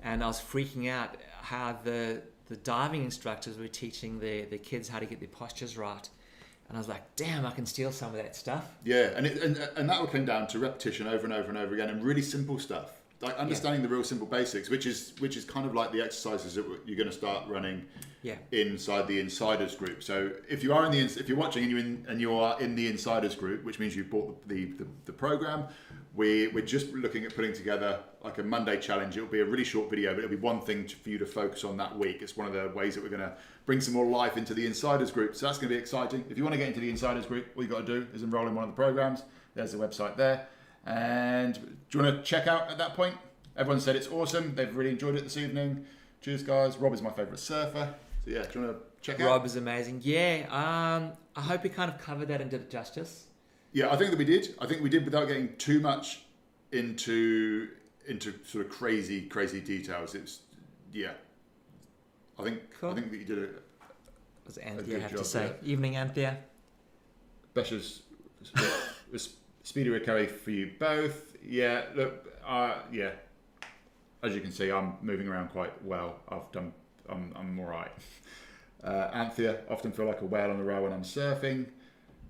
and 0.02 0.22
I 0.22 0.26
was 0.26 0.40
freaking 0.40 0.90
out 0.90 1.16
how 1.40 1.78
the 1.84 2.22
the 2.48 2.56
diving 2.56 3.04
instructors 3.04 3.58
were 3.58 3.68
teaching 3.68 4.18
their, 4.20 4.46
their 4.46 4.58
kids 4.58 4.88
how 4.88 4.98
to 4.98 5.06
get 5.06 5.18
their 5.20 5.28
postures 5.28 5.76
right. 5.76 6.08
And 6.68 6.76
I 6.76 6.80
was 6.80 6.88
like, 6.88 7.02
damn, 7.14 7.46
I 7.46 7.50
can 7.52 7.66
steal 7.66 7.92
some 7.92 8.10
of 8.10 8.16
that 8.16 8.34
stuff. 8.34 8.72
Yeah, 8.84 9.10
and 9.14 9.24
it, 9.24 9.40
and 9.40 9.56
and 9.76 9.88
that 9.88 10.00
will 10.00 10.08
come 10.08 10.24
down 10.24 10.48
to 10.48 10.58
repetition 10.58 11.06
over 11.06 11.24
and 11.24 11.32
over 11.32 11.48
and 11.48 11.58
over 11.58 11.74
again, 11.74 11.90
and 11.90 12.02
really 12.02 12.22
simple 12.22 12.58
stuff 12.58 12.90
like 13.20 13.36
understanding 13.38 13.82
the 13.82 13.88
real 13.88 14.04
simple 14.04 14.26
basics, 14.26 14.68
which 14.68 14.86
is 14.86 15.14
which 15.20 15.36
is 15.36 15.44
kind 15.44 15.66
of 15.66 15.74
like 15.74 15.90
the 15.92 16.02
exercises 16.02 16.54
that 16.54 16.64
you're 16.84 16.96
going 16.96 17.08
to 17.08 17.14
start 17.14 17.48
running 17.48 17.84
Yeah. 18.22 18.34
inside 18.52 19.06
the 19.08 19.18
insiders 19.20 19.74
group. 19.74 20.02
So 20.02 20.32
if 20.48 20.62
you 20.62 20.72
are 20.74 20.84
in 20.84 20.92
the 20.92 20.98
if 21.00 21.28
you're 21.28 21.38
watching 21.38 21.62
and 21.62 21.70
you're 21.70 21.80
in 21.80 22.04
and 22.08 22.20
you 22.20 22.34
are 22.34 22.60
in 22.60 22.74
the 22.74 22.86
insiders 22.88 23.34
group, 23.34 23.64
which 23.64 23.78
means 23.78 23.96
you've 23.96 24.10
bought 24.10 24.46
the 24.48 24.66
the, 24.72 24.86
the 25.06 25.12
program, 25.12 25.64
we 26.14 26.48
we're 26.48 26.64
just 26.64 26.92
looking 26.92 27.24
at 27.24 27.34
putting 27.34 27.54
together 27.54 28.00
like 28.22 28.36
a 28.38 28.42
Monday 28.42 28.78
challenge. 28.78 29.16
It'll 29.16 29.28
be 29.28 29.40
a 29.40 29.44
really 29.46 29.64
short 29.64 29.88
video, 29.88 30.12
but 30.12 30.18
it'll 30.24 30.30
be 30.30 30.36
one 30.36 30.60
thing 30.60 30.86
for 30.86 31.08
you 31.08 31.16
to 31.18 31.26
focus 31.26 31.64
on 31.64 31.76
that 31.78 31.96
week. 31.96 32.18
It's 32.20 32.36
one 32.36 32.46
of 32.48 32.52
the 32.52 32.68
ways 32.76 32.94
that 32.96 33.02
we're 33.02 33.08
going 33.16 33.20
to 33.22 33.32
bring 33.64 33.80
some 33.80 33.94
more 33.94 34.06
life 34.06 34.36
into 34.36 34.52
the 34.52 34.66
insiders 34.66 35.10
group. 35.10 35.34
So 35.36 35.46
that's 35.46 35.58
going 35.58 35.68
to 35.70 35.74
be 35.74 35.80
exciting. 35.80 36.24
If 36.28 36.36
you 36.36 36.42
want 36.44 36.52
to 36.54 36.58
get 36.58 36.68
into 36.68 36.80
the 36.80 36.90
insiders 36.90 37.24
group, 37.26 37.46
all 37.56 37.62
you 37.62 37.68
got 37.68 37.86
to 37.86 38.00
do 38.00 38.06
is 38.14 38.22
enroll 38.22 38.46
in 38.46 38.54
one 38.54 38.64
of 38.64 38.70
the 38.70 38.76
programs. 38.76 39.22
There's 39.54 39.72
the 39.72 39.78
website 39.78 40.16
there. 40.16 40.48
And 40.86 41.54
do 41.54 41.98
you 41.98 42.04
want 42.04 42.16
to 42.16 42.22
check 42.22 42.46
out 42.46 42.70
at 42.70 42.78
that 42.78 42.94
point? 42.94 43.14
Everyone 43.56 43.80
said 43.80 43.96
it's 43.96 44.08
awesome. 44.08 44.54
They've 44.54 44.74
really 44.74 44.90
enjoyed 44.90 45.16
it 45.16 45.24
this 45.24 45.36
evening. 45.36 45.84
Cheers, 46.20 46.42
guys. 46.42 46.76
Rob 46.76 46.92
is 46.94 47.02
my 47.02 47.10
favourite 47.10 47.38
surfer. 47.38 47.94
So 48.24 48.30
yeah, 48.30 48.42
do 48.50 48.60
you 48.60 48.66
want 48.66 48.78
to 48.78 48.84
check 49.02 49.20
out? 49.20 49.26
Rob 49.26 49.44
is 49.46 49.56
amazing. 49.56 50.00
Yeah. 50.02 50.46
Um, 50.50 51.12
I 51.34 51.40
hope 51.40 51.62
we 51.64 51.70
kind 51.70 51.90
of 51.92 51.98
covered 52.00 52.28
that 52.28 52.40
and 52.40 52.50
did 52.50 52.60
it 52.62 52.70
justice. 52.70 53.24
Yeah, 53.72 53.90
I 53.92 53.96
think 53.96 54.10
that 54.10 54.18
we 54.18 54.24
did. 54.24 54.54
I 54.60 54.66
think 54.66 54.82
we 54.82 54.88
did 54.88 55.04
without 55.04 55.26
getting 55.28 55.56
too 55.56 55.80
much 55.80 56.20
into 56.72 57.68
into 58.08 58.34
sort 58.44 58.64
of 58.66 58.70
crazy, 58.70 59.22
crazy 59.22 59.60
details. 59.60 60.14
It's 60.14 60.40
yeah. 60.92 61.12
I 62.38 62.42
think 62.42 62.60
Cool. 62.78 62.90
I 62.90 62.94
think 62.94 63.10
that 63.10 63.16
you 63.16 63.24
did 63.24 63.38
a, 63.38 63.48
does 64.46 64.58
a 64.58 64.66
Anthea 64.66 64.84
good 64.84 65.02
have 65.02 65.10
job, 65.10 65.18
to 65.20 65.24
say? 65.24 65.52
yeah. 65.62 65.72
Evening, 65.72 65.96
Anthea. 65.96 66.38
Besha's 67.54 68.02
speedy 69.66 69.90
recovery 69.90 70.28
for 70.28 70.52
you 70.52 70.70
both. 70.78 71.36
Yeah, 71.44 71.82
look, 71.96 72.32
uh, 72.46 72.76
yeah. 72.92 73.10
As 74.22 74.32
you 74.32 74.40
can 74.40 74.52
see, 74.52 74.70
I'm 74.70 74.94
moving 75.02 75.26
around 75.26 75.48
quite 75.48 75.84
well. 75.84 76.20
I've 76.28 76.50
done, 76.52 76.72
I'm, 77.08 77.32
I'm 77.36 77.58
all 77.58 77.66
right. 77.66 77.90
Uh, 78.84 79.10
Anthea, 79.14 79.62
often 79.68 79.90
feel 79.90 80.04
like 80.04 80.20
a 80.20 80.24
whale 80.24 80.48
on 80.48 80.58
the 80.58 80.62
row 80.62 80.84
when 80.84 80.92
I'm 80.92 81.02
surfing. 81.02 81.66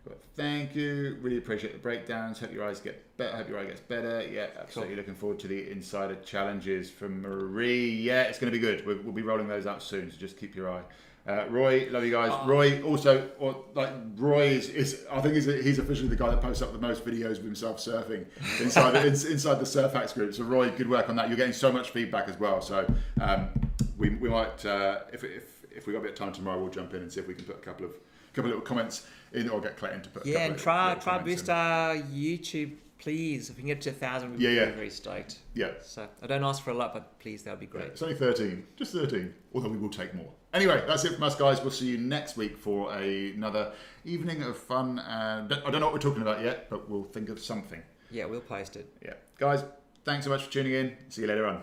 But 0.04 0.18
thank 0.36 0.74
you. 0.74 1.18
Really 1.20 1.36
appreciate 1.36 1.74
the 1.74 1.78
breakdowns. 1.78 2.38
Hope 2.38 2.50
your 2.50 2.64
eyes 2.64 2.80
get 2.80 3.14
better. 3.18 3.36
Hope 3.36 3.48
your 3.50 3.58
eye 3.58 3.66
gets 3.66 3.80
better. 3.80 4.26
Yeah, 4.26 4.46
absolutely. 4.58 4.96
Looking 4.96 5.16
forward 5.16 5.38
to 5.40 5.48
the 5.48 5.70
insider 5.70 6.14
challenges 6.24 6.88
from 6.88 7.20
Marie. 7.20 7.90
Yeah, 7.90 8.22
it's 8.22 8.38
going 8.38 8.50
to 8.50 8.58
be 8.58 8.64
good. 8.64 8.86
We'll, 8.86 9.02
we'll 9.02 9.12
be 9.12 9.20
rolling 9.20 9.48
those 9.48 9.66
out 9.66 9.82
soon. 9.82 10.10
So 10.10 10.16
just 10.16 10.38
keep 10.38 10.54
your 10.54 10.70
eye. 10.70 10.82
Uh, 11.26 11.44
Roy, 11.50 11.88
love 11.90 12.04
you 12.04 12.12
guys. 12.12 12.30
Oh. 12.32 12.46
Roy 12.46 12.80
also, 12.82 13.28
or, 13.40 13.64
like 13.74 13.90
Roy 14.16 14.44
is, 14.46 14.68
is 14.68 15.04
I 15.10 15.20
think 15.20 15.34
he's, 15.34 15.46
he's 15.46 15.78
officially 15.80 16.08
the 16.08 16.14
guy 16.16 16.30
that 16.30 16.40
posts 16.40 16.62
up 16.62 16.72
the 16.72 16.78
most 16.78 17.04
videos 17.04 17.38
of 17.38 17.44
himself 17.44 17.78
surfing 17.78 18.26
inside 18.60 18.92
the, 18.92 19.06
ins- 19.08 19.24
inside 19.24 19.56
the 19.58 19.66
Surf 19.66 19.92
Hacks 19.92 20.12
group. 20.12 20.32
So 20.34 20.44
Roy, 20.44 20.70
good 20.70 20.88
work 20.88 21.08
on 21.08 21.16
that. 21.16 21.28
You're 21.28 21.36
getting 21.36 21.52
so 21.52 21.72
much 21.72 21.90
feedback 21.90 22.28
as 22.28 22.38
well. 22.38 22.60
So 22.60 22.86
um, 23.20 23.48
we, 23.98 24.10
we 24.10 24.28
might, 24.28 24.64
uh, 24.64 25.00
if, 25.12 25.24
if 25.24 25.42
if 25.76 25.86
we 25.86 25.92
got 25.92 25.98
a 25.98 26.02
bit 26.02 26.12
of 26.12 26.16
time 26.16 26.32
tomorrow, 26.32 26.58
we'll 26.58 26.70
jump 26.70 26.94
in 26.94 27.02
and 27.02 27.12
see 27.12 27.20
if 27.20 27.28
we 27.28 27.34
can 27.34 27.44
put 27.44 27.56
a 27.56 27.60
couple 27.60 27.84
of 27.84 27.92
couple 28.32 28.50
of 28.50 28.56
little 28.56 28.60
comments 28.66 29.06
in, 29.32 29.48
or 29.50 29.60
get 29.60 29.76
Clayton 29.76 30.02
to 30.02 30.08
put. 30.08 30.24
A 30.24 30.28
Yeah, 30.28 30.34
couple 30.38 30.52
and 30.52 30.58
try 30.60 30.88
little 30.88 31.02
try 31.02 31.18
boost 31.18 31.48
in. 31.48 31.54
our 31.54 31.94
YouTube, 31.96 32.72
please. 32.98 33.50
If 33.50 33.56
we 33.56 33.62
can 33.62 33.68
get 33.68 33.80
to 33.82 33.90
a 33.90 33.92
thousand, 33.92 34.32
we'd 34.32 34.40
Yeah, 34.40 34.48
be 34.50 34.54
yeah. 34.56 34.70
very, 34.72 34.88
stoked. 34.90 35.38
Yeah, 35.54 35.72
So 35.82 36.06
I 36.22 36.26
don't 36.26 36.44
ask 36.44 36.62
for 36.62 36.70
a 36.70 36.74
lot, 36.74 36.94
but 36.94 37.18
please, 37.18 37.42
that 37.42 37.50
would 37.50 37.60
be 37.60 37.66
great. 37.66 37.86
It's 37.88 38.00
only 38.02 38.14
13, 38.14 38.64
just 38.76 38.92
13, 38.92 39.34
although 39.54 39.68
we 39.68 39.76
will 39.76 39.90
take 39.90 40.14
more. 40.14 40.30
Anyway, 40.56 40.82
that's 40.86 41.04
it 41.04 41.12
from 41.12 41.22
us, 41.24 41.34
guys. 41.34 41.60
We'll 41.60 41.70
see 41.70 41.86
you 41.86 41.98
next 41.98 42.38
week 42.38 42.56
for 42.56 42.90
a, 42.94 43.32
another 43.32 43.72
evening 44.06 44.42
of 44.42 44.56
fun. 44.56 44.98
And 45.00 45.52
I 45.52 45.70
don't 45.70 45.80
know 45.80 45.86
what 45.88 45.92
we're 45.92 45.98
talking 45.98 46.22
about 46.22 46.42
yet, 46.42 46.70
but 46.70 46.88
we'll 46.88 47.04
think 47.04 47.28
of 47.28 47.38
something. 47.38 47.82
Yeah, 48.10 48.24
we'll 48.24 48.40
post 48.40 48.76
it. 48.76 48.88
Yeah. 49.04 49.12
Guys, 49.38 49.64
thanks 50.06 50.24
so 50.24 50.30
much 50.30 50.44
for 50.44 50.50
tuning 50.50 50.72
in. 50.72 50.96
See 51.10 51.20
you 51.20 51.28
later 51.28 51.46
on. 51.46 51.62